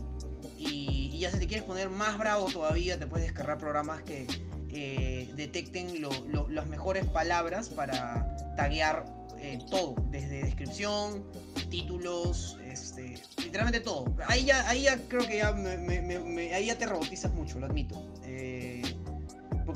[0.58, 4.26] Y, ya si te quieres poner más bravo todavía, te puedes descargar programas que
[4.68, 6.02] eh, detecten
[6.50, 9.06] las mejores palabras para taguear
[9.38, 11.24] eh, todo, desde descripción,
[11.70, 14.14] títulos, este, literalmente todo.
[14.26, 15.48] Ahí ya, ahí ya creo que ya
[16.54, 18.06] ahí ya te robotizas mucho, lo admito.
[18.24, 18.82] Eh,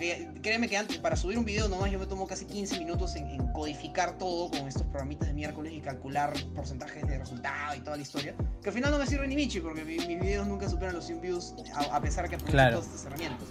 [0.01, 3.17] porque créeme que antes, para subir un video nomás yo me tomo casi 15 minutos
[3.17, 7.81] en, en codificar todo con estos programitas de miércoles y calcular porcentajes de resultado y
[7.81, 8.35] toda la historia.
[8.63, 11.05] Que al final no me sirve ni Michi porque mi- mis videos nunca superan los
[11.05, 12.77] 100 views a, a pesar que aprovecho Claro.
[12.79, 13.47] todas estas herramientas.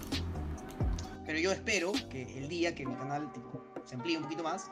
[1.24, 4.66] Pero yo espero que el día que mi canal tipo, se amplíe un poquito más,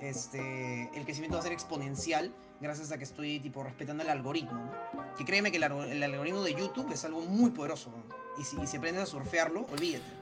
[0.00, 4.52] este, el crecimiento va a ser exponencial gracias a que estoy tipo respetando el algoritmo.
[4.52, 5.14] ¿no?
[5.16, 7.90] Que créeme que el, el algoritmo de YouTube es algo muy poderoso.
[7.90, 8.02] ¿no?
[8.40, 10.19] Y si, y si aprendes a surfearlo, olvídate.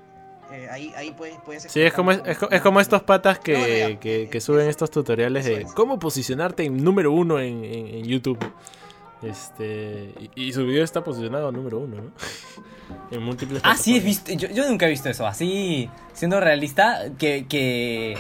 [0.51, 3.39] Eh, ahí, ahí puedes, puedes Sí, es como, es, es co- es como estos patas
[3.39, 4.01] que, No, no, ya.
[4.01, 5.73] que, que suben estos tutoriales de es.
[5.73, 8.39] cómo posicionarte en número uno en, en- en YouTube.
[9.21, 12.11] Este, y, y su video está posicionado número uno, ¿no?
[13.11, 14.33] en múltiples Ah, sí, he visto.
[14.33, 15.27] Yo, yo nunca he visto eso.
[15.27, 18.17] Así, siendo realista, que, que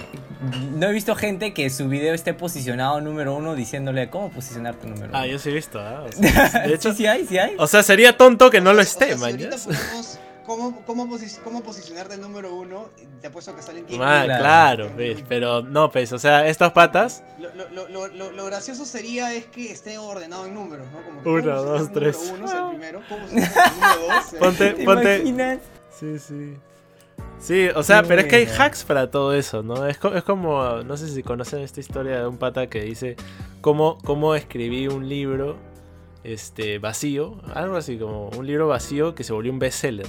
[0.74, 5.08] no he visto gente que su video esté posicionado número uno diciéndole cómo posicionarte número
[5.10, 5.18] uno.
[5.18, 6.04] Ah, yo sí he visto, ¿ah?
[6.08, 7.54] O sea, de hecho, sí, sí hay, sí hay.
[7.58, 9.48] o sea, sería tonto que no lo O sea, esté, si ¿ya?
[9.50, 10.18] ponemos
[10.48, 12.88] cómo, cómo, posi- cómo posicionarte el número uno,
[13.20, 14.90] te apuesto que salen 10 Ah, Claro.
[14.96, 19.46] ves, pero no, pues, o sea, estos patas, Lo, lo, lo, lo, gracioso sería es
[19.46, 21.02] que esté ordenado en números, ¿no?
[21.04, 22.16] Como que Uno, ¿cómo dos, tres.
[22.16, 24.24] Número uno es el primero, ¿cómo el número dos?
[24.40, 25.58] Ponte- ¿Te ponte- imaginas?
[25.96, 26.54] Sí, sí.
[27.40, 29.86] Sí, o sea, Qué pero es que hay hacks para todo eso, ¿no?
[29.86, 33.14] Es, co- es como, no sé si conocen esta historia de un pata que dice
[33.60, 35.56] cómo, cómo escribí un libro
[36.24, 40.08] este, vacío, algo así como un libro vacío que se volvió un bestseller.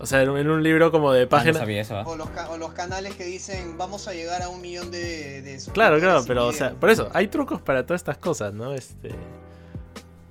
[0.00, 1.58] O sea, en un, libro como de Ah, no páginas...
[1.58, 1.96] sabía eso.
[1.96, 2.04] ¿ah?
[2.06, 5.42] O los, ca- o los canales que dicen vamos a llegar a un millón de,
[5.42, 6.80] de Claro, claro, pero o sea, videos".
[6.80, 8.72] por eso, hay trucos para todas estas cosas, ¿no?
[8.74, 9.10] Este...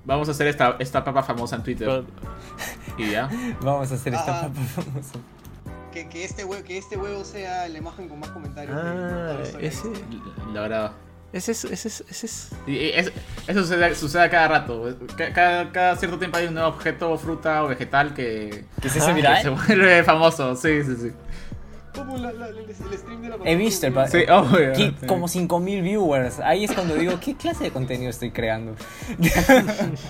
[0.04, 2.02] Vamos a hacer esta, esta papa famosa en Twitter.
[2.98, 3.28] Y ya.
[3.62, 4.42] Vamos a hacer esta Ah.
[4.48, 5.12] papa famosa.
[5.92, 8.76] que, que, este huevo, que este huevo sea la imagen con más comentarios.
[8.76, 9.68] Ah, historia.
[9.68, 9.88] ese...
[10.52, 10.92] La verdad.
[11.32, 12.48] Ese es, ese es, ese es...
[12.66, 13.12] Es-
[13.46, 14.96] eso sucede, sucede a cada rato.
[15.16, 18.96] Ca- Cada, cada cierto tiempo hay un nuevo objeto, fruta o vegetal que, ¿Qué es
[18.96, 19.42] eso, Ah, que viral?
[19.42, 20.56] se vuelve famoso.
[20.56, 21.12] Sí, sí, sí.
[21.94, 24.72] Como la- la- el, el stream de la He visto el Sí, obvio.
[24.72, 25.06] Qui- Sí.
[25.06, 26.40] Como 5000 viewers.
[26.40, 28.74] Ahí es cuando digo, ¿qué clase de contenido estoy creando?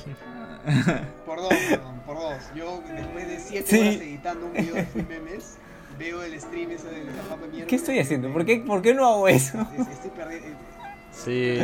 [1.26, 2.34] Por dos, perdón, por dos.
[2.54, 3.78] Yo después de 7 Sí.
[3.80, 5.56] horas editando un video de memes,
[5.98, 7.66] veo el stream ese de la papa mierda.
[7.66, 8.32] ¿Qué estoy haciendo?
[8.32, 9.58] ¿Por qué, ¿Por qué no hago eso?
[9.78, 10.48] Es- Estoy perdiendo.
[11.12, 11.58] Sí,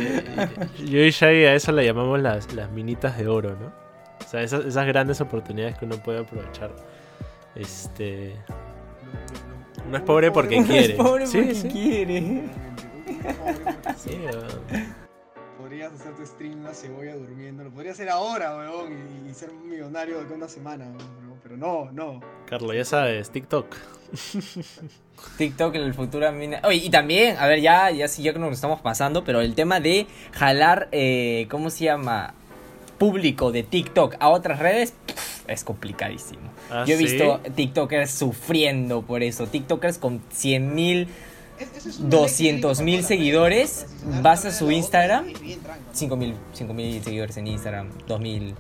[0.85, 3.73] yo y Shaggy a eso le llamamos las, las minitas de oro, ¿no?
[4.24, 6.70] O sea, esas, esas grandes oportunidades que uno puede aprovechar.
[7.55, 8.35] Este.
[9.86, 10.85] Uno es pobre porque Uno quiere.
[10.86, 11.68] es pobre Sí, porque sí.
[11.68, 12.43] quiere.
[13.97, 15.05] Sí, o-
[15.58, 17.64] Podrías hacer tu stream una cebolla durmiendo.
[17.64, 18.92] Lo podrías hacer ahora, weón,
[19.26, 22.20] y, y ser un millonario de una semana, weón, pero no, no.
[22.46, 23.74] Carlos, ya sabes, TikTok.
[25.38, 26.60] TikTok en el futuro mina.
[26.64, 29.54] Oye, y también, a ver, ya, ya sí, ya que nos estamos pasando, pero el
[29.54, 32.34] tema de jalar, eh, ¿cómo se llama?
[32.98, 36.50] Público de TikTok a otras redes pff, es complicadísimo.
[36.70, 37.04] Ah, Yo he ¿sí?
[37.04, 39.46] visto TikTokers sufriendo por eso.
[39.46, 41.08] TikTokers con 100 mil,
[41.58, 43.86] Es- esa es una 200 ley mil seguidores,
[44.22, 45.90] vas a su Instagram, y bien tranca, ¿no?
[45.92, 48.54] 5 mil, 5 mil seguidores en Instagram, 2 mil.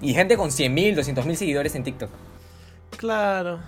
[0.00, 2.10] Y gente con 100 mil, 200 mil seguidores en TikTok.
[2.96, 3.60] Claro.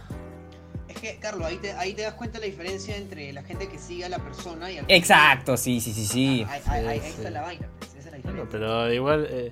[0.89, 3.79] Es que, Carlos, ahí te, ahí te das cuenta la diferencia entre la gente que
[3.79, 6.47] sigue a la persona y al Exacto, sí, sí, sí, sí.
[6.49, 8.49] Ahí, ahí- ahí Sí, está la vaina, pues, esa es la Bueno, diferencia.
[8.51, 9.27] pero igual.
[9.31, 9.51] eh,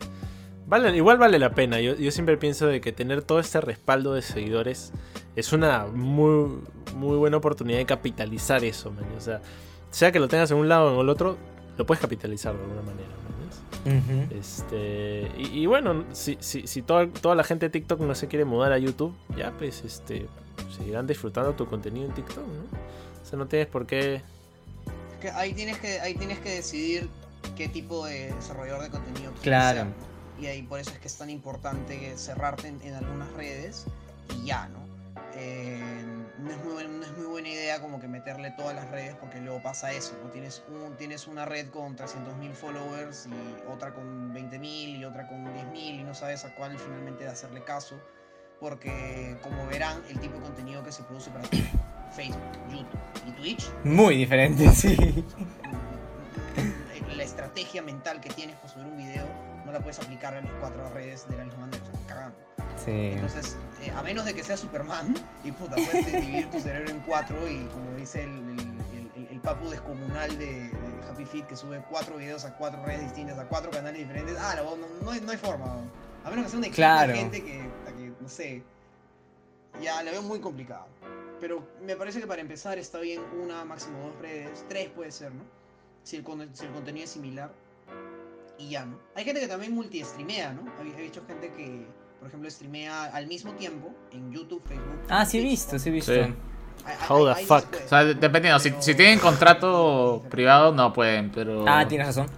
[0.66, 1.80] vale, igual vale la pena.
[1.80, 4.92] Yo, yo siempre pienso de que tener todo este respaldo de seguidores
[5.38, 6.60] es una muy,
[6.96, 9.04] muy buena oportunidad de capitalizar eso, man.
[9.16, 9.40] O sea,
[9.90, 11.36] sea que lo tengas en un lado o en el otro,
[11.76, 13.98] lo puedes capitalizar de alguna manera, man.
[13.98, 14.34] Ujú.
[14.34, 18.26] Este, y, y bueno, si, si, si toda, toda la gente de TikTok no se
[18.26, 20.26] quiere mudar a YouTube, ya pues este,
[20.76, 23.22] seguirán disfrutando tu contenido en TikTok, ¿no?
[23.22, 24.16] O sea, no tienes por qué...
[24.16, 27.08] Es que ahí tienes que, ahí tienes que decidir
[27.56, 29.86] qué tipo de desarrollador de contenido quieres Claro.
[30.40, 33.86] Y ahí por eso es que es tan importante cerrarte en, en algunas redes
[34.36, 34.87] y ya, ¿no?
[35.34, 36.04] Eh,
[36.38, 39.14] no, es muy, buen- no es muy buena idea como que meterle todas las redes
[39.16, 40.30] porque luego pasa eso, ¿no?
[40.30, 45.44] Tienes, un, tienes una red con 300.000 followers y otra con 20.000 y otra con
[45.44, 48.00] 10.000 y no sabes a cuál finalmente de hacerle caso
[48.58, 51.64] porque como verán el tipo de contenido que se produce para ti,
[52.10, 52.40] Facebook,
[52.70, 55.24] YouTube y Twitch Muy diferente, sí.
[57.14, 59.26] la estrategia mental que tienes para subir un video
[59.66, 62.38] no la puedes aplicar en las cuatro redes de la misma manera, cagando.
[62.84, 63.10] Sí.
[63.14, 65.14] Entonces, eh, a menos de que seas Superman,
[65.44, 68.60] y puta, puedes dividir tu cerebro en cuatro y como dice el, el,
[69.16, 73.02] el- el- papu descomunal de, de Happy Feet que sube cuatro videos a cuatro redes
[73.02, 75.76] distintas, a cuatro canales diferentes, ah, no, no, no hay, no hay forma.
[76.24, 77.12] A menos que sea un equipo Claro.
[77.12, 77.52] de gente que,
[77.96, 78.62] que, no sé,
[79.82, 80.86] ya la veo muy complicado.
[81.40, 85.32] Pero me parece que para empezar está bien una, máximo dos redes, tres puede ser,
[85.32, 85.42] ¿no?
[86.02, 87.50] Si el, si el contenido es similar.
[88.58, 88.98] Y ya, ¿no?
[89.14, 90.62] Hay gente que también multi-streamea, ¿no?
[90.82, 91.86] He visto gente que,
[92.18, 95.00] por ejemplo, streamea al mismo tiempo en YouTube, Facebook.
[95.08, 96.12] Ah, sí he visto, sí he visto.
[96.12, 96.20] Sí.
[97.08, 97.64] How the fuck?
[97.84, 101.64] O sea, de- dependiendo, si, si tienen contrato privado no pueden, pero...
[101.68, 102.28] Ah, tienes razón.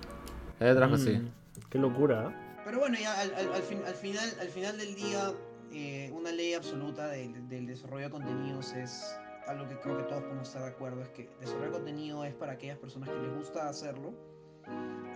[0.58, 1.12] Hay otras cosas sí.
[1.12, 1.30] Mm,
[1.70, 2.56] Qué locura, ¿eh?
[2.64, 5.32] Pero bueno, ya al, al- al fin- al final, al final del día,
[5.72, 9.14] eh, una ley absoluta del, del desarrollo de contenidos es
[9.46, 12.52] algo que creo que todos podemos estar de acuerdo, es que desarrollar contenido es para
[12.52, 14.12] aquellas personas que les gusta hacerlo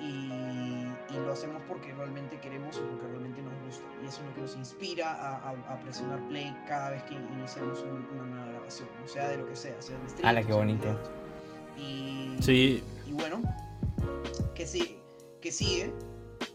[0.01, 0.05] y,
[1.15, 3.85] y lo hacemos porque realmente queremos o porque realmente nos gusta.
[4.03, 7.15] Y eso es lo que nos inspira a, a- a presionar play cada vez que
[7.15, 10.43] iniciamos un- una nueva grabación, o sea de lo que sea, sea de stream, Ala,
[10.43, 10.87] qué bonito.
[11.77, 13.41] Y, Sí, y bueno,
[14.55, 14.99] que sí,
[15.41, 15.93] que sigue.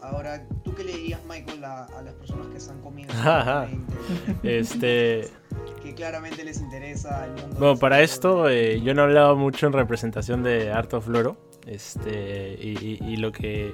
[0.02, 3.12] Ahora, ¿tú qué le dirías, Michael, a, a las personas que están comiendo?
[4.42, 5.28] Este...
[5.82, 7.56] que claramente les interesa el mundo.
[7.58, 11.36] Bueno, para esto eh, yo no he hablado mucho en representación de Art of Floro.
[11.66, 13.72] Este, y, lo que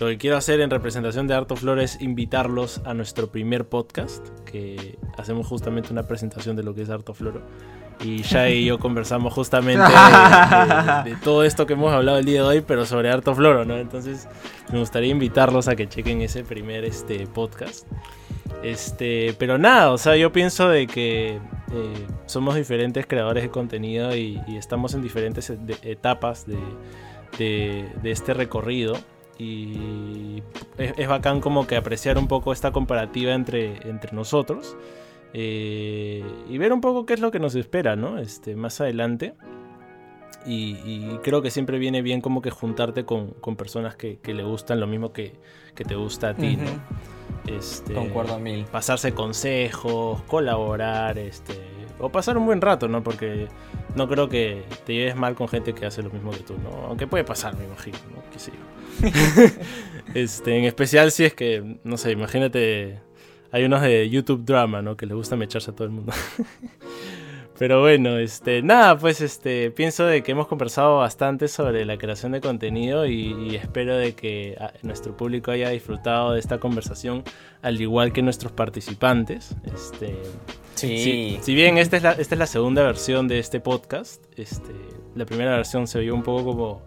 [0.00, 3.68] lo que quiero hacer en representación de Art of Floro es invitarlos a nuestro primer
[3.68, 7.42] podcast, que hacemos justamente una presentación de lo que es Art of Floro.
[8.04, 12.24] Y Shai y yo conversamos justamente de, de- de todo esto que hemos hablado el
[12.24, 13.76] día de hoy, pero sobre Art of Floro, ¿no?
[13.76, 14.28] Entonces
[14.72, 17.86] me gustaría invitarlos a que chequen ese primer este, podcast.
[18.62, 21.36] Este, pero nada, o sea, yo pienso de que
[21.72, 26.56] eh, somos diferentes creadores de contenido y, estamos en diferentes e- etapas de,
[27.36, 28.94] de- de este recorrido.
[29.38, 30.42] Y
[30.78, 34.76] es, es bacán como que apreciar un poco esta comparativa entre, entre nosotros
[35.32, 38.18] eh, y ver un poco qué es lo que nos espera, ¿no?
[38.18, 39.34] Este, más adelante.
[40.46, 44.34] Y, y creo que siempre viene bien como que juntarte con, con personas que, que
[44.34, 45.34] le gustan lo mismo que,
[45.74, 46.70] que te gusta a ti, ¿no?
[47.46, 48.64] Este, Concuerdo a mil.
[48.64, 51.54] pasarse consejos, colaborar, este,
[51.98, 53.02] o pasar un buen rato, ¿no?
[53.02, 53.48] Porque
[53.94, 56.86] no creo que te lleves mal con gente que hace lo mismo que tú, ¿no?
[56.86, 58.22] Aunque puede pasar, me imagino, ¿no?
[58.32, 58.68] ¿Qué sé yo?
[60.14, 63.00] este, en especial si es que, no sé, imagínate,
[63.50, 64.96] hay unos de YouTube Drama, ¿no?
[64.96, 66.12] Que les gusta mecharse a todo el mundo.
[67.58, 72.30] Pero bueno, este, nada, pues este, pienso de que hemos conversado bastante sobre la creación
[72.30, 77.24] de contenido y, espero de que ah, nuestro público haya disfrutado de esta conversación,
[77.60, 79.56] al igual que nuestros participantes.
[79.64, 80.16] Este,
[80.78, 81.38] Sí.
[81.42, 84.72] Si, bien esta es, la, esta segunda versión de este podcast, este,
[85.16, 86.82] la primera versión se vio un poco como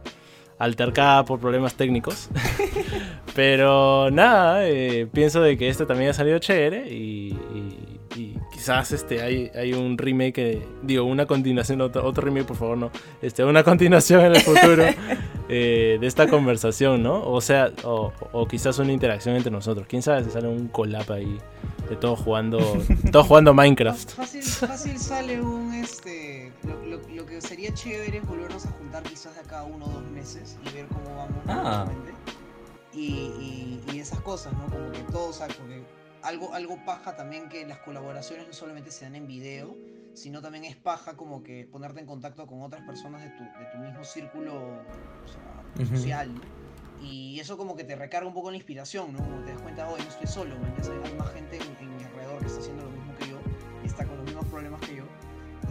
[0.58, 2.30] altercada por problemas técnicos.
[3.36, 7.38] Pero nada, eh, pienso de que este también ha salido chévere y,
[8.62, 12.92] quizás este, hay, hay un remake, digo, una continuación, otro, otro, remake por favor, no,
[13.20, 14.86] este, una continuación en el futuro
[15.50, 17.24] eh, de esta conversación, ¿no?
[17.24, 19.88] O sea, o, o, quizás una interacción entre nosotros.
[19.90, 21.40] ¿Quién sabe si sale un collab ahí
[21.90, 22.60] de todos jugando,
[23.12, 24.12] todos jugando Minecraft?
[24.12, 29.34] Fácil, fácil sale un, este, lo, lo, que sería chévere es volvernos a juntar quizás
[29.34, 31.44] de acá uno o dos meses y ver cómo vamos.
[31.48, 31.88] Ah.
[32.94, 34.66] Y, y, y, esas cosas, ¿no?
[34.66, 35.81] Como que todos, porque
[36.24, 39.76] algo, algo paja también que las colaboraciones no solamente se dan en video,
[40.14, 43.66] sino también es paja como que ponerte en contacto con otras personas de tu, de
[43.72, 46.32] tu mismo círculo o sea, social.
[47.02, 49.20] Y eso como que te recarga un poco la inspiración, ¿no?
[49.20, 52.40] Como te das cuenta, hoy no estoy solo, hay más gente en, en, mi alrededor
[52.40, 53.40] que está haciendo lo mismo que yo,
[53.84, 55.06] está con los mismos problemas que yo,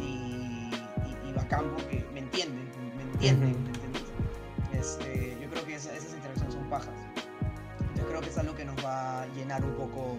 [0.01, 4.03] y, y, y bacán porque me entienden, me entienden, ¿me entiendes?
[4.73, 7.10] Este, yo creo que esa, esas interacciones son pajas.
[8.11, 10.17] Creo que es algo que nos va a llenar un poco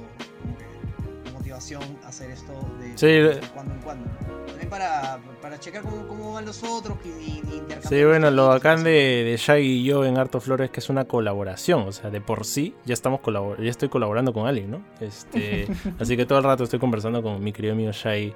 [1.26, 4.10] de motivación hacer esto de, sí, de cuando en cuando.
[4.48, 7.82] También para, para checar cómo, cómo, van los otros y, y intercambiar.
[7.84, 10.90] Sí, bueno, lo bacán de, de Shaggy y yo en Harto Flores es que es
[10.90, 11.82] una colaboración.
[11.82, 13.20] O sea, de por sí ya estamos
[13.60, 14.82] ya estoy colaborando con alguien, ¿no?
[15.02, 15.68] Este,
[16.00, 18.34] así que todo el rato estoy conversando con mi querido amigo Shaggy,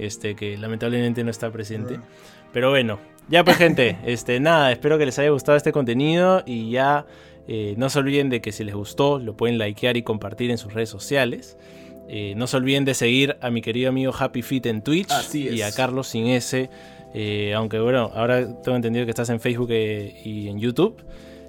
[0.00, 2.00] este, que lamentablemente no está presente.
[2.52, 6.70] Pero bueno, ya pues gente, este, nada, espero que les haya gustado este contenido y
[6.70, 7.06] ya
[7.48, 10.58] eh, no se olviden de que si les gustó lo pueden likear y compartir en
[10.58, 11.56] sus redes sociales.
[12.08, 15.62] Eh, no se olviden de seguir a mi querido amigo Happy Fit en Twitch y
[15.62, 16.70] a Carlos sin S.
[17.14, 21.02] Eh, aunque bueno, ahora tengo entendido que estás en Facebook y en YouTube.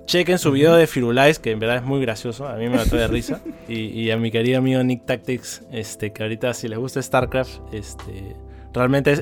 [0.07, 2.95] Chequen su video de Firulais, que en verdad es muy gracioso, a mí me mató
[2.95, 3.41] de risa.
[3.67, 7.73] Y, y, a mi querido amigo Nick Tactics, este, que ahorita si les gusta StarCraft,
[7.73, 8.37] este,
[8.73, 9.21] realmente es,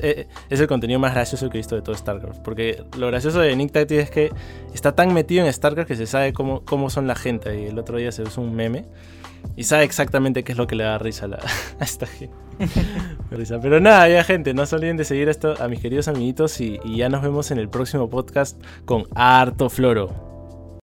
[0.50, 2.40] es, el contenido más gracioso que he visto de todo StarCraft.
[2.40, 4.32] Porque lo gracioso de Nick Tactics es que
[4.74, 7.60] está tan metido en StarCraft que se sabe cómo, cómo son la gente.
[7.60, 8.84] Y el otro día se usó un meme
[9.54, 11.38] y sabe exactamente qué es lo que le da risa a, la,
[11.80, 12.34] a esta gente.
[13.62, 16.80] Pero nada, ya gente, no se olviden de seguir esto a mis queridos amiguitos y,
[16.84, 20.25] y ya nos vemos en el próximo podcast con Harto Floro.